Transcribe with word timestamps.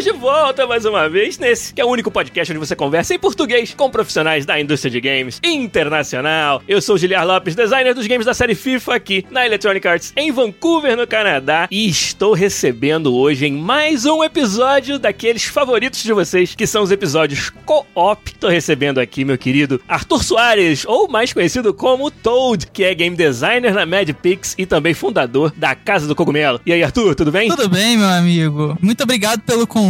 Estamos 0.00 0.04
de 0.04 0.12
volta 0.12 0.66
mais 0.66 0.86
uma 0.86 1.10
vez 1.10 1.36
nesse 1.36 1.74
que 1.74 1.80
é 1.80 1.84
o 1.84 1.88
único 1.88 2.10
podcast 2.10 2.50
onde 2.50 2.58
você 2.58 2.74
conversa 2.74 3.14
em 3.14 3.18
português 3.18 3.74
com 3.74 3.90
profissionais 3.90 4.46
da 4.46 4.58
indústria 4.58 4.90
de 4.90 4.98
games 4.98 5.38
internacional. 5.44 6.62
Eu 6.66 6.80
sou 6.80 6.94
o 6.94 6.98
Giliar 6.98 7.26
Lopes, 7.26 7.54
designer 7.54 7.94
dos 7.94 8.06
games 8.06 8.24
da 8.24 8.32
série 8.32 8.54
FIFA 8.54 8.94
aqui 8.94 9.26
na 9.30 9.44
Electronic 9.44 9.86
Arts 9.86 10.12
em 10.16 10.32
Vancouver, 10.32 10.96
no 10.96 11.06
Canadá, 11.06 11.68
e 11.70 11.86
estou 11.86 12.32
recebendo 12.32 13.14
hoje 13.14 13.44
em 13.44 13.52
mais 13.52 14.06
um 14.06 14.24
episódio 14.24 14.98
daqueles 14.98 15.44
favoritos 15.44 16.02
de 16.02 16.14
vocês, 16.14 16.54
que 16.54 16.66
são 16.66 16.82
os 16.82 16.90
episódios 16.90 17.50
co-op. 17.66 18.30
Estou 18.30 18.48
recebendo 18.48 19.00
aqui 19.00 19.22
meu 19.22 19.36
querido 19.36 19.82
Arthur 19.86 20.24
Soares, 20.24 20.86
ou 20.86 21.08
mais 21.08 21.34
conhecido 21.34 21.74
como 21.74 22.10
Toad, 22.10 22.68
que 22.72 22.84
é 22.84 22.94
game 22.94 23.14
designer 23.14 23.74
na 23.74 23.84
Mad 23.84 24.08
Pix 24.14 24.54
e 24.56 24.64
também 24.64 24.94
fundador 24.94 25.52
da 25.54 25.74
Casa 25.74 26.06
do 26.06 26.14
Cogumelo. 26.14 26.58
E 26.64 26.72
aí, 26.72 26.82
Arthur, 26.82 27.14
tudo 27.14 27.30
bem? 27.30 27.50
Tudo 27.50 27.68
bem, 27.68 27.98
meu 27.98 28.08
amigo. 28.08 28.78
Muito 28.80 29.02
obrigado 29.02 29.42
pelo 29.42 29.66
convite. 29.66 29.89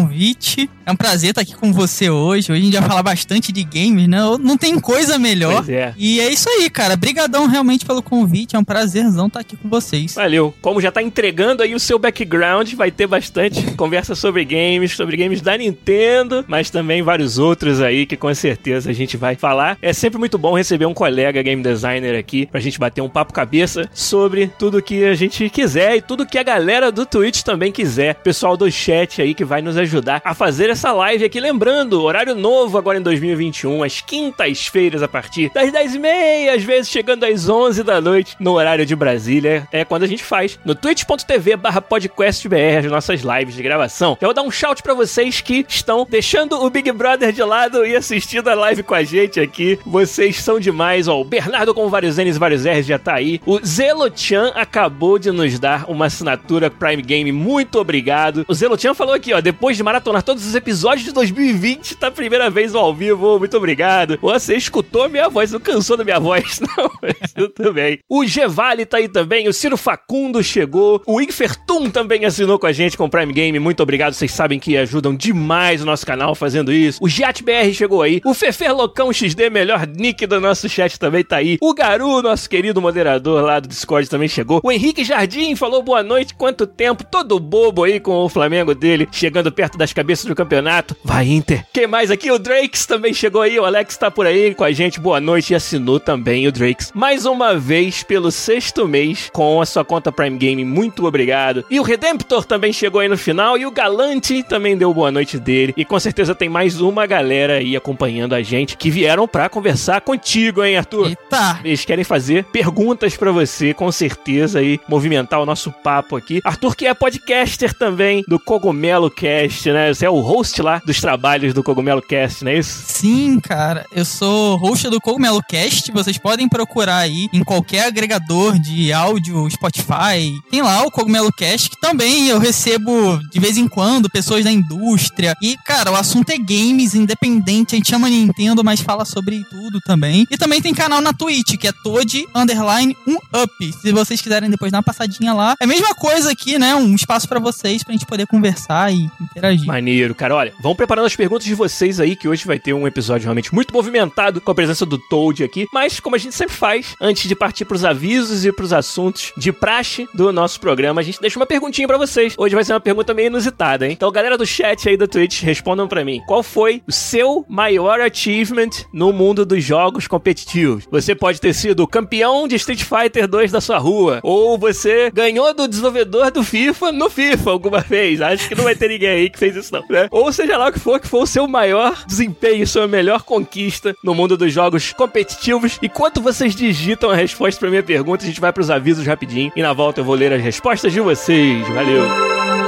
É 0.91 0.93
um 0.93 0.97
prazer 0.97 1.31
estar 1.31 1.43
aqui 1.43 1.55
com 1.55 1.73
você 1.73 2.11
hoje. 2.11 2.51
Hoje 2.51 2.63
a 2.63 2.65
gente 2.65 2.79
vai 2.79 2.89
falar 2.89 3.03
bastante 3.05 3.53
de 3.53 3.63
games, 3.63 4.09
né? 4.09 4.19
Não 4.41 4.57
tem 4.57 4.81
coisa 4.81 5.21
melhor. 5.21 5.59
Pois 5.59 5.69
é. 5.69 5.95
E 5.97 6.21
é 6.21 6.29
isso 6.33 6.49
aí, 6.49 6.69
cara. 6.69 6.97
Brigadão 6.97 7.47
realmente 7.47 7.87
pelo 7.87 8.03
convite. 8.03 8.57
É 8.57 8.59
um 8.59 8.65
prazerzão 8.65 9.29
estar 9.29 9.39
aqui 9.39 9.57
com 9.57 9.69
vocês. 9.69 10.15
Valeu. 10.15 10.53
Como 10.61 10.81
já 10.81 10.91
tá 10.91 11.01
entregando 11.01 11.63
aí 11.63 11.77
o 11.77 11.79
seu 11.79 11.97
background, 11.97 12.73
vai 12.75 12.91
ter 12.91 13.07
bastante 13.07 13.63
conversa 13.77 14.17
sobre 14.17 14.45
games, 14.45 14.97
sobre 14.97 15.17
games 15.17 15.41
da 15.41 15.57
Nintendo, 15.57 16.45
mas 16.49 16.71
também 16.71 17.03
vários 17.03 17.39
outros 17.39 17.81
aí 17.81 18.05
que 18.05 18.17
com 18.17 18.35
certeza 18.35 18.91
a 18.91 18.93
gente 18.93 19.17
vai 19.17 19.37
falar. 19.37 19.79
É 19.81 19.93
sempre 19.93 20.19
muito 20.19 20.39
bom 20.39 20.57
receber 20.57 20.87
um 20.87 20.95
colega 20.95 21.41
game 21.41 21.63
designer 21.63 22.19
aqui 22.19 22.47
pra 22.47 22.59
gente 22.59 22.81
bater 22.81 23.01
um 23.01 23.09
papo 23.09 23.33
cabeça 23.33 23.89
sobre 23.95 24.49
tudo 24.59 24.83
que 24.83 25.05
a 25.05 25.15
gente 25.15 25.49
quiser 25.51 25.97
e 25.97 26.03
tudo 26.03 26.27
que 26.27 26.37
a 26.37 26.43
galera 26.43 26.91
do 26.91 27.07
Twitch 27.07 27.43
também 27.43 27.71
quiser. 27.71 28.17
Pessoal 28.17 28.57
do 28.57 28.69
chat 28.73 29.23
aí 29.23 29.35
que 29.35 29.45
vai 29.45 29.63
nos 29.63 29.77
ajudar 29.77 29.90
a 30.25 30.35
fazer 30.35 30.71
essa 30.71 30.93
live 30.93 31.25
aqui. 31.25 31.41
Lembrando, 31.41 32.03
horário 32.03 32.35
novo 32.35 32.79
agora 32.79 32.99
em 32.99 33.03
2021, 33.03 33.83
às 33.83 34.01
quintas-feiras 34.01 35.03
a 35.03 35.09
partir 35.09 35.51
das 35.53 35.71
10h30, 35.71 36.55
às 36.55 36.63
vezes 36.63 36.91
chegando 36.91 37.25
às 37.25 37.49
11 37.49 37.83
da 37.83 38.01
noite 38.01 38.37
no 38.39 38.53
horário 38.53 38.87
de 38.87 38.95
Brasília. 38.95 39.67
É 39.73 39.85
quando 39.85 40.05
a 40.05 40.07
gente 40.07 40.23
faz 40.23 40.59
no 40.65 40.75
twitch.tv 40.75 41.59
podcastbr 41.89 42.79
as 42.79 42.85
nossas 42.87 43.23
lives 43.23 43.55
de 43.55 43.63
gravação. 43.63 44.17
Eu 44.21 44.29
vou 44.29 44.35
dar 44.35 44.43
um 44.43 44.51
shout 44.51 44.83
para 44.83 44.95
vocês 44.95 45.41
que 45.41 45.65
estão 45.69 46.07
deixando 46.09 46.63
o 46.63 46.71
Big 46.71 46.91
Brother 46.93 47.33
de 47.33 47.43
lado 47.43 47.85
e 47.85 47.97
assistindo 47.97 48.49
a 48.49 48.55
live 48.55 48.83
com 48.83 48.95
a 48.95 49.03
gente 49.03 49.41
aqui. 49.41 49.79
Vocês 49.85 50.37
são 50.37 50.61
demais, 50.61 51.09
ó. 51.09 51.21
O 51.21 51.25
Bernardo 51.25 51.75
com 51.75 51.89
vários 51.89 52.17
N's 52.17 52.37
e 52.37 52.39
vários 52.39 52.65
R's 52.65 52.87
já 52.87 52.99
tá 52.99 53.15
aí. 53.15 53.41
O 53.47 53.59
Zelochan 53.65 54.53
acabou 54.55 55.19
de 55.19 55.31
nos 55.31 55.59
dar 55.59 55.85
uma 55.89 56.07
assinatura 56.07 56.71
Prime 56.71 57.03
Game. 57.03 57.33
Muito 57.33 57.79
obrigado. 57.79 58.45
O 58.49 58.55
Zelochan 58.55 58.95
falou 58.95 59.15
aqui, 59.15 59.33
ó, 59.33 59.41
depois 59.41 59.80
de 59.81 59.85
maratonar 59.85 60.23
todos 60.23 60.47
os 60.47 60.55
episódios 60.55 61.07
de 61.07 61.13
2020, 61.13 61.97
tá 61.97 62.09
a 62.09 62.11
primeira 62.11 62.51
vez 62.51 62.75
ao 62.75 62.95
vivo. 62.95 63.39
Muito 63.39 63.57
obrigado. 63.57 64.19
Você 64.21 64.55
escutou 64.55 65.09
minha 65.09 65.27
voz, 65.31 65.51
não 65.53 65.59
cansou 65.59 65.97
da 65.97 66.05
minha 66.05 66.21
voz, 66.21 66.61
não. 66.77 66.91
Mas 67.01 67.33
tudo 67.33 67.73
bem. 67.73 67.99
O 68.07 68.27
Gevale 68.27 68.85
tá 68.85 68.99
aí 68.99 69.09
também. 69.09 69.49
O 69.49 69.55
Ciro 69.55 69.79
Facundo 69.79 70.43
chegou. 70.43 71.03
O 71.07 71.19
Infertum 71.19 71.89
também 71.89 72.27
assinou 72.27 72.59
com 72.59 72.67
a 72.67 72.73
gente 72.73 72.95
com 72.95 73.09
Prime 73.09 73.33
Game. 73.33 73.59
Muito 73.59 73.83
obrigado. 73.83 74.13
Vocês 74.13 74.31
sabem 74.33 74.59
que 74.59 74.77
ajudam 74.77 75.15
demais 75.15 75.81
o 75.83 75.87
nosso 75.87 76.05
canal 76.05 76.35
fazendo 76.35 76.71
isso. 76.71 76.99
O 77.03 77.09
JetBR 77.09 77.73
chegou 77.73 78.03
aí. 78.03 78.21
O 78.23 78.35
Fefer 78.35 78.75
Locão 78.77 79.11
XD, 79.11 79.49
melhor 79.49 79.87
nick 79.87 80.27
do 80.27 80.39
nosso 80.43 80.69
chat, 80.69 80.99
também 80.99 81.25
tá 81.25 81.37
aí. 81.37 81.57
O 81.59 81.73
Garu, 81.73 82.21
nosso 82.21 82.51
querido 82.51 82.83
moderador 82.83 83.43
lá 83.43 83.59
do 83.61 83.69
Discord, 83.69 84.11
também 84.11 84.29
chegou. 84.29 84.61
O 84.63 84.71
Henrique 84.71 85.05
Jardim 85.05 85.57
falou 85.57 85.83
boa 85.83 86.03
noite. 86.03 86.35
Quanto 86.35 86.67
tempo? 86.67 87.03
Todo 87.03 87.41
bobo 87.41 87.85
aí 87.85 87.99
com 87.99 88.13
o 88.17 88.29
Flamengo 88.29 88.75
dele, 88.75 89.09
chegando 89.11 89.51
perto 89.51 89.70
das 89.77 89.93
cabeças 89.93 90.25
do 90.25 90.35
campeonato. 90.35 90.97
Vai, 91.05 91.29
Inter. 91.29 91.65
Quem 91.73 91.87
mais 91.87 92.11
aqui? 92.11 92.31
O 92.31 92.39
Drakes 92.39 92.87
também 92.87 93.13
chegou 93.13 93.43
aí. 93.43 93.59
O 93.59 93.65
Alex 93.65 93.97
tá 93.97 94.11
por 94.11 94.27
aí 94.27 94.55
com 94.55 94.65
a 94.65 94.73
gente. 94.73 95.01
Boa 95.01 95.21
noite. 95.21 95.53
E 95.53 95.57
assinou 95.57 95.99
também 95.99 96.47
o 96.47 96.53
Drakes. 96.53 96.93
Mais 96.95 97.25
uma 97.27 97.57
vez, 97.57 98.03
pelo 98.03 98.31
sexto 98.31 98.87
mês, 98.87 99.31
com 99.33 99.61
a 99.61 99.67
sua 99.67 99.85
conta 99.85 100.13
Prime 100.13 100.39
Game. 100.39 100.65
Muito 100.65 101.07
obrigado. 101.07 101.65
E 101.71 101.79
o 101.81 101.83
Redemptor 101.83 102.45
também 102.45 102.73
chegou 102.73 103.01
aí 103.01 103.09
no 103.09 103.19
final. 103.19 103.57
E 103.57 103.67
o 103.67 103.71
Galante 103.71 104.43
também 104.43 104.77
deu 104.77 104.93
boa 104.93 105.11
noite 105.11 105.39
dele. 105.39 105.75
E 105.77 105.85
com 105.85 105.99
certeza 105.99 106.35
tem 106.35 106.49
mais 106.49 106.81
uma 106.81 107.07
galera 107.07 107.55
aí 107.55 107.77
acompanhando 107.77 108.35
a 108.35 108.43
gente 108.43 108.77
que 108.77 108.91
vieram 108.91 109.27
pra 109.27 109.49
conversar 109.49 110.01
contigo, 110.01 110.65
hein, 110.65 110.77
Arthur? 110.77 111.09
Eita! 111.09 111.61
Eles 111.65 111.85
querem 111.85 112.05
fazer 112.05 112.45
perguntas 112.45 113.17
pra 113.17 113.33
você, 113.33 113.75
com 113.75 113.91
certeza, 113.91 114.59
aí, 114.59 114.81
movimentar 114.89 115.41
o 115.41 115.47
nosso 115.47 115.71
papo 115.71 116.17
aqui. 116.17 116.41
Arthur, 116.45 116.75
que 116.77 116.87
é 116.87 116.95
podcaster 116.95 117.75
também 117.75 118.23
do 118.27 118.39
Cogumelo 118.39 119.11
Cast, 119.11 119.60
né? 119.69 119.93
Você 119.93 120.07
é 120.07 120.11
o 120.11 120.21
host 120.21 120.63
lá 120.63 120.81
dos 120.85 121.01
trabalhos 121.01 121.53
do 121.53 121.63
Cogumelo 121.63 122.01
Cast, 122.01 122.45
não 122.45 122.53
é 122.53 122.59
isso? 122.59 122.83
Sim, 122.87 123.39
cara. 123.41 123.85
Eu 123.93 124.05
sou 124.05 124.57
host 124.57 124.89
do 124.89 125.01
Cogumelo 125.01 125.43
Cast. 125.43 125.91
Vocês 125.93 126.17
podem 126.17 126.49
procurar 126.49 126.99
aí 126.99 127.29
em 127.33 127.45
qualquer 127.45 127.87
agregador 127.87 128.59
de 128.59 128.93
áudio, 128.93 129.49
Spotify. 129.51 130.33
Tem 130.51 130.63
lá 130.63 130.83
o 130.85 130.91
Cogumelo 130.91 131.33
Cast, 131.33 131.71
que 131.71 131.81
também 131.81 132.29
eu 132.29 132.39
recebo 132.39 133.19
de 133.31 133.39
vez 133.39 133.57
em 133.57 133.69
quando 133.69 134.09
pessoas 134.09 134.45
da 134.45 134.51
indústria. 134.51 135.35
E, 135.43 135.57
cara, 135.65 135.91
o 135.91 135.97
assunto 135.97 136.31
é 136.31 136.39
games, 136.39 136.95
independente. 136.95 137.75
A 137.75 137.77
gente 137.77 137.91
chama 137.91 138.09
Nintendo, 138.09 138.65
mas 138.65 138.81
fala 138.81 139.05
sobre 139.05 139.45
tudo 139.51 139.81
também. 139.81 140.27
E 140.31 140.37
também 140.37 140.63
tem 140.63 140.73
canal 140.73 141.01
na 141.01 141.13
Twitch, 141.13 141.57
que 141.57 141.69
é 141.69 141.73
Toad 141.83 142.27
Underline 142.35 142.97
1 143.07 143.15
Up. 143.43 143.73
Se 143.83 143.93
vocês 143.93 144.21
quiserem 144.21 144.49
depois 144.49 144.73
dar 144.73 144.79
uma 144.79 144.85
passadinha 144.85 145.33
lá. 145.33 145.55
É 145.61 145.65
a 145.65 145.69
mesma 145.69 145.95
coisa 145.95 146.31
aqui, 146.31 146.59
né? 146.59 146.75
Um 146.75 146.95
espaço 146.95 147.29
pra 147.29 147.41
vocês, 147.41 147.83
pra 147.83 147.93
gente 147.93 148.07
poder 148.07 148.27
conversar 148.27 148.93
e 148.93 149.09
interagir. 149.21 149.50
Maneiro, 149.67 150.15
cara. 150.15 150.35
Olha, 150.35 150.53
vão 150.61 150.75
preparando 150.75 151.07
as 151.07 151.17
perguntas 151.17 151.45
de 151.45 151.55
vocês 151.55 152.01
aí, 152.01 152.17
que 152.17 152.29
hoje 152.29 152.47
vai 152.47 152.59
ter 152.59 152.73
um 152.73 152.87
episódio 152.87 153.25
realmente 153.25 153.55
muito 153.55 153.73
movimentado 153.73 154.41
com 154.41 154.51
a 154.51 154.55
presença 154.55 154.85
do 154.87 154.99
Toad 154.99 155.45
aqui. 155.45 155.67
Mas, 155.73 156.01
como 156.01 156.17
a 156.17 156.19
gente 156.19 156.35
sempre 156.35 156.55
faz, 156.55 156.95
antes 157.01 157.29
de 157.29 157.35
partir 157.35 157.65
pros 157.65 157.85
avisos 157.85 158.45
e 158.45 158.53
pros 158.53 158.73
assuntos 158.73 159.33
de 159.37 159.53
praxe 159.53 160.09
do 160.15 160.33
nosso 160.33 160.61
programa, 160.61 161.01
a 161.01 161.05
gente 161.05 161.21
deixa 161.21 161.39
uma 161.39 161.47
perguntinha 161.47 161.87
pra 161.87 161.99
vocês. 161.99 162.35
Hoje 162.37 162.55
vai 162.55 162.65
ser 162.65 162.73
uma 162.73 162.81
pergunta 162.81 163.15
meio 163.15 163.27
inusitada, 163.27 163.87
hein? 163.87 163.93
Então, 163.93 164.11
galera 164.11 164.39
do 164.39 164.47
chat 164.47 164.89
aí 164.89 164.97
da 164.97 165.07
Twitch, 165.07 165.43
respondam 165.43 165.89
pra 165.89 166.05
mim. 166.05 166.21
Qual 166.27 166.43
foi 166.43 166.83
o 166.87 166.93
seu 166.93 167.45
maior 167.49 168.01
achievement 168.01 168.71
no 168.93 169.13
mundo 169.13 169.45
dos 169.45 169.63
jogos 169.65 170.07
competitivos? 170.07 170.87
Você 170.91 171.15
pode 171.15 171.41
ter 171.41 171.55
sido 171.55 171.87
campeão 171.87 172.47
de 172.47 172.57
Street 172.57 172.83
Fighter 172.83 173.27
2 173.27 173.51
da 173.51 173.61
sua 173.61 173.79
rua, 173.79 174.21
ou 174.23 174.59
você 174.59 175.11
ganhou 175.11 175.53
do 175.55 175.67
desenvolvedor 175.67 176.31
do 176.31 176.43
FIFA 176.43 176.93
no 176.93 177.11
FIFA 177.11 177.51
alguma 177.51 177.81
vez. 177.81 178.21
Acho 178.21 178.49
que 178.49 178.55
não 178.55 178.65
vai 178.65 178.75
ter 178.75 178.89
ninguém 178.89 179.09
aí 179.09 179.31
que 179.31 179.39
fez 179.41 179.57
isso, 179.57 179.73
não. 179.73 179.83
Né? 179.89 180.07
Ou 180.11 180.33
seja 180.33 180.57
lá 180.57 180.69
o 180.69 180.73
que 180.73 180.79
for, 180.79 181.01
que 181.01 181.09
foi 181.09 181.23
o 181.23 181.27
seu 181.27 181.49
maior 181.49 182.05
desempenho, 182.07 182.67
sua 182.67 182.87
melhor 182.87 183.23
conquista 183.23 183.97
no 184.05 184.15
mundo 184.15 184.37
dos 184.37 184.53
jogos 184.53 184.93
competitivos. 184.93 185.79
Enquanto 185.83 186.21
vocês 186.21 186.55
digitam 186.55 187.11
a 187.11 187.17
resposta 187.17 187.59
pra 187.59 187.71
minha 187.71 187.83
pergunta, 187.83 188.23
a 188.23 188.27
gente 188.27 188.41
vai 188.41 188.53
pros 188.53 188.71
avisos 188.71 189.07
rapidinho. 189.07 189.51
E 189.57 189.63
na 189.63 189.73
volta 189.73 190.01
eu 190.01 190.05
vou 190.05 190.15
ler 190.15 190.33
as 190.33 190.43
respostas 190.43 190.93
de 190.93 191.01
vocês. 191.01 191.67
Valeu! 191.69 192.60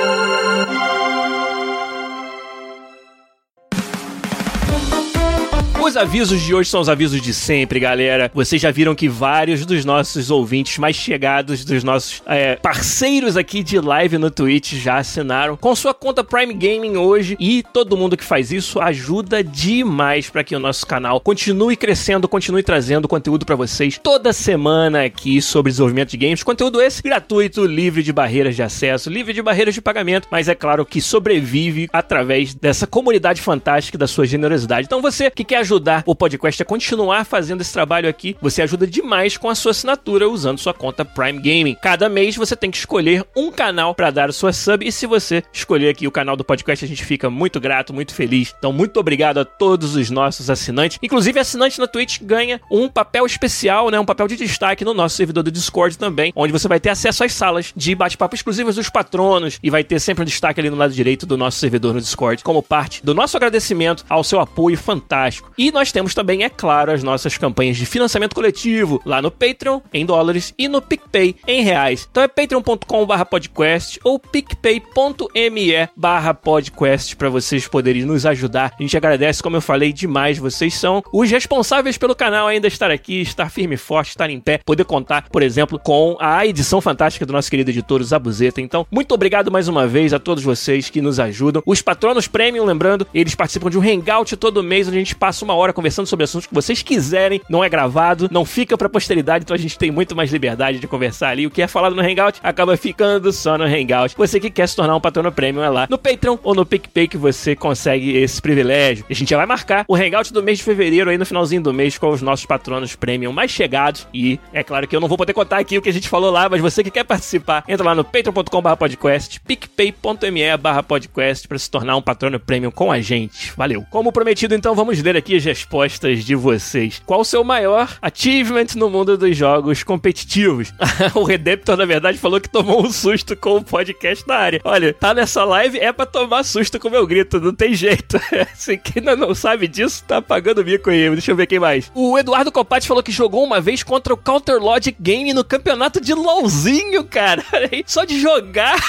Os 5.93 5.97
avisos 5.99 6.41
de 6.41 6.55
hoje 6.55 6.71
são 6.71 6.81
os 6.81 6.89
avisos 6.89 7.21
de 7.21 7.35
sempre, 7.35 7.79
galera. 7.79 8.31
Vocês 8.33 8.63
já 8.63 8.71
viram 8.71 8.95
que 8.95 9.11
vários 9.11 9.67
dos 9.67 9.85
nossos 9.85 10.31
ouvintes 10.31 10.79
mais 10.79 10.97
chegados, 10.97 11.67
dos 11.67 11.85
nossos 11.85 12.23
é, 12.25 12.57
parceiros 12.57 13.37
aqui 13.37 13.63
de 13.63 13.79
live 13.79 14.17
no 14.17 14.31
Twitch, 14.31 14.73
já 14.73 14.97
assinaram 14.97 15.55
com 15.55 15.77
sua 15.77 15.93
conta 15.93 16.25
Prime 16.25 16.55
Gaming 16.55 16.97
hoje. 16.97 17.37
E 17.39 17.63
todo 17.75 17.95
mundo 17.95 18.17
que 18.17 18.25
faz 18.25 18.51
isso 18.51 18.81
ajuda 18.81 19.45
demais 19.45 20.31
para 20.31 20.43
que 20.43 20.57
o 20.57 20.59
nosso 20.59 20.87
canal 20.87 21.21
continue 21.21 21.77
crescendo, 21.77 22.27
continue 22.27 22.63
trazendo 22.63 23.07
conteúdo 23.07 23.45
para 23.45 23.55
vocês 23.55 24.01
toda 24.03 24.33
semana 24.33 25.05
aqui 25.05 25.43
sobre 25.43 25.73
desenvolvimento 25.73 26.13
de 26.13 26.17
games. 26.17 26.43
Conteúdo 26.43 26.81
esse 26.81 27.03
gratuito, 27.03 27.67
livre 27.67 28.03
de 28.03 28.15
barreiras 28.15 28.57
de 28.57 28.63
acesso, 28.63 29.11
livre 29.11 29.35
de 29.35 29.43
barreiras 29.43 29.75
de 29.75 29.83
pagamento, 29.83 30.27
mas 30.31 30.49
é 30.49 30.55
claro 30.55 30.87
que 30.87 31.03
sobrevive 31.03 31.91
através 31.93 32.55
dessa 32.55 32.87
comunidade 32.87 33.43
fantástica 33.43 33.99
da 33.99 34.07
sua 34.07 34.25
generosidade. 34.25 34.87
Então 34.87 35.03
você 35.03 35.31
que 35.31 35.45
quer 35.45 35.59
ajudar 35.59 35.82
ajudar 35.83 36.05
o 36.07 36.15
podcast 36.15 36.63
a 36.63 36.65
continuar 36.65 37.25
fazendo 37.25 37.61
esse 37.61 37.73
trabalho 37.73 38.09
aqui, 38.09 38.37
você 38.41 38.63
ajuda 38.63 38.87
demais 38.87 39.37
com 39.37 39.49
a 39.49 39.55
sua 39.55 39.73
assinatura 39.73 40.29
usando 40.29 40.59
sua 40.59 40.73
conta 40.73 41.05
Prime 41.05 41.41
Gaming. 41.41 41.77
Cada 41.83 42.09
mês 42.09 42.37
você 42.37 42.55
tem 42.55 42.71
que 42.71 42.77
escolher 42.77 43.25
um 43.37 43.51
canal 43.51 43.95
para 43.95 44.11
dar 44.11 44.31
a 44.31 44.33
sua 44.33 44.53
sub 44.53 44.87
e 44.87 44.93
se 44.93 45.07
você 45.07 45.43
escolher 45.53 45.89
aqui 45.89 46.07
o 46.07 46.13
canal 46.13 46.37
do 46.37 46.45
podcast, 46.45 46.85
a 46.85 46.89
gente 46.89 47.05
fica 47.05 47.29
muito 47.29 47.59
grato, 47.59 47.93
muito 47.93 48.15
feliz. 48.15 48.55
Então, 48.57 48.73
muito 48.73 49.01
obrigado 49.01 49.39
a 49.39 49.45
todos 49.45 49.97
os 49.97 50.09
nossos 50.09 50.49
assinantes. 50.49 50.99
Inclusive, 51.03 51.41
assinante 51.41 51.81
na 51.81 51.89
Twitch 51.89 52.21
ganha 52.23 52.61
um 52.71 52.89
papel 52.89 53.27
especial, 53.27 53.91
né, 53.91 53.99
um 53.99 54.05
papel 54.05 54.29
de 54.29 54.37
destaque 54.37 54.85
no 54.85 54.95
nosso 54.95 55.17
servidor 55.17 55.43
do 55.43 55.51
Discord 55.51 55.99
também, 55.99 56.33
onde 56.37 56.53
você 56.53 56.69
vai 56.69 56.79
ter 56.79 56.91
acesso 56.91 57.25
às 57.25 57.33
salas 57.33 57.73
de 57.75 57.95
bate-papo 57.95 58.37
exclusivas 58.37 58.77
dos 58.77 58.89
patronos 58.89 59.59
e 59.63 59.69
vai 59.69 59.83
ter 59.83 59.99
sempre 59.99 60.23
um 60.23 60.27
destaque 60.27 60.61
ali 60.61 60.71
no 60.71 60.77
lado 60.77 60.93
direito 60.93 61.27
do 61.27 61.37
nosso 61.37 61.59
servidor 61.59 61.93
no 61.93 62.01
Discord, 62.01 62.45
como 62.45 62.63
parte 62.63 63.05
do 63.05 63.15
nosso 63.15 63.37
agradecimento 63.37 64.05
ao 64.09 64.23
seu 64.23 64.39
apoio 64.39 64.79
fantástico. 64.79 65.51
E 65.59 65.72
nós 65.73 65.91
temos 65.91 66.15
também, 66.15 66.45
é 66.45 66.49
claro, 66.49 66.93
as 66.93 67.03
nossas 67.03 67.37
campanhas 67.37 67.77
de 67.77 67.85
financiamento 67.87 68.35
coletivo 68.35 69.01
lá 69.05 69.23
no 69.23 69.31
Patreon 69.31 69.81
em 69.93 70.07
dólares 70.07 70.55
e 70.59 70.69
no 70.69 70.81
PicPay 70.81 71.37
em 71.47 71.63
reais. 71.63 72.07
Então 72.11 72.23
é 72.23 72.29
patreon.com/podcast 72.29 74.01
ou 74.05 74.19
picpay.me/podcast 74.19 77.17
para 77.17 77.31
vocês 77.31 77.67
poderem 77.67 78.05
nos 78.05 78.27
ajudar. 78.27 78.73
A 78.79 78.83
gente 78.83 78.97
agradece, 78.97 79.43
como 79.43 79.57
eu 79.57 79.61
falei, 79.61 79.93
demais. 79.93 80.39
Vocês 80.39 80.75
são 80.75 81.03
os 81.13 81.31
responsáveis 81.31 81.97
pelo 81.97 82.15
canal 82.15 82.47
ainda 82.47 82.69
estar 82.69 82.91
aqui, 82.91 83.21
estar 83.21 83.51
firme 83.51 83.75
e 83.75 83.79
forte, 83.79 84.11
estar 84.11 84.29
em 84.29 84.41
pé, 84.41 84.61
poder 84.65 84.85
contar, 84.85 85.29
por 85.31 85.43
exemplo, 85.43 85.79
com 85.79 86.17
a 86.21 86.47
edição 86.47 86.81
fantástica 86.81 87.25
do 87.25 87.33
nosso 87.33 87.51
querido 87.51 87.71
editor, 87.71 88.03
Zabuzeta. 88.03 88.61
Então, 88.61 88.87
muito 88.91 89.15
obrigado 89.15 89.51
mais 89.51 89.69
uma 89.69 89.87
vez 89.87 90.13
a 90.13 90.19
todos 90.19 90.45
vocês 90.45 90.91
que 90.91 91.01
nos 91.01 91.19
ajudam. 91.19 91.63
Os 91.65 91.81
patronos 91.81 92.27
premium, 92.27 92.65
lembrando, 92.65 93.07
eles 93.15 93.35
participam 93.35 93.71
de 93.71 93.79
um 93.79 93.83
hangout 93.83 94.37
todo 94.37 94.63
mês 94.63 94.89
onde 94.89 94.97
a 94.97 95.01
gente 95.01 95.15
passa 95.15 95.45
uma 95.45 95.55
hora 95.55 95.62
conversando 95.71 96.07
sobre 96.07 96.25
assuntos 96.25 96.47
que 96.47 96.55
vocês 96.55 96.83
quiserem. 96.83 97.43
Não 97.47 97.63
é 97.63 97.69
gravado, 97.69 98.27
não 98.31 98.47
fica 98.47 98.79
pra 98.79 98.89
posteridade, 98.89 99.45
então 99.45 99.55
a 99.55 99.59
gente 99.59 99.77
tem 99.77 99.91
muito 99.91 100.17
mais 100.17 100.33
liberdade 100.33 100.79
de 100.79 100.89
conversar 100.89 101.29
ali. 101.29 101.47
O 101.47 101.51
que 101.51 101.61
é 101.61 101.67
falado 101.67 101.95
no 101.95 102.01
hangout 102.01 102.41
acaba 102.43 102.75
ficando 102.79 103.31
só 103.33 103.59
no 103.59 103.65
hangout. 103.65 104.17
Você 104.17 104.41
que 104.41 104.49
quer 104.49 104.67
se 104.67 104.75
tornar 104.75 104.97
um 104.97 105.01
patrono 105.01 105.31
premium 105.31 105.63
é 105.63 105.69
lá 105.69 105.87
no 105.91 105.99
Patreon 105.99 106.39
ou 106.43 106.55
no 106.55 106.65
PicPay 106.65 107.07
que 107.07 107.19
você 107.19 107.55
consegue 107.55 108.17
esse 108.17 108.41
privilégio. 108.41 109.05
A 109.11 109.15
gente 109.15 109.29
já 109.29 109.37
vai 109.37 109.45
marcar 109.45 109.85
o 109.87 109.95
hangout 109.95 110.33
do 110.33 110.43
mês 110.43 110.59
de 110.59 110.65
fevereiro 110.65 111.11
aí 111.11 111.19
no 111.19 111.27
finalzinho 111.27 111.63
do 111.63 111.75
mês 111.75 111.99
com 111.99 112.09
os 112.09 112.23
nossos 112.23 112.47
patronos 112.47 112.97
premium 112.97 113.33
mais 113.33 113.51
chegados. 113.51 114.09
E 114.15 114.41
é 114.53 114.63
claro 114.63 114.89
que 114.89 114.97
eu 114.97 115.01
não 115.01 115.09
vou 115.09 115.19
poder 115.19 115.33
contar 115.33 115.59
aqui 115.59 115.77
o 115.77 115.83
que 115.83 115.89
a 115.89 115.93
gente 115.93 116.09
falou 116.09 116.31
lá, 116.31 116.49
mas 116.49 116.61
você 116.61 116.83
que 116.83 116.91
quer 116.91 117.05
participar, 117.05 117.65
entra 117.69 117.85
lá 117.85 117.95
no 117.95 118.05
patreon.com/podcast, 118.05 119.41
picpay.me/podcast 119.41 121.49
para 121.49 121.59
se 121.59 121.71
tornar 121.71 121.97
um 121.97 122.03
patrono 122.03 122.41
premium 122.41 122.71
com 122.71 122.91
a 122.91 123.01
gente. 123.01 123.53
Valeu. 123.57 123.85
Como 123.91 124.13
prometido, 124.13 124.55
então 124.55 124.75
vamos 124.75 125.03
ler 125.03 125.17
aqui 125.17 125.37
as 125.37 125.43
respostas 125.53 126.25
de 126.25 126.35
vocês. 126.35 127.03
Qual 127.05 127.21
o 127.21 127.25
seu 127.25 127.45
maior 127.45 127.99
achievement 128.01 128.69
no 128.75 128.89
mundo 128.89 129.19
dos 129.19 129.37
jogos 129.37 129.83
competitivos? 129.83 130.73
o 131.15 131.25
Redemptor, 131.25 131.77
na 131.77 131.85
verdade, 131.85 132.17
falou 132.17 132.41
que 132.41 132.49
tomou 132.49 132.83
um 132.83 132.91
susto 132.91 133.37
com 133.37 133.57
o 133.57 133.65
podcast 133.65 134.27
na 134.27 134.37
área. 134.37 134.61
Olha, 134.65 134.95
tá 134.95 135.13
nessa 135.13 135.45
live 135.45 135.79
é 135.79 135.93
pra 135.93 136.07
tomar 136.07 136.43
susto 136.43 136.81
com 136.81 136.89
o 136.89 136.91
meu 136.91 137.07
grito, 137.07 137.39
não 137.39 137.55
tem 137.55 137.75
jeito. 137.75 138.19
Se 138.57 138.79
quem 138.79 139.03
ainda 139.03 139.15
não 139.15 139.35
sabe 139.35 139.69
disso, 139.69 140.03
tá 140.07 140.23
pagando 140.23 140.65
mico 140.65 140.89
aí. 140.89 141.11
Deixa 141.11 141.31
eu 141.31 141.37
ver 141.37 141.47
quem 141.47 141.59
mais. 141.59 141.93
O 141.95 142.19
Eduardo 142.19 142.51
Copati 142.51 142.89
falou 142.89 143.03
que 143.03 143.13
jogou 143.13 143.45
uma 143.45 143.61
vez 143.61 143.83
contra 143.83 144.15
o 144.15 144.17
Counter 144.17 144.59
Logic 144.59 144.97
Game 144.99 145.35
no 145.35 145.45
campeonato 145.45 146.01
de 146.01 146.15
LOLzinho, 146.15 147.05
cara. 147.05 147.45
Só 147.85 148.05
de 148.05 148.19
jogar 148.19 148.81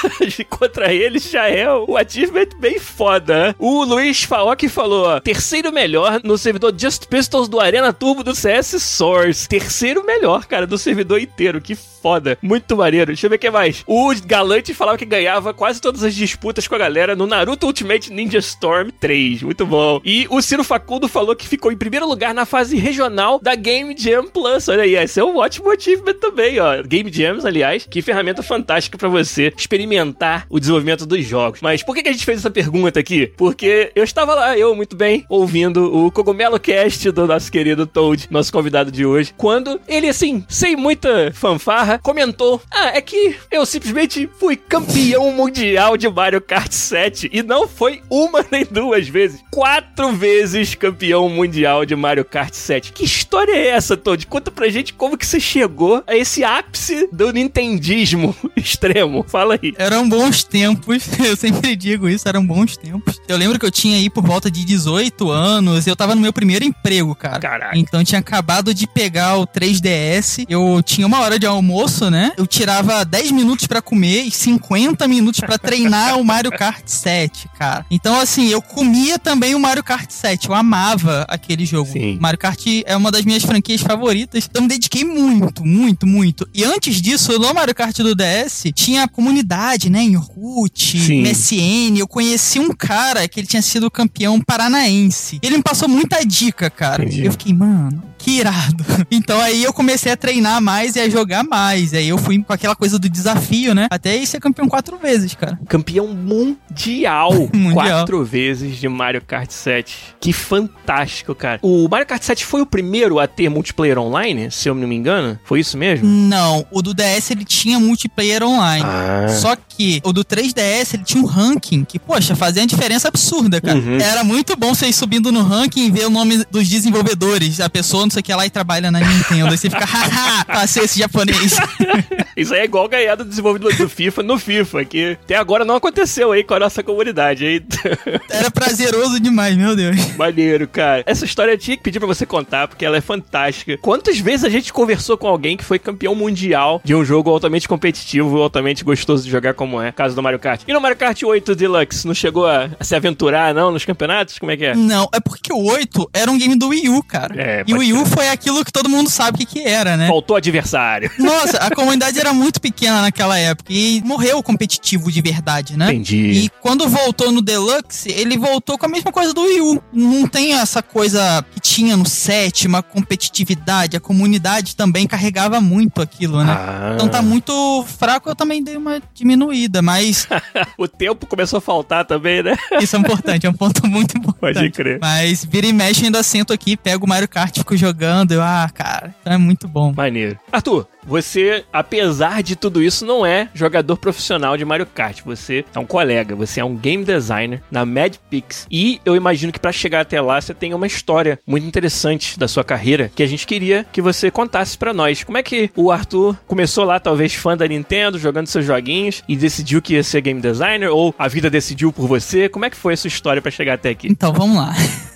contra 0.49 0.93
eles 0.93 1.29
já 1.29 1.49
é 1.49 1.69
o 1.69 1.97
achievement 1.97 2.49
bem 2.59 2.79
foda. 2.79 3.55
O 3.59 3.83
Luiz 3.83 4.23
Faok 4.23 4.69
falou: 4.69 5.19
terceiro 5.19 5.71
melhor 5.71 6.21
no 6.23 6.37
servidor 6.53 6.73
Just 6.77 7.07
Pistols 7.07 7.49
do 7.49 7.59
Arena 7.59 7.91
Turbo 7.91 8.23
do 8.23 8.35
CS 8.35 8.79
Source. 8.79 9.49
Terceiro 9.49 10.05
melhor, 10.05 10.45
cara, 10.45 10.67
do 10.67 10.77
servidor 10.77 11.19
inteiro. 11.19 11.59
Que 11.59 11.75
foda. 12.03 12.37
Muito 12.41 12.75
maneiro. 12.75 13.07
Deixa 13.07 13.25
eu 13.25 13.29
ver 13.29 13.37
o 13.37 13.39
que 13.39 13.49
mais. 13.49 13.81
O 13.87 14.13
Galante 14.25 14.73
falava 14.73 14.97
que 14.97 15.05
ganhava 15.05 15.53
quase 15.53 15.79
todas 15.79 16.03
as 16.03 16.13
disputas 16.13 16.67
com 16.67 16.75
a 16.75 16.77
galera 16.77 17.15
no 17.15 17.25
Naruto 17.25 17.65
Ultimate 17.65 18.11
Ninja 18.11 18.39
Storm 18.39 18.89
3. 18.99 19.41
Muito 19.43 19.65
bom. 19.65 20.01
E 20.03 20.27
o 20.29 20.41
Ciro 20.41 20.65
Facundo 20.65 21.07
falou 21.07 21.33
que 21.33 21.47
ficou 21.47 21.71
em 21.71 21.77
primeiro 21.77 22.05
lugar 22.05 22.33
na 22.33 22.45
fase 22.45 22.75
regional 22.75 23.39
da 23.41 23.55
Game 23.55 23.95
Jam 23.97 24.27
Plus. 24.27 24.67
Olha 24.67 24.83
aí, 24.83 24.95
esse 24.95 25.19
é 25.19 25.23
um 25.23 25.37
ótimo 25.37 25.71
achievement 25.71 26.15
também, 26.15 26.59
ó. 26.59 26.83
Game 26.83 27.09
Jams, 27.11 27.45
aliás, 27.45 27.87
que 27.89 28.01
ferramenta 28.01 28.43
fantástica 28.43 28.97
para 28.97 29.07
você 29.07 29.53
experimentar 29.57 30.45
o 30.49 30.59
desenvolvimento 30.59 31.05
dos 31.05 31.25
jogos. 31.25 31.61
Mas 31.61 31.83
por 31.83 31.95
que, 31.95 32.07
a 32.07 32.11
gente 32.11 32.25
fez 32.25 32.39
essa 32.39 32.51
pergunta 32.51 32.99
aqui? 32.99 33.27
Porque 33.37 33.93
eu 33.95 34.03
estava 34.03 34.35
lá, 34.35 34.57
eu 34.57 34.75
muito 34.75 34.97
bem, 34.97 35.25
ouvindo 35.29 36.05
o 36.05 36.11
Cogumelo 36.11 36.42
Cast 36.59 37.09
do 37.11 37.25
nosso 37.25 37.51
querido 37.51 37.87
Toad, 37.87 38.27
nosso 38.29 38.51
convidado 38.51 38.91
de 38.91 39.05
hoje, 39.05 39.33
quando 39.37 39.79
ele, 39.87 40.09
assim, 40.09 40.43
sem 40.49 40.75
muita 40.75 41.31
fanfarra, 41.33 41.97
comentou: 41.97 42.61
Ah, 42.69 42.89
é 42.89 43.01
que 43.01 43.35
eu 43.49 43.65
simplesmente 43.65 44.29
fui 44.39 44.55
campeão 44.57 45.31
mundial 45.31 45.95
de 45.95 46.07
Mario 46.09 46.41
Kart 46.41 46.71
7 46.71 47.29
e 47.31 47.41
não 47.41 47.67
foi 47.67 48.01
uma 48.09 48.45
nem 48.51 48.65
duas 48.69 49.07
vezes, 49.07 49.41
quatro 49.49 50.11
vezes 50.11 50.75
campeão 50.75 51.29
mundial 51.29 51.85
de 51.85 51.95
Mario 51.95 52.25
Kart 52.25 52.53
7. 52.53 52.91
Que 52.91 53.05
história 53.05 53.53
é 53.53 53.67
essa, 53.69 53.95
Toad? 53.95 54.27
Conta 54.27 54.51
pra 54.51 54.69
gente 54.69 54.93
como 54.93 55.17
que 55.17 55.25
você 55.25 55.39
chegou 55.39 56.03
a 56.05 56.15
esse 56.15 56.43
ápice 56.43 57.07
do 57.11 57.31
nintendismo 57.31 58.35
extremo. 58.55 59.23
Fala 59.27 59.57
aí. 59.61 59.73
Eram 59.77 60.07
bons 60.09 60.43
tempos, 60.43 61.03
eu 61.25 61.35
sempre 61.37 61.75
digo 61.75 62.09
isso, 62.09 62.27
eram 62.27 62.45
bons 62.45 62.75
tempos. 62.75 63.21
Eu 63.27 63.37
lembro 63.37 63.57
que 63.57 63.65
eu 63.65 63.71
tinha 63.71 63.97
aí 63.97 64.09
por 64.09 64.23
volta 64.25 64.51
de 64.51 64.65
18 64.65 65.29
anos, 65.29 65.87
eu 65.87 65.95
tava 65.95 66.15
no 66.15 66.21
meu 66.21 66.32
primeiro 66.33 66.65
emprego, 66.65 67.15
cara. 67.15 67.39
Caraca. 67.39 67.77
Então 67.77 68.01
eu 68.01 68.05
tinha 68.05 68.19
acabado 68.19 68.73
de 68.73 68.87
pegar 68.87 69.37
o 69.37 69.47
3DS, 69.47 70.45
eu 70.49 70.81
tinha 70.83 71.07
uma 71.07 71.19
hora 71.19 71.39
de 71.39 71.45
almoço, 71.45 72.09
né? 72.09 72.31
Eu 72.37 72.45
tirava 72.45 73.05
10 73.05 73.31
minutos 73.31 73.67
pra 73.67 73.81
comer 73.81 74.23
e 74.23 74.31
50 74.31 75.07
minutos 75.07 75.39
pra 75.39 75.57
treinar 75.57 76.17
o 76.19 76.23
Mario 76.23 76.51
Kart 76.51 76.83
7, 76.85 77.49
cara. 77.57 77.85
Então 77.89 78.19
assim, 78.19 78.47
eu 78.47 78.61
comia 78.61 79.17
também 79.17 79.55
o 79.55 79.59
Mario 79.59 79.83
Kart 79.83 80.09
7, 80.09 80.49
eu 80.49 80.55
amava 80.55 81.25
aquele 81.27 81.65
jogo. 81.65 81.91
Sim. 81.91 82.17
Mario 82.19 82.39
Kart 82.39 82.59
é 82.85 82.95
uma 82.95 83.11
das 83.11 83.23
minhas 83.25 83.43
franquias 83.43 83.81
favoritas, 83.81 84.45
então 84.49 84.61
eu 84.61 84.63
me 84.63 84.69
dediquei 84.69 85.03
muito, 85.03 85.65
muito, 85.65 86.07
muito. 86.07 86.47
E 86.53 86.63
antes 86.63 87.01
disso, 87.01 87.37
no 87.39 87.53
Mario 87.53 87.75
Kart 87.75 87.97
do 87.97 88.15
DS, 88.15 88.71
tinha 88.73 89.03
a 89.03 89.07
comunidade, 89.07 89.89
né, 89.89 90.01
em 90.01 90.17
Orkut, 90.17 90.99
Sim. 90.99 91.21
MSN, 91.21 91.97
eu 91.97 92.07
conheci 92.07 92.59
um 92.59 92.73
cara 92.73 93.27
que 93.27 93.39
ele 93.39 93.47
tinha 93.47 93.61
sido 93.61 93.89
campeão 93.89 94.39
paranaense. 94.41 95.39
Ele 95.41 95.57
me 95.57 95.63
passou 95.63 95.87
muita 95.87 96.22
dica, 96.25 96.69
cara. 96.69 97.03
Entendi. 97.03 97.25
Eu 97.25 97.31
fiquei, 97.31 97.53
mano, 97.53 98.03
que 98.23 98.39
irado. 98.39 98.83
Então 99.11 99.39
aí 99.41 99.63
eu 99.63 99.73
comecei 99.73 100.11
a 100.11 100.17
treinar 100.17 100.61
mais 100.61 100.95
e 100.95 100.99
a 100.99 101.09
jogar 101.09 101.43
mais. 101.43 101.93
Aí 101.93 102.07
eu 102.07 102.17
fui 102.17 102.41
com 102.41 102.51
aquela 102.53 102.75
coisa 102.75 102.97
do 102.97 103.07
desafio, 103.09 103.75
né? 103.75 103.87
Até 103.91 104.11
aí 104.11 104.25
ser 104.25 104.39
campeão 104.39 104.67
quatro 104.67 104.97
vezes, 104.97 105.35
cara. 105.35 105.59
Campeão 105.67 106.07
mundial, 106.07 107.31
Mundial. 107.53 107.73
quatro 107.99 108.23
vezes 108.23 108.77
de 108.77 108.87
Mario 108.87 109.21
Kart 109.21 109.51
7. 109.51 110.15
Que 110.19 110.33
fantástico, 110.33 111.35
cara. 111.35 111.59
O 111.61 111.87
Mario 111.87 112.07
Kart 112.07 112.23
7 112.23 112.45
foi 112.45 112.61
o 112.61 112.65
primeiro 112.65 113.19
a 113.19 113.27
ter 113.27 113.49
multiplayer 113.49 113.99
online, 113.99 114.49
se 114.49 114.67
eu 114.69 114.73
não 114.73 114.87
me 114.87 114.95
engano? 114.95 115.37
Foi 115.43 115.59
isso 115.59 115.77
mesmo? 115.77 116.07
Não, 116.07 116.65
o 116.71 116.81
do 116.81 116.93
DS 116.93 117.31
ele 117.31 117.45
tinha 117.45 117.79
multiplayer 117.79 118.41
online. 118.43 118.85
Ah. 118.85 119.27
Só 119.29 119.55
que 119.55 120.01
o 120.03 120.11
do 120.13 120.23
3DS 120.23 120.95
ele 120.95 121.03
tinha 121.03 121.21
um 121.21 121.25
ranking 121.27 121.83
que, 121.83 121.99
poxa, 121.99 122.35
fazia 122.35 122.61
uma 122.61 122.67
diferença 122.67 123.07
absurda, 123.09 123.61
cara. 123.61 123.77
Uhum. 123.77 123.99
Era 123.99 124.23
muito 124.23 124.55
bom 124.55 124.73
você 124.73 124.87
ir 124.87 124.93
subindo 124.93 125.31
no 125.31 125.43
ranking 125.43 125.87
e 125.87 125.91
ver 125.91 126.07
o 126.07 126.09
nome 126.09 126.43
dos 126.49 126.67
desenvolvedores. 126.67 127.59
A 127.59 127.69
pessoa, 127.69 128.03
não 128.03 128.09
sei 128.13 128.21
o 128.21 128.23
que 128.23 128.33
lá, 128.33 128.45
e 128.45 128.49
trabalha 128.49 128.91
na 128.91 128.99
Nintendo. 128.99 129.47
Aí 129.47 129.57
você 129.57 129.69
fica, 129.69 129.83
haha, 129.85 130.45
passei 130.45 130.83
esse 130.83 130.99
japonês. 130.99 131.57
Isso 132.35 132.53
aí 132.53 132.61
é 132.61 132.63
igual 132.65 132.87
ganhar 132.87 133.15
do 133.15 133.25
desenvolvedor 133.25 133.75
do 133.75 133.87
FIFA 133.87 134.23
no 134.23 134.39
FIFA, 134.39 134.85
que 134.85 135.17
até 135.23 135.35
agora 135.35 135.63
não 135.63 135.75
aconteceu 135.75 136.31
aí 136.31 136.43
com 136.43 136.53
a 136.53 136.59
nossa 136.59 136.81
comunidade. 136.81 137.45
Aí, 137.45 137.63
Era 138.29 138.49
prazeroso 138.49 139.19
demais, 139.19 139.55
meu 139.55 139.75
Deus. 139.75 140.15
maneiro, 140.15 140.67
cara. 140.67 141.03
Essa 141.05 141.25
história 141.25 141.51
eu 141.51 141.57
tinha 141.57 141.77
que 141.77 141.83
pedir 141.83 141.99
pra 141.99 142.07
você 142.07 142.25
contar, 142.25 142.67
porque 142.67 142.85
ela 142.85 142.97
é 142.97 143.01
fantástica. 143.01 143.77
Quantas 143.77 144.19
vezes 144.19 144.43
a 144.43 144.49
gente 144.49 144.73
conversou 144.73 145.17
com 145.17 145.27
alguém 145.27 145.55
que 145.57 145.63
foi 145.63 145.77
campeão 145.77 146.15
mundial 146.15 146.81
de 146.83 146.95
um 146.95 147.05
jogo 147.05 147.29
altamente 147.29 147.67
competitivo, 147.67 148.41
altamente 148.41 148.83
gostoso 148.83 149.23
de 149.23 149.29
jogar 149.29 149.53
como 149.53 149.81
é, 149.81 149.91
caso 149.91 150.15
do 150.15 150.23
Mario 150.23 150.39
Kart. 150.39 150.61
E 150.67 150.73
no 150.73 150.81
Mario 150.81 150.97
Kart 150.97 151.21
8 151.23 151.55
Deluxe, 151.55 152.07
não 152.07 152.13
chegou 152.13 152.47
a, 152.47 152.69
a 152.79 152.83
se 152.83 152.95
aventurar, 152.95 153.53
não, 153.53 153.71
nos 153.71 153.85
campeonatos? 153.85 154.39
Como 154.39 154.51
é 154.51 154.57
que 154.57 154.65
é? 154.65 154.75
Não, 154.75 155.07
é 155.13 155.19
porque 155.19 155.53
o 155.53 155.63
8 155.63 156.09
era 156.13 156.31
um 156.31 156.37
game 156.37 156.55
do 156.55 156.69
Wii 156.69 156.89
U, 156.89 157.03
cara. 157.03 157.35
É, 157.37 157.63
e 157.67 157.73
o 157.73 157.77
Wii 157.79 157.93
U 157.93 158.02
Foi 158.05 158.29
aquilo 158.29 158.63
que 158.63 158.71
todo 158.71 158.89
mundo 158.89 159.09
sabe 159.09 159.35
o 159.35 159.39
que, 159.39 159.45
que 159.45 159.67
era, 159.67 159.97
né? 159.97 160.07
Faltou 160.07 160.35
adversário. 160.35 161.11
Nossa, 161.17 161.57
a 161.57 161.71
comunidade 161.73 162.19
era 162.19 162.33
muito 162.33 162.59
pequena 162.59 163.01
naquela 163.01 163.37
época 163.37 163.71
e 163.71 164.01
morreu 164.03 164.37
o 164.37 164.43
competitivo 164.43 165.11
de 165.11 165.21
verdade, 165.21 165.77
né? 165.77 165.93
Entendi. 165.93 166.17
E 166.17 166.49
quando 166.61 166.87
voltou 166.87 167.31
no 167.31 167.41
Deluxe, 167.41 168.11
ele 168.11 168.37
voltou 168.37 168.77
com 168.77 168.85
a 168.85 168.89
mesma 168.89 169.11
coisa 169.11 169.33
do 169.33 169.41
Wii 169.41 169.61
U. 169.61 169.83
Não 169.91 170.27
tem 170.27 170.53
essa 170.53 170.81
coisa 170.81 171.43
que 171.53 171.59
tinha 171.59 171.95
no 171.95 172.07
7, 172.07 172.67
uma 172.67 172.83
competitividade. 172.83 173.97
A 173.97 173.99
comunidade 173.99 174.75
também 174.75 175.07
carregava 175.07 175.61
muito 175.61 176.01
aquilo, 176.01 176.43
né? 176.43 176.53
Ah. 176.53 176.91
Então 176.95 177.07
tá 177.07 177.21
muito 177.21 177.85
fraco, 177.97 178.29
eu 178.29 178.35
também 178.35 178.63
dei 178.63 178.77
uma 178.77 179.01
diminuída, 179.13 179.81
mas 179.81 180.27
o 180.77 180.87
tempo 180.87 181.25
começou 181.25 181.57
a 181.57 181.61
faltar 181.61 182.05
também, 182.05 182.43
né? 182.43 182.55
isso 182.81 182.95
é 182.95 182.99
importante, 182.99 183.45
é 183.45 183.49
um 183.49 183.53
ponto 183.53 183.87
muito 183.87 184.17
importante. 184.17 184.55
Pode 184.55 184.71
crer. 184.71 184.99
Mas 184.99 185.45
vira 185.45 185.67
e 185.67 185.73
mexe, 185.73 186.05
ainda 186.05 186.21
sento 186.23 186.51
aqui, 186.53 186.75
pego 186.75 187.05
o 187.05 187.09
Mario 187.09 187.27
Kart, 187.27 187.57
fico 187.57 187.75
jogando. 187.77 187.92
Eu, 188.29 188.41
ah, 188.41 188.69
cara, 188.73 189.13
então 189.21 189.33
é 189.33 189.37
muito 189.37 189.67
bom. 189.67 189.93
Maneiro. 189.95 190.39
Arthur, 190.51 190.87
você, 191.05 191.65
apesar 191.71 192.41
de 192.41 192.55
tudo 192.55 192.81
isso, 192.81 193.05
não 193.05 193.25
é 193.25 193.49
jogador 193.53 193.97
profissional 193.97 194.55
de 194.57 194.65
Mario 194.65 194.85
Kart. 194.85 195.21
Você 195.25 195.65
é 195.73 195.79
um 195.79 195.85
colega, 195.85 196.35
você 196.35 196.59
é 196.59 196.65
um 196.65 196.75
game 196.75 197.03
designer 197.03 197.61
na 197.69 197.85
Mad 197.85 198.15
Pix. 198.29 198.65
E 198.71 199.01
eu 199.05 199.15
imagino 199.15 199.51
que 199.51 199.59
para 199.59 199.71
chegar 199.71 200.01
até 200.01 200.19
lá 200.21 200.39
você 200.39 200.53
tem 200.53 200.73
uma 200.73 200.87
história 200.87 201.39
muito 201.45 201.67
interessante 201.67 202.39
da 202.39 202.47
sua 202.47 202.63
carreira 202.63 203.11
que 203.13 203.23
a 203.23 203.27
gente 203.27 203.45
queria 203.45 203.85
que 203.91 204.01
você 204.01 204.31
contasse 204.31 204.77
para 204.77 204.93
nós. 204.93 205.23
Como 205.23 205.37
é 205.37 205.43
que 205.43 205.69
o 205.75 205.91
Arthur 205.91 206.37
começou 206.47 206.85
lá, 206.85 206.99
talvez 206.99 207.33
fã 207.33 207.55
da 207.55 207.67
Nintendo, 207.67 208.17
jogando 208.17 208.47
seus 208.47 208.65
joguinhos 208.65 209.23
e 209.27 209.35
decidiu 209.35 209.81
que 209.81 209.93
ia 209.93 210.03
ser 210.03 210.21
game 210.21 210.41
designer? 210.41 210.89
Ou 210.89 211.13
a 211.17 211.27
vida 211.27 211.49
decidiu 211.49 211.91
por 211.91 212.07
você? 212.07 212.47
Como 212.47 212.65
é 212.65 212.69
que 212.69 212.77
foi 212.77 212.93
a 212.93 212.97
sua 212.97 213.07
história 213.07 213.41
para 213.41 213.51
chegar 213.51 213.73
até 213.73 213.89
aqui? 213.89 214.07
Então, 214.09 214.31
vamos 214.33 214.57
lá. 214.57 214.73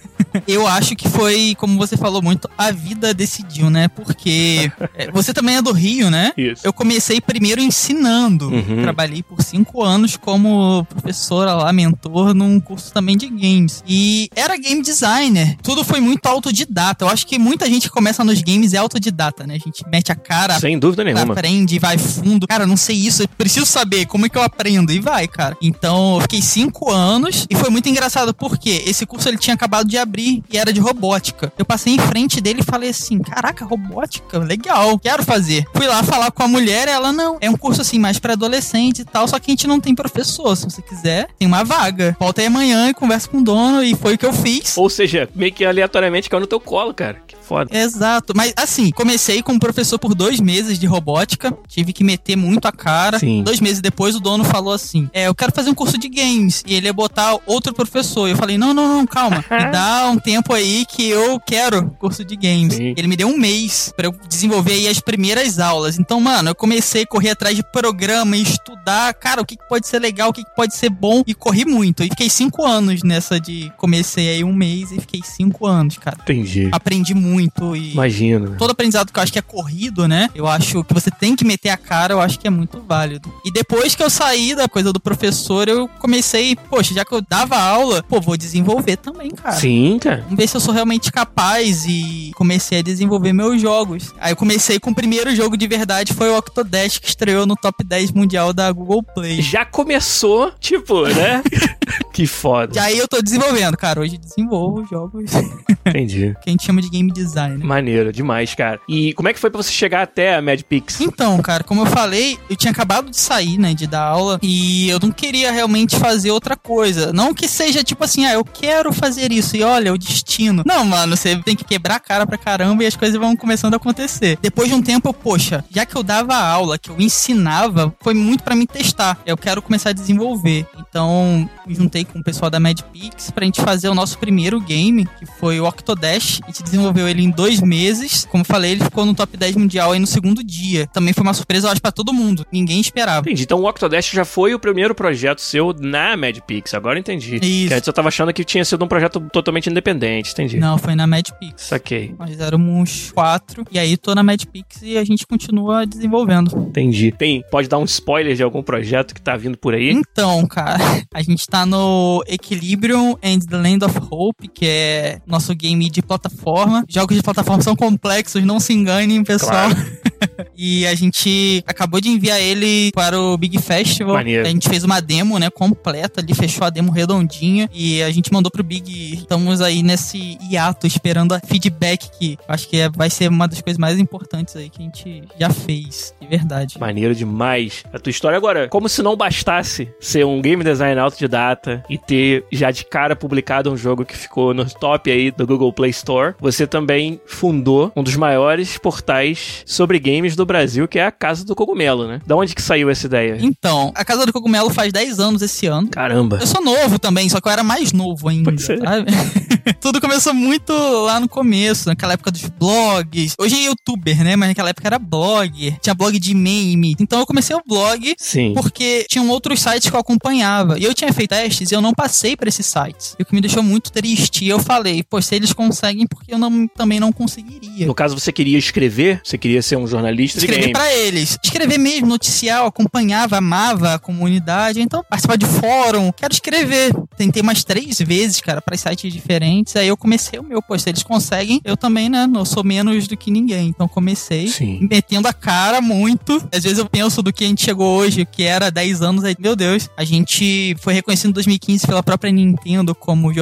Eu 0.48 0.68
acho 0.68 0.96
que 0.96 1.08
foi, 1.08 1.56
como 1.58 1.78
você 1.78 1.96
falou 1.98 2.22
muito, 2.22 2.50
a 2.58 2.72
vida 2.72 3.14
decidiu, 3.14 3.70
né? 3.70 3.88
Porque 3.88 4.72
é, 4.96 5.12
você 5.12 5.34
também 5.34 5.58
é 5.58 5.62
do 5.62 5.72
Rio, 5.72 6.10
né? 6.10 6.32
Isso. 6.38 6.62
Eu 6.64 6.74
comecei 6.74 7.20
primeiro 7.22 7.62
ensinando. 7.62 8.50
Uhum. 8.50 8.82
Trabalhei 8.82 9.24
por 9.24 9.42
cinco 9.42 9.84
anos 9.84 10.18
como 10.18 10.86
professora 10.86 11.54
lá, 11.54 11.72
mentor, 11.72 12.34
num 12.34 12.60
curso 12.60 12.92
também 12.92 13.18
de 13.18 13.28
games. 13.28 13.84
E 13.88 14.30
era 14.36 14.58
game 14.58 14.82
designer. 14.82 15.58
Tudo 15.64 15.84
foi 15.84 16.00
muito 16.00 16.26
autodidata. 16.28 17.06
Eu 17.06 17.10
acho 17.10 17.26
que 17.26 17.38
muita 17.40 17.68
gente 17.68 17.88
que 17.88 17.94
começa 17.94 18.24
nos 18.24 18.42
games 18.42 18.74
é 18.74 18.78
autodidata, 18.78 19.46
né? 19.46 19.56
A 19.56 19.60
gente 19.60 19.84
mete 19.90 20.12
a 20.12 20.16
cara, 20.16 20.60
Sem 20.60 20.78
dúvida 20.78 21.04
nenhuma. 21.04 21.34
aprende, 21.34 21.80
vai 21.80 21.98
fundo. 21.98 22.48
Cara, 22.48 22.66
não 22.66 22.78
sei 22.78 22.96
isso, 22.96 23.24
eu 23.24 23.28
preciso 23.28 23.66
saber 23.66 24.06
como 24.06 24.26
é 24.26 24.30
que 24.30 24.38
eu 24.38 24.42
aprendo. 24.44 24.92
E 24.92 25.00
vai, 25.00 25.28
cara. 25.28 25.56
Então, 25.62 26.16
eu 26.16 26.22
fiquei 26.22 26.42
cinco 26.42 26.92
anos 26.92 27.46
e 27.50 27.56
foi 27.56 27.70
muito 27.70 27.88
engraçado 27.90 28.34
porque 28.34 28.84
esse 28.86 29.06
curso 29.06 29.28
ele 29.28 29.38
tinha 29.38 29.54
acabado 29.54 29.88
de 29.88 29.98
abrir 29.98 30.27
e 30.50 30.58
era 30.58 30.74
de 30.74 30.80
robótica. 30.80 31.52
Eu 31.58 31.66
passei 31.66 31.96
em 31.96 32.00
frente 32.00 32.42
dele 32.42 32.62
e 32.62 32.64
falei 32.64 32.90
assim: 32.90 33.20
caraca, 33.20 33.66
robótica, 33.66 34.40
legal, 34.40 34.98
quero 35.00 35.24
fazer. 35.24 35.66
Fui 35.74 35.88
lá 35.88 36.04
falar 36.04 36.32
com 36.32 36.44
a 36.44 36.48
mulher, 36.48 36.88
ela 36.88 37.12
não. 37.12 37.38
É 37.40 37.50
um 37.50 37.58
curso 37.58 37.82
assim 37.82 38.00
mais 38.00 38.20
pra 38.20 38.34
adolescente 38.34 39.00
e 39.00 39.06
tal, 39.06 39.28
só 39.28 39.40
que 39.40 39.52
a 39.52 39.54
gente 39.54 39.68
não 39.68 39.80
tem 39.80 39.96
professor. 39.96 40.56
Se 40.56 40.66
você 40.66 40.82
quiser, 40.82 41.30
tem 41.40 41.48
uma 41.48 41.64
vaga. 41.64 42.16
Volta 42.20 42.42
aí 42.42 42.48
amanhã 42.48 42.90
e 42.90 42.94
conversa 42.94 43.30
com 43.30 43.38
o 43.38 43.44
dono 43.44 43.84
e 43.84 43.96
foi 43.96 44.16
o 44.16 44.18
que 44.18 44.26
eu 44.26 44.34
fiz. 44.34 44.78
Ou 44.78 44.90
seja, 44.90 45.30
meio 45.34 45.54
que 45.54 45.64
aleatoriamente 45.66 46.30
caiu 46.30 46.42
no 46.42 46.48
teu 46.48 46.60
colo, 46.60 46.94
cara. 46.94 47.22
Que 47.26 47.36
foda. 47.48 47.76
Exato, 47.76 48.34
mas 48.36 48.54
assim, 48.58 48.92
comecei 48.92 49.42
com 49.42 49.54
um 49.54 49.60
professor 49.60 49.98
por 49.98 50.14
dois 50.14 50.40
meses 50.40 50.78
de 50.78 50.86
robótica, 50.86 51.58
tive 51.68 51.94
que 51.94 52.04
meter 52.04 52.36
muito 52.36 52.68
a 52.68 52.72
cara. 52.72 53.18
Sim. 53.18 53.44
Dois 53.44 53.62
meses 53.62 53.80
depois, 53.80 54.16
o 54.16 54.20
dono 54.20 54.44
falou 54.44 54.74
assim: 54.74 55.10
É, 55.14 55.28
eu 55.28 55.36
quero 55.36 55.54
fazer 55.54 55.70
um 55.70 55.76
curso 55.76 55.98
de 55.98 56.10
games. 56.10 56.64
E 56.68 56.76
ele 56.76 56.88
ia 56.88 56.94
botar 56.94 57.38
outro 57.46 57.74
professor. 57.74 58.28
Eu 58.28 58.36
falei: 58.36 58.58
Não, 58.58 58.74
não, 58.74 58.88
não, 58.88 59.08
calma. 59.08 59.44
Me 59.50 59.72
dá 59.72 60.10
um 60.10 60.18
tempo 60.18 60.54
aí 60.54 60.86
que 60.86 61.08
eu 61.08 61.40
quero 61.40 61.90
curso 61.92 62.26
de 62.26 62.36
games. 62.36 62.76
Sim. 62.76 62.94
Ele 62.98 63.08
me 63.08 63.16
deu 63.16 63.28
um 63.28 63.38
mês 63.38 63.94
pra 63.96 64.08
eu 64.08 64.16
desenvolver 64.28 64.74
aí 64.74 64.88
as 64.88 65.00
primeiras 65.00 65.60
aulas. 65.60 65.98
Então, 65.98 66.20
mano, 66.20 66.50
eu 66.50 66.56
comecei 66.56 67.04
a 67.04 67.08
correr 67.08 67.30
atrás 67.30 67.56
de 67.56 67.64
programa 67.64 68.36
e 68.36 68.42
estudar, 68.42 69.14
cara, 69.14 69.42
o 69.42 69.46
que, 69.46 69.56
que 69.56 69.68
pode 69.68 69.88
ser 69.88 70.00
legal, 70.00 70.30
o 70.30 70.34
que, 70.34 70.44
que 70.44 70.56
pode 70.56 70.76
ser 70.76 70.90
bom. 70.90 71.24
E 71.26 71.34
corri 71.34 71.66
muito. 71.66 72.04
E 72.04 72.10
fiquei 72.10 72.30
cinco 72.30 72.66
anos 72.66 73.04
nessa 73.04 73.40
de. 73.40 73.72
Comecei 73.78 74.30
aí 74.30 74.44
um 74.44 74.54
mês 74.54 74.92
e 74.92 75.00
fiquei 75.00 75.22
cinco 75.24 75.66
anos, 75.66 75.98
cara. 75.98 76.18
Entendi. 76.22 76.70
Aprendi 76.72 77.14
muito 77.14 77.37
e 77.40 77.94
Imagino. 77.94 78.56
todo 78.58 78.72
aprendizado 78.72 79.12
que 79.12 79.20
eu 79.20 79.24
acho 79.24 79.32
que 79.32 79.40
é 79.40 79.42
corrido, 79.42 80.08
né? 80.08 80.30
Eu 80.36 80.48
acho 80.48 80.84
que 80.84 80.94
você 80.94 81.10
tem 81.12 81.36
que 81.36 81.46
meter 81.46 81.70
a 81.70 81.78
cara, 81.78 82.14
eu 82.14 82.22
acho 82.22 82.40
que 82.40 82.48
é 82.48 82.50
muito 82.50 82.82
válido. 82.82 83.32
E 83.46 83.52
depois 83.52 83.96
que 83.96 84.04
eu 84.04 84.10
saí 84.10 84.56
da 84.56 84.68
coisa 84.68 84.92
do 84.92 85.00
professor, 85.00 85.68
eu 85.68 85.88
comecei, 86.00 86.56
poxa, 86.70 86.94
já 86.94 87.06
que 87.06 87.14
eu 87.14 87.22
dava 87.22 87.58
aula, 87.58 88.04
pô, 88.04 88.20
vou 88.20 88.38
desenvolver 88.38 88.98
também, 88.98 89.32
cara. 89.32 89.56
Sim, 89.56 90.00
cara. 90.02 90.22
Vamos 90.24 90.38
ver 90.38 90.48
se 90.48 90.56
eu 90.56 90.62
sou 90.62 90.74
realmente 90.74 91.12
capaz 91.12 91.86
e 91.88 92.32
comecei 92.36 92.80
a 92.80 92.82
desenvolver 92.82 93.34
meus 93.34 93.62
jogos. 93.62 94.14
Aí 94.20 94.32
eu 94.32 94.36
comecei 94.36 94.80
com 94.80 94.92
o 94.92 94.96
primeiro 94.96 95.36
jogo 95.36 95.58
de 95.58 95.68
verdade, 95.68 96.14
foi 96.14 96.30
o 96.30 96.38
Octodash, 96.38 97.00
que 97.00 97.08
estreou 97.08 97.46
no 97.46 97.56
top 97.56 97.84
10 97.84 98.12
mundial 98.12 98.54
da 98.54 98.72
Google 98.72 99.04
Play. 99.04 99.42
Já 99.42 99.66
começou, 99.66 100.52
tipo, 100.60 101.08
né? 101.08 101.42
que 102.14 102.28
foda. 102.28 102.76
E 102.76 102.80
aí 102.80 102.98
eu 102.98 103.08
tô 103.08 103.22
desenvolvendo, 103.22 103.78
cara. 103.78 104.02
Hoje 104.02 104.18
desenvolvo 104.18 104.86
jogos 104.86 105.32
Entendi. 105.86 106.36
que 106.42 106.50
a 106.50 106.52
gente 106.52 106.66
chama 106.66 106.82
de 106.82 106.90
game 106.90 107.12
design. 107.12 107.64
Maneiro, 107.64 108.12
demais, 108.12 108.54
cara. 108.56 108.80
E 108.88 109.14
como 109.14 109.30
é 109.30 109.34
que 109.34 109.40
foi 109.40 109.50
pra 109.50 109.62
você 109.62 109.72
chegar 109.72 110.02
até 110.04 110.36
a 110.36 110.42
Mad 110.42 110.62
Pix? 110.62 111.00
Então, 111.02 111.38
cara, 111.42 111.64
como 111.64 111.82
eu 111.82 111.86
falei, 111.86 112.38
eu 112.50 112.56
tinha 112.56 112.72
acabado 112.72 113.10
de 113.10 113.18
sair, 113.18 113.58
né, 113.58 113.74
de 113.74 113.88
dar 113.88 114.04
aula 114.04 114.40
e 114.42 114.90
eu 114.90 115.00
não 115.00 115.12
queria 115.12 115.52
realmente 115.52 115.96
fazer 115.98 116.32
outra 116.32 116.56
coisa. 116.56 117.12
Não 117.14 117.34
que 117.34 117.48
seja 117.48 117.84
tipo 117.84 118.04
assim, 118.04 118.26
ah, 118.26 118.34
eu 118.34 118.44
quero 118.44 118.92
fazer 118.92 119.32
isso 119.32 119.56
e 119.56 119.64
olha, 119.64 119.94
o 119.94 119.98
destino. 119.98 120.64
Não, 120.66 120.84
mano, 120.86 121.16
você 121.16 121.36
tem 121.38 121.56
que 121.56 121.64
quebrar 121.64 121.96
a 121.96 122.00
cara 122.00 122.26
pra 122.28 122.38
caramba 122.38 122.84
e 122.84 122.88
as 122.88 122.96
coisas 122.96 123.18
vão 123.20 123.36
começando 123.36 123.74
a 123.74 123.78
acontecer. 123.78 124.38
Depois 124.42 124.70
de 124.70 124.76
um 124.76 124.82
tempo, 124.82 125.08
eu, 125.10 125.14
poxa, 125.14 125.64
já 125.70 125.86
que 125.86 125.96
eu 125.96 126.04
dava 126.04 126.36
aula, 126.36 126.78
que 126.78 126.90
eu 126.90 126.96
ensinava, 127.00 127.94
foi 128.02 128.14
muito 128.14 128.44
pra 128.44 128.56
me 128.56 128.66
testar. 128.68 129.20
Eu 129.26 129.38
quero 129.38 129.62
começar 129.62 129.90
a 129.90 129.94
desenvolver. 129.94 130.66
Então, 130.78 131.50
juntei 131.78 132.04
com 132.04 132.20
o 132.20 132.24
pessoal 132.24 132.50
da 132.50 132.60
MadPix 132.60 133.32
pra 133.32 133.46
gente 133.46 133.62
fazer 133.62 133.90
o 133.90 133.96
nosso 133.96 134.18
primeiro 134.18 134.60
game, 134.60 135.08
que 135.20 135.26
foi 135.26 135.60
o 135.60 135.68
Octodash. 135.68 136.42
A 136.44 136.48
gente 136.48 136.64
desenvolveu 136.64 137.08
ele 137.08 137.24
em 137.24 137.30
dois 137.30 137.62
meses. 137.62 138.26
Como 138.26 138.42
eu 138.42 138.46
falei, 138.46 138.72
ele 138.72 138.84
ficou 138.84 139.06
no 139.06 139.14
top 139.14 139.38
10 139.38 139.56
mundial 139.56 139.92
aí 139.92 140.00
no 140.00 140.08
segundo 140.08 140.44
dia. 140.44 140.88
Também 140.88 141.14
foi 141.14 141.24
uma 141.24 141.34
surpresa, 141.34 141.68
eu 141.68 141.72
acho, 141.72 141.82
pra 141.82 141.92
todo 141.92 142.14
mundo. 142.14 142.46
Ninguém 142.52 142.80
esperava. 142.82 143.22
Entendi. 143.22 143.44
Então 143.44 143.60
o 143.60 143.70
Octodash 143.70 144.12
já 144.12 144.26
foi 144.26 144.54
o 144.54 144.60
primeiro 144.60 144.96
projeto 144.96 145.42
seu 145.42 145.74
na 145.80 146.18
Mad 146.18 146.38
Pix. 146.40 146.74
Agora 146.74 147.00
entendi. 147.00 147.36
Isso. 147.36 147.68
Que 147.68 147.74
antes 147.74 147.88
eu 147.88 147.94
tava 147.94 148.08
achando 148.08 148.34
que 148.34 148.44
tinha 148.44 148.66
sido 148.66 148.84
um 148.84 148.88
projeto 148.88 149.20
totalmente 149.32 149.70
independente. 149.70 150.32
Entendi. 150.32 150.58
Não, 150.58 150.78
foi 150.78 150.96
na 150.96 151.06
MadPix. 151.06 151.64
Saquei. 151.64 152.16
Nós 152.18 152.40
éramos 152.40 153.12
quatro. 153.12 153.66
E 153.72 153.78
aí 153.78 153.98
tô 153.98 154.16
na 154.16 154.24
MadPix 154.24 154.82
e 154.82 154.98
a 154.98 155.04
gente 155.04 155.26
continua 155.26 155.86
desenvolvendo. 155.86 156.58
Entendi. 156.58 157.12
Tem, 157.12 157.44
pode 157.52 157.68
dar 157.68 157.78
um 157.78 157.84
spoiler 157.86 158.36
de 158.36 158.44
algum 158.44 158.64
projeto 158.64 159.14
que 159.14 159.22
tá 159.22 159.36
vindo 159.36 159.58
por 159.58 159.74
aí? 159.74 159.92
Então, 159.92 160.46
cara, 160.48 160.78
a 161.14 161.22
gente 161.22 161.46
tá 161.48 161.66
no 161.68 162.24
Equilibrium 162.28 163.16
and 163.24 163.40
the 163.48 163.58
Land 163.58 163.86
of 163.86 164.00
Hope, 164.10 164.48
que 164.48 164.66
é 164.66 165.22
nosso 165.28 165.54
game 165.54 165.90
de 165.90 166.02
plataforma. 166.02 166.84
Jogos 166.88 167.16
de 167.16 167.22
plataforma 167.22 167.62
são 167.62 167.76
complexos, 167.76 168.44
não 168.44 168.60
se 168.60 168.74
enganem, 168.74 169.24
pessoal. 169.24 169.70
e 170.58 170.86
a 170.86 170.96
gente 170.96 171.64
acabou 171.66 172.00
de 172.02 172.10
enviar 172.10 172.40
ele 172.42 172.92
para 172.94 173.20
o 173.20 173.38
Big 173.38 173.58
Festival. 173.62 174.16
Maneiro. 174.16 174.46
A 174.46 174.50
gente 174.50 174.68
fez 174.68 174.84
uma 174.84 175.00
demo, 175.00 175.38
né, 175.40 175.50
completa 175.50 176.22
ali, 176.22 176.34
fechou 176.34 176.66
a 176.66 176.70
demo 176.70 176.92
redondinha 176.92 177.70
e 177.74 178.02
a 178.02 178.12
gente 178.12 178.32
mandou 178.32 178.52
pro 178.52 178.64
Big. 178.64 179.14
Estamos 179.14 179.62
aí 179.62 179.84
nesse 179.84 180.38
hiato 180.50 180.88
esperando 180.88 181.34
a 181.34 181.40
feedback 181.40 182.10
que 182.18 182.38
acho 182.48 182.68
que 182.68 182.78
é- 182.78 182.90
vai 182.90 183.10
ser 183.10 183.30
uma 183.30 183.48
das 183.48 183.62
coisas 183.62 183.78
mais 183.78 184.00
importantes 184.00 184.56
aí 184.56 184.70
que 184.70 184.82
a 184.82 184.86
gente 184.86 185.24
já 185.40 185.50
fez, 185.50 186.14
de 186.22 186.28
verdade. 186.28 186.80
Maneiro 186.80 187.14
demais 187.16 187.84
a 187.94 188.00
tua 188.00 188.10
história. 188.10 188.38
Agora, 188.38 188.68
como 188.68 188.88
se 188.90 189.02
não 189.02 189.16
bastasse 189.16 189.90
ser 190.00 190.26
um 190.26 190.42
game 190.42 190.64
design 190.64 191.00
autodidata 191.00 191.84
e 191.90 191.98
ter 191.98 192.46
já 192.52 192.72
de 192.72 192.86
cara 192.86 193.16
publicado 193.16 193.72
um 193.72 193.78
jogo 193.78 194.06
que 194.06 194.16
ficou 194.16 194.54
no 194.54 194.66
top 194.66 195.12
aí 195.12 195.32
do 195.32 195.46
Google 195.46 195.72
Play 195.74 195.92
Store, 195.92 196.36
você 196.40 196.66
também 196.68 197.20
fundou 197.26 197.92
um 197.96 198.04
dos 198.04 198.16
maiores 198.16 198.78
portais 198.78 199.64
sobre 199.66 200.00
games 200.08 200.36
do 200.36 200.46
Brasil, 200.46 200.88
que 200.88 200.98
é 200.98 201.06
a 201.06 201.12
Casa 201.12 201.44
do 201.44 201.54
Cogumelo, 201.56 202.08
né? 202.08 202.22
Da 202.26 202.36
onde 202.36 202.56
que 202.56 202.62
saiu 202.62 202.90
essa 202.90 203.06
ideia? 203.08 203.38
Então, 203.42 203.92
a 203.94 204.06
Casa 204.06 204.26
do 204.26 204.32
Cogumelo 204.32 204.70
faz 204.70 204.94
10 204.94 205.20
anos 205.20 205.42
esse 205.42 205.68
ano. 205.68 205.90
Caramba. 205.90 206.38
Eu 206.40 206.48
sou 206.48 206.64
novo 206.64 206.98
também, 206.98 207.28
só 207.28 207.42
que 207.42 207.48
eu 207.48 207.52
era 207.52 207.64
mais 207.64 207.92
novo 207.92 208.30
ainda, 208.30 208.52
Pois 208.52 208.70
é. 208.70 208.78
sabe? 208.78 209.12
Tudo 209.82 210.00
começou 210.00 210.34
muito 210.34 210.72
lá 210.74 211.20
no 211.20 211.28
começo, 211.28 211.90
naquela 211.90 212.14
época 212.14 212.32
dos 212.32 212.46
blogs. 212.48 213.34
Hoje 213.40 213.56
é 213.56 213.66
youtuber, 213.66 214.24
né? 214.24 214.36
Mas 214.36 214.50
naquela 214.50 214.70
época 214.70 214.88
era 214.88 214.98
blog. 214.98 215.76
Tinha 215.82 215.94
blog 215.94 216.18
de 216.18 216.34
meme. 216.34 216.96
Então 217.00 217.20
eu 217.20 217.26
comecei 217.26 217.56
o 217.56 217.62
blog 217.68 218.16
Sim. 218.18 218.54
porque 218.56 219.06
tinham 219.10 219.28
outros 219.30 219.60
sites 219.62 219.90
que 219.90 219.96
eu 219.96 220.00
acompanhava. 220.00 220.80
E 220.80 220.84
eu 220.84 220.94
tinha 220.94 221.12
feito 221.12 221.30
testes 221.32 221.72
e 221.72 221.76
eu 221.76 221.82
não 221.82 221.94
passei 221.94 222.36
pra 222.38 222.48
esses 222.48 222.66
sites. 222.66 223.16
E 223.20 223.24
o 223.24 223.26
que 223.26 223.36
me 223.36 223.42
deixou 223.42 223.62
muito 223.62 223.92
triste. 223.92 224.46
E 224.46 224.50
eu 224.50 224.60
falei, 224.60 225.04
pô, 225.04 225.22
se 225.22 225.36
eles 225.36 225.52
conseguem, 225.52 226.08
porque 226.08 226.34
eu 226.34 226.38
não, 226.38 226.68
também 226.68 227.00
não 227.00 227.12
conseguiria. 227.12 227.86
No 227.86 227.94
caso, 227.94 228.18
você 228.18 228.32
queria 228.32 228.58
escrever? 228.58 229.22
Você 229.24 229.38
queria 229.38 229.62
ser 229.62 229.76
um 229.76 229.86
jornalista 229.86 229.97
Jornalista 229.98 230.40
de 230.40 230.46
escrever 230.46 230.72
pra 230.72 230.94
eles. 230.94 231.38
Escrever 231.44 231.78
mesmo, 231.78 232.08
noticial, 232.08 232.68
acompanhava, 232.68 233.38
amava 233.38 233.96
a 233.96 234.00
comunidade. 234.00 234.82
Então, 234.82 235.04
participar 235.04 235.38
de 235.38 235.46
fórum, 235.46 236.12
quero 236.12 236.34
escrever. 236.34 236.94
Tentei 237.18 237.42
umas 237.42 237.64
três 237.64 238.00
vezes, 238.00 238.40
cara, 238.42 238.62
pra 238.62 238.78
sites 238.78 239.12
diferentes. 239.12 239.76
Aí 239.76 239.88
eu 239.88 239.98
comecei 239.98 240.40
o 240.40 240.44
meu, 240.44 240.62
pô, 240.62 240.78
se 240.78 240.90
eles 240.90 241.04
conseguem, 241.04 241.60
eu 241.64 241.76
também, 241.76 242.10
né? 242.10 242.28
Não 242.28 242.46
sou 242.46 242.64
menos 242.64 243.08
do 243.08 243.18
que 243.18 243.32
ninguém. 243.32 243.68
Então 243.70 243.88
comecei 243.88 244.48
Sim. 244.48 244.88
metendo 244.90 245.28
a 245.28 245.34
cara 245.34 245.82
muito. 245.82 246.42
Às 246.54 246.64
vezes 246.64 246.78
eu 246.78 246.86
penso 246.86 247.22
do 247.22 247.34
que 247.34 247.44
a 247.44 247.48
gente 247.48 247.64
chegou 247.64 247.98
hoje, 247.98 248.26
que 248.26 248.44
era 248.44 248.70
10 248.70 249.02
anos, 249.02 249.24
aí, 249.24 249.36
meu 249.40 249.56
Deus, 249.56 249.90
a 249.98 250.04
gente 250.04 250.76
foi 250.80 250.94
reconhecido 250.94 251.30
em 251.30 251.34
2015 251.34 251.88
pela 251.88 252.04
própria 252.04 252.32
Nintendo 252.32 252.94
como 252.94 253.34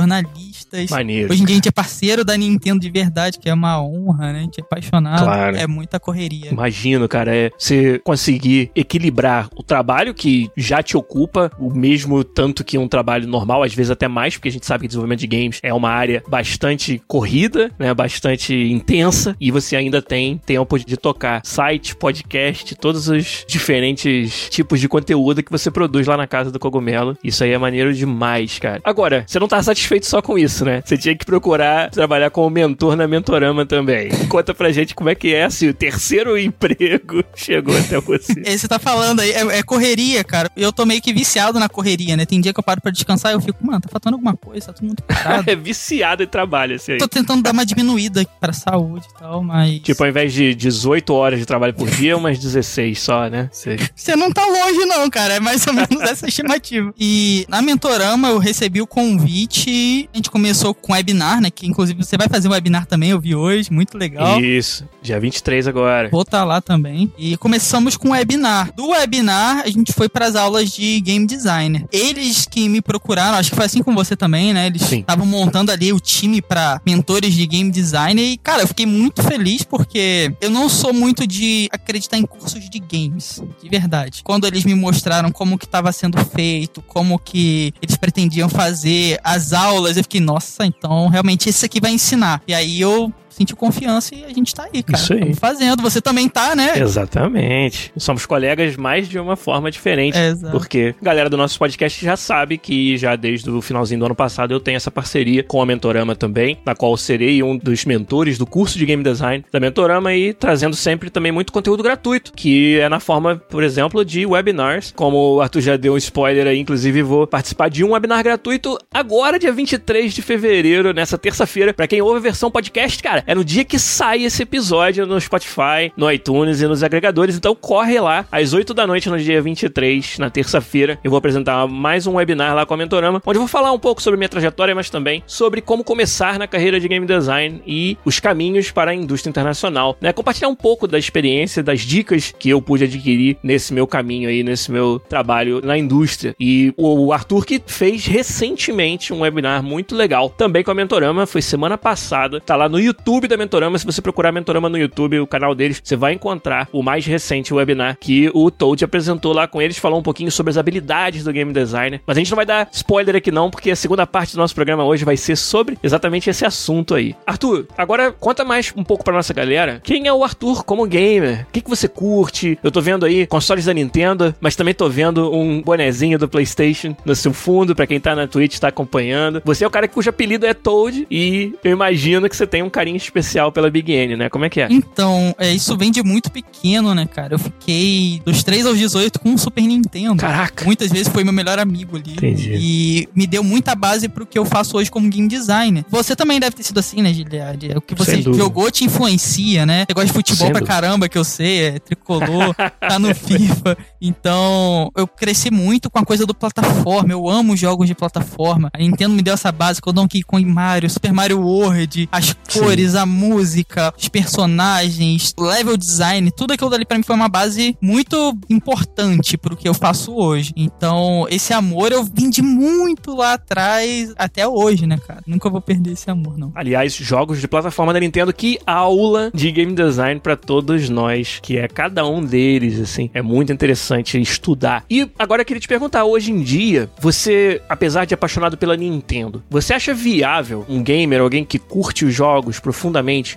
jornalistas. 0.76 0.98
Maneiro. 0.98 1.32
Hoje 1.32 1.42
em 1.42 1.46
dia 1.46 1.54
a 1.54 1.58
gente 1.58 1.68
é 1.70 1.72
parceiro 1.72 2.26
da 2.26 2.36
Nintendo 2.38 2.80
de 2.80 2.90
verdade, 2.90 3.40
que 3.40 3.50
é 3.50 3.54
uma 3.54 3.82
honra, 3.82 4.34
né? 4.34 4.40
A 4.40 4.42
gente 4.42 4.60
é 4.60 4.64
apaixonado. 4.64 5.24
Claro. 5.24 5.58
É 5.58 5.68
muita 5.68 6.00
correria. 6.00 6.52
Imagino, 6.52 7.08
cara, 7.08 7.36
é 7.36 7.52
você 7.58 8.00
conseguir 8.00 8.72
equilibrar 8.76 9.50
o 9.56 9.64
trabalho 9.64 10.14
que 10.14 10.50
já 10.56 10.84
te 10.84 10.98
ocupa, 10.98 11.52
o 11.60 11.74
mesmo 11.74 12.24
tanto 12.24 12.64
que 12.64 12.78
um 12.78 12.88
trabalho 12.88 13.28
normal, 13.28 13.64
às 13.64 13.74
vezes 13.74 13.92
até 13.92 14.08
mais, 14.08 14.36
porque 14.36 14.50
a 14.50 14.52
gente 14.52 14.66
sabe 14.66 14.82
que 14.82 14.88
desenvolvimento 14.88 15.20
de 15.20 15.28
games 15.28 15.60
é 15.64 15.74
uma 15.74 15.90
área 15.90 16.24
bastante 16.28 17.02
corrida, 17.08 17.72
né, 17.80 17.94
bastante 17.94 18.54
intensa, 18.54 19.36
e 19.40 19.52
você 19.52 19.76
ainda 19.76 20.02
tem 20.02 20.38
tempo 20.38 20.78
de 20.78 20.98
tocar 20.98 21.42
site, 21.44 21.96
podcast, 21.96 22.76
todos 22.76 23.08
os 23.08 23.46
diferentes 23.48 24.50
tipos 24.50 24.80
de 24.80 24.88
conteúdo 24.88 25.44
que 25.44 25.52
você 25.52 25.72
produz 25.72 26.08
lá 26.08 26.18
na 26.18 26.28
casa 26.28 26.52
do 26.52 26.60
Cogumelo. 26.60 27.18
Isso 27.24 27.44
aí 27.44 27.52
é 27.52 27.58
maneiro 27.58 27.94
demais, 27.94 28.60
cara. 28.60 28.82
Agora, 28.84 29.24
você 29.28 29.40
não 29.40 29.48
tá 29.48 29.62
satisfeito 29.62 30.06
só 30.06 30.22
com 30.22 30.38
isso, 30.38 30.65
né? 30.66 30.82
Você 30.84 30.98
tinha 30.98 31.16
que 31.16 31.26
procurar 31.26 31.90
trabalhar 31.92 32.30
como 32.30 32.50
mentor 32.50 32.96
na 32.96 33.08
Mentorama 33.08 33.66
também. 33.66 34.10
Conta 34.28 34.54
pra 34.54 34.72
gente 34.72 34.94
como 34.96 35.10
é 35.10 35.16
que 35.16 35.34
é 35.34 35.50
se 35.50 35.68
o 35.68 35.74
terceiro 35.74 36.38
emprego 36.40 37.24
chegou 37.36 37.78
até 37.78 38.00
você. 38.00 38.34
Você 38.56 38.68
tá 38.68 38.80
falando 38.80 39.20
aí, 39.20 39.32
é, 39.32 39.60
é 39.60 39.64
correria, 39.64 40.24
cara. 40.24 40.50
Eu 40.56 40.72
tô 40.74 40.86
meio 40.86 41.02
que 41.02 41.14
viciado 41.14 41.60
na 41.60 41.70
correria, 41.70 42.18
né? 42.18 42.26
Tem 42.26 42.40
dia 42.42 42.54
que 42.54 42.60
eu 42.60 42.64
paro 42.64 42.82
pra 42.82 42.92
descansar 42.92 43.32
e 43.32 43.36
eu 43.36 43.42
fico, 43.42 43.66
mano, 43.66 43.80
tá 43.82 43.90
faltando 43.90 44.16
alguma 44.16 44.36
coisa, 44.36 44.68
tá 44.68 44.74
tudo 44.74 44.88
muito 44.88 45.04
parado. 45.04 45.44
é 45.50 45.56
viciado 45.56 46.24
em 46.24 46.28
trabalho 46.28 46.76
esse 46.76 46.94
aí. 46.94 46.98
tô 46.98 47.08
tentando 47.08 47.44
dar 47.44 47.52
uma 47.52 47.66
diminuída 47.66 48.26
pra 48.40 48.52
saúde 48.54 49.06
e 49.14 49.20
tal, 49.20 49.44
mas. 49.44 49.80
Tipo, 49.82 50.04
ao 50.04 50.10
invés 50.10 50.34
de 50.34 50.56
18 50.56 51.14
horas 51.14 51.40
de 51.40 51.46
trabalho 51.46 51.74
por 51.74 51.90
dia, 51.90 52.18
umas 52.18 52.40
16 52.40 53.00
só, 53.00 53.30
né? 53.30 53.50
Você- 53.52 53.78
Você 53.96 54.16
não 54.16 54.32
tá 54.32 54.46
longe, 54.46 54.86
não, 54.86 55.10
cara. 55.10 55.36
É 55.36 55.40
mais 55.40 55.66
ou 55.68 55.74
menos 55.74 56.02
essa 56.02 56.28
estimativa. 56.28 56.94
E 56.98 57.46
na 57.50 57.62
Mentorama 57.62 58.30
eu 58.30 58.38
recebi 58.40 58.82
o 58.82 58.88
convite. 58.88 60.10
A 60.14 60.18
gente 60.18 60.32
começou 60.32 60.55
com 60.74 60.94
webinar, 60.94 61.42
né? 61.42 61.50
Que 61.50 61.68
inclusive 61.68 62.04
você 62.04 62.18
vai 62.18 62.28
fazer 62.28 62.48
um 62.48 62.52
webinar 62.52 62.86
também, 62.86 63.10
eu 63.10 63.20
vi 63.20 63.36
hoje. 63.36 63.72
Muito 63.72 63.98
legal. 63.98 64.40
Isso, 64.42 64.88
dia 65.02 65.20
23 65.20 65.68
agora. 65.68 66.10
Vou 66.10 66.22
estar 66.22 66.44
lá 66.44 66.62
também. 66.62 67.12
E 67.18 67.38
começamos 67.38 67.98
com 67.98 68.10
o 68.10 68.12
webinar. 68.12 68.72
Do 68.76 68.90
webinar, 68.90 69.64
a 69.66 69.70
gente 69.70 69.94
foi 69.94 70.10
para 70.10 70.26
as 70.26 70.36
aulas 70.36 70.72
de 70.72 71.00
game 71.02 71.26
design. 71.26 71.86
Eles 71.92 72.46
que 72.46 72.68
me 72.70 72.82
procuraram, 72.82 73.38
acho 73.38 73.50
que 73.50 73.56
foi 73.56 73.66
assim 73.66 73.84
com 73.84 73.94
você 73.94 74.16
também, 74.16 74.54
né? 74.54 74.68
Eles 74.68 74.92
estavam 74.92 75.26
montando 75.26 75.72
ali 75.72 75.92
o 75.92 76.00
time 76.00 76.42
para 76.42 76.82
mentores 76.86 77.34
de 77.34 77.46
game 77.46 77.72
design. 77.72 78.22
E, 78.22 78.38
cara, 78.38 78.64
eu 78.64 78.68
fiquei 78.68 78.86
muito 78.86 79.22
feliz 79.24 79.64
porque 79.64 80.34
eu 80.42 80.50
não 80.50 80.70
sou 80.70 80.94
muito 80.94 81.26
de 81.28 81.68
acreditar 81.72 82.18
em 82.18 82.26
cursos 82.26 82.70
de 82.70 82.80
games, 82.80 83.42
de 83.62 83.70
verdade. 83.70 84.22
Quando 84.24 84.46
eles 84.46 84.64
me 84.64 84.76
mostraram 84.76 85.32
como 85.32 85.58
que 85.58 85.66
estava 85.66 85.92
sendo 85.92 86.24
feito, 86.26 86.82
como 86.82 87.20
que 87.20 87.74
eles 87.82 87.98
pretendiam 87.98 88.50
fazer 88.50 89.20
as 89.24 89.54
aulas, 89.54 89.98
eu 89.98 90.04
fiquei, 90.04 90.22
nossa, 90.22 90.35
então 90.64 91.08
realmente 91.08 91.50
esse 91.50 91.66
aqui 91.66 91.80
vai 91.80 91.92
ensinar. 91.92 92.42
E 92.48 92.54
aí 92.54 92.82
eu 92.82 93.14
senti 93.36 93.56
confiança 93.56 94.16
e 94.16 94.24
a 94.24 94.30
gente 94.30 94.54
tá 94.54 94.68
aí, 94.72 94.82
cara. 94.82 94.98
Isso 94.98 95.14
aí. 95.14 95.20
Tamo 95.20 95.36
fazendo. 95.36 95.82
Você 95.84 96.02
também 96.02 96.30
tá, 96.30 96.56
né? 96.56 96.74
Exatamente. 96.78 97.92
Somos 97.98 98.26
colegas, 98.26 98.76
mas 98.76 99.08
de 99.08 99.20
uma 99.20 99.36
forma 99.36 99.70
diferente. 99.70 100.18
É, 100.18 100.30
exato. 100.30 100.58
Porque 100.58 100.96
a 101.02 101.06
galera 101.06 101.30
do 101.30 101.38
nosso 101.38 101.60
podcast 101.60 102.04
já 102.04 102.16
sabe 102.16 102.58
que 102.58 102.98
já 102.98 103.16
desde 103.16 103.50
o 103.50 103.62
finalzinho 103.62 104.00
do 104.00 104.06
ano 104.06 104.16
passado 104.16 104.54
eu 104.54 104.60
tenho 104.60 104.78
essa 104.78 104.90
parceria 104.90 105.44
com 105.44 105.62
a 105.62 105.66
Mentorama 105.66 106.16
também, 106.16 106.58
na 106.66 106.76
qual 106.76 106.96
serei 106.96 107.44
um 107.44 107.58
dos 107.58 107.84
mentores 107.86 108.38
do 108.38 108.46
curso 108.46 108.78
de 108.78 108.86
Game 108.86 109.04
Design 109.04 109.44
da 109.52 109.60
Mentorama 109.60 110.14
e 110.14 110.34
trazendo 110.34 110.76
sempre 110.76 111.10
também 111.10 111.32
muito 111.32 111.52
conteúdo 111.52 111.84
gratuito, 111.84 112.32
que 112.34 112.80
é 112.80 112.88
na 112.88 113.00
forma, 113.00 113.36
por 113.36 113.64
exemplo, 113.64 114.06
de 114.06 114.26
webinars. 114.26 114.94
Como 114.96 115.36
o 115.36 115.42
Arthur 115.42 115.62
já 115.62 115.78
deu 115.78 115.94
um 115.94 115.98
spoiler 115.98 116.48
aí, 116.48 116.60
inclusive 116.60 117.02
vou 117.02 117.28
participar 117.28 117.70
de 117.70 117.84
um 117.84 117.92
webinar 117.92 118.24
gratuito 118.24 118.78
agora, 118.94 119.38
dia 119.38 119.52
23 119.52 120.14
de 120.14 120.22
fevereiro, 120.22 120.94
nessa 120.94 121.18
terça-feira. 121.18 121.74
Pra 121.74 121.88
quem 121.88 122.02
ouve 122.02 122.18
a 122.18 122.22
versão 122.22 122.50
podcast, 122.50 123.02
cara, 123.02 123.25
é 123.28 123.34
no 123.34 123.44
dia 123.44 123.66
que 123.66 123.80
sai 123.80 124.24
esse 124.24 124.44
episódio 124.44 125.06
no 125.06 125.20
Spotify, 125.20 125.92
no 125.98 126.12
iTunes 126.12 126.62
e 126.62 126.68
nos 126.68 126.84
agregadores. 126.84 127.36
Então 127.36 127.56
corre 127.56 128.00
lá, 128.00 128.26
às 128.32 128.54
8 128.54 128.74
da 128.74 128.86
noite 128.86 129.10
no 129.10 129.18
dia 129.18 129.42
23, 129.42 130.20
na 130.20 130.30
terça-feira. 130.30 131.00
Eu 131.04 131.10
vou 131.10 131.18
apresentar 131.18 131.68
mais 131.68 132.06
um 132.06 132.16
webinar 132.16 132.54
lá 132.54 132.66
com 132.66 132.74
a 132.74 132.78
Mentorama, 132.78 133.22
onde 133.26 133.38
eu 133.38 133.42
vou 133.42 133.48
falar 133.48 133.72
um 133.72 133.80
pouco 133.80 134.02
sobre 134.02 134.18
minha 134.18 134.30
trajetória, 134.30 134.76
mas 134.76 134.90
também 134.90 135.24
sobre 135.26 135.62
como 135.62 135.84
começar 135.84 136.38
na 136.38 136.48
carreira 136.48 136.80
de 136.80 136.88
game 136.88 137.06
design 137.06 137.62
e 137.66 137.98
os 138.06 138.20
caminhos 138.20 138.72
para 138.72 138.92
a 138.92 138.96
indústria 138.96 139.30
internacional. 139.30 139.98
Né? 140.00 140.14
Compartilhar 140.14 140.50
um 140.50 140.56
pouco 140.56 140.88
da 140.88 141.00
experiência, 141.00 141.64
das 141.64 141.82
dicas 141.82 142.34
que 142.38 142.50
eu 142.50 142.62
pude 142.62 142.84
adquirir 142.84 143.38
nesse 143.42 143.74
meu 143.74 143.88
caminho 143.88 144.30
aí, 144.30 144.44
nesse 144.44 144.72
meu 144.72 145.00
trabalho 145.00 145.62
na 145.64 145.78
indústria. 145.78 146.36
E 146.40 146.74
o 146.78 147.12
Arthur 147.12 147.46
que 147.46 147.62
fez 147.66 148.06
recentemente 148.06 149.14
um 149.14 149.22
webinar 149.22 149.64
muito 149.64 149.96
legal, 149.96 150.30
também 150.30 150.64
com 150.64 150.72
a 150.72 150.76
Mentorama, 150.76 151.26
foi 151.26 151.42
semana 151.42 151.78
passada. 151.78 152.40
Tá 152.40 152.56
lá 152.56 152.70
no 152.70 152.80
YouTube 152.80 153.15
da 153.22 153.38
Mentorama. 153.38 153.80
Se 153.80 153.86
você 153.86 154.02
procurar 154.02 154.32
Mentorama 154.32 154.68
no 154.68 154.78
YouTube, 154.78 155.20
o 155.20 155.28
canal 155.28 155.56
deles, 155.56 155.82
você 155.84 155.96
vai 155.96 156.14
encontrar 156.14 156.68
o 156.72 156.84
mais 156.84 157.06
recente 157.06 157.54
webinar 157.54 157.98
que 158.00 158.30
o 158.34 158.52
Toad 158.52 158.84
apresentou 158.84 159.32
lá 159.32 159.48
com 159.48 159.62
eles, 159.62 159.78
falou 159.78 160.00
um 160.00 160.04
pouquinho 160.04 160.30
sobre 160.30 160.52
as 160.52 160.58
habilidades 160.58 161.24
do 161.24 161.32
game 161.32 161.54
designer. 161.54 162.02
Mas 162.06 162.18
a 162.18 162.20
gente 162.20 162.30
não 162.32 162.36
vai 162.36 162.46
dar 162.46 162.68
spoiler 162.72 163.16
aqui 163.16 163.32
não, 163.32 163.50
porque 163.50 163.72
a 163.72 163.76
segunda 163.76 164.06
parte 164.06 164.34
do 164.34 164.40
nosso 164.40 164.54
programa 164.54 164.84
hoje 164.84 165.06
vai 165.06 165.16
ser 165.16 165.36
sobre 165.38 165.78
exatamente 165.82 166.30
esse 166.30 166.46
assunto 166.46 166.94
aí. 166.94 167.16
Arthur, 167.26 167.68
agora 167.78 168.12
conta 168.12 168.44
mais 168.44 168.74
um 168.76 168.84
pouco 168.84 169.04
pra 169.04 169.14
nossa 169.14 169.34
galera. 169.34 169.80
Quem 169.84 170.08
é 170.08 170.14
o 170.14 170.24
Arthur 170.24 170.64
como 170.64 170.86
gamer? 170.86 171.46
O 171.48 171.52
que, 171.52 171.62
que 171.62 171.70
você 171.70 171.88
curte? 171.88 172.60
Eu 172.62 172.72
tô 172.72 172.82
vendo 172.82 173.06
aí 173.06 173.26
consoles 173.26 173.66
da 173.66 173.74
Nintendo, 173.74 174.36
mas 174.42 174.56
também 174.56 174.74
tô 174.74 174.90
vendo 174.90 175.34
um 175.34 175.62
bonezinho 175.62 176.20
do 176.20 176.28
PlayStation 176.28 176.96
no 177.06 177.16
seu 177.16 177.34
fundo, 177.34 177.76
pra 177.76 177.88
quem 177.88 178.00
tá 178.00 178.16
na 178.16 178.28
Twitch 178.28 178.60
tá 178.60 178.68
acompanhando. 178.68 179.42
Você 179.46 179.64
é 179.64 179.68
o 179.68 179.72
cara 179.72 179.88
cujo 179.88 180.10
apelido 180.10 180.46
é 180.46 180.54
Toad 180.54 181.08
e 181.10 181.54
eu 181.64 181.72
imagino 181.72 182.28
que 182.30 182.36
você 182.36 182.48
tem 182.48 182.64
um 182.64 182.70
carinho 182.70 182.98
especial 183.06 183.52
pela 183.52 183.70
Big 183.70 183.92
N, 183.92 184.16
né? 184.16 184.30
Como 184.30 184.46
é 184.46 184.50
que 184.50 184.62
é? 184.62 184.68
Então, 184.70 185.36
é, 185.38 185.54
isso 185.54 185.76
vem 185.78 185.92
de 185.92 186.04
muito 186.04 186.32
pequeno, 186.32 186.94
né, 186.94 187.06
cara? 187.06 187.36
Eu 187.36 187.40
fiquei 187.40 188.22
dos 188.26 188.44
3 188.44 188.66
aos 188.66 188.78
18 188.78 189.20
com 189.20 189.30
um 189.30 189.38
Super 189.38 189.62
Nintendo. 189.62 190.18
Caraca! 190.18 190.66
Muitas 190.66 190.92
vezes 190.92 191.08
foi 191.08 191.24
meu 191.24 191.34
melhor 191.34 191.60
amigo 191.60 191.98
ali. 191.98 192.14
Entendi. 192.14 192.56
E 192.56 193.10
me 193.16 193.26
deu 193.28 193.44
muita 193.44 193.76
base 193.76 194.08
pro 194.08 194.26
que 194.26 194.38
eu 194.38 194.46
faço 194.46 194.78
hoje 194.78 194.90
como 194.90 195.10
game 195.10 195.28
designer. 195.28 195.86
Você 195.90 196.16
também 196.16 196.40
deve 196.40 196.56
ter 196.56 196.64
sido 196.64 196.80
assim, 196.80 197.02
né, 197.02 197.14
Giliard? 197.14 197.70
O 197.76 197.82
que 197.82 197.96
você 197.96 198.22
jogou 198.22 198.70
te 198.72 198.84
influencia, 198.84 199.66
né? 199.66 199.86
Você 199.88 199.94
gosta 199.94 200.08
de 200.08 200.14
futebol 200.14 200.48
Sem 200.48 200.54
pra 200.54 200.62
caramba, 200.62 201.10
que 201.10 201.18
eu 201.18 201.24
sei, 201.24 201.64
é 201.64 201.80
tricolor, 201.80 202.56
tá 202.80 203.00
no 203.00 203.14
FIFA. 203.14 203.78
Então, 204.02 204.92
eu 204.96 205.08
cresci 205.08 205.52
muito 205.52 205.90
com 205.90 206.00
a 206.00 206.06
coisa 206.06 206.26
do 206.26 206.34
plataforma. 206.34 207.12
Eu 207.12 207.30
amo 207.30 207.56
jogos 207.56 207.88
de 207.88 207.96
plataforma. 207.96 208.70
A 208.74 208.78
Nintendo 208.78 209.14
me 209.14 209.22
deu 209.22 209.34
essa 209.34 209.52
base 209.52 209.82
com 209.82 209.90
o 209.90 209.94
Donkey 209.94 210.22
Kong 210.24 210.46
Mario, 210.46 210.90
Super 210.90 211.14
Mario 211.14 211.40
World, 211.40 212.10
as 212.12 212.36
Sim. 212.48 212.60
A 212.96 213.06
música, 213.06 213.94
os 213.98 214.08
personagens, 214.08 215.34
level 215.38 215.78
design, 215.78 216.32
tudo 216.32 216.54
aquilo 216.54 216.70
dali 216.70 216.86
pra 216.86 216.98
mim 216.98 217.04
foi 217.04 217.16
uma 217.16 217.30
base 217.30 217.78
muito 217.82 218.38
importante 218.50 219.38
pro 219.38 219.56
que 219.56 219.68
eu 219.68 219.74
faço 219.74 220.14
hoje. 220.14 220.54
Então, 220.56 221.26
esse 221.30 221.54
amor 221.54 221.92
eu 221.92 222.04
vim 222.04 222.30
de 222.30 222.42
muito 222.42 223.16
lá 223.16 223.34
atrás 223.34 224.14
até 224.18 224.48
hoje, 224.48 224.86
né, 224.86 224.98
cara? 224.98 225.22
Nunca 225.28 225.50
vou 225.50 225.62
perder 225.62 225.94
esse 225.94 226.10
amor, 226.10 226.38
não. 226.38 226.52
Aliás, 226.56 226.94
jogos 226.94 227.40
de 227.40 227.48
plataforma 227.48 227.94
da 227.94 228.00
Nintendo, 228.00 228.34
que 228.34 228.60
aula 228.66 229.32
de 229.34 229.52
game 229.52 229.74
design 229.74 230.20
pra 230.20 230.36
todos 230.36 230.90
nós, 230.90 231.40
que 231.42 231.58
é 231.58 231.68
cada 231.68 232.06
um 232.06 232.24
deles, 232.24 232.80
assim. 232.80 233.10
É 233.14 233.22
muito 233.22 233.52
interessante 233.52 234.20
estudar. 234.20 234.84
E 234.90 235.10
agora 235.18 235.42
eu 235.42 235.46
queria 235.46 235.60
te 235.60 235.68
perguntar, 235.68 236.06
hoje 236.06 236.32
em 236.32 236.42
dia, 236.42 236.90
você, 237.00 237.62
apesar 237.70 238.06
de 238.06 238.14
apaixonado 238.14 238.58
pela 238.58 238.76
Nintendo, 238.76 239.44
você 239.50 239.74
acha 239.74 239.94
viável 239.94 240.66
um 240.70 240.82
gamer, 240.82 241.22
alguém 241.22 241.44
que 241.44 241.60
curte 241.60 242.06
os 242.06 242.14
jogos 242.14 242.60
profundamente, 242.60 242.85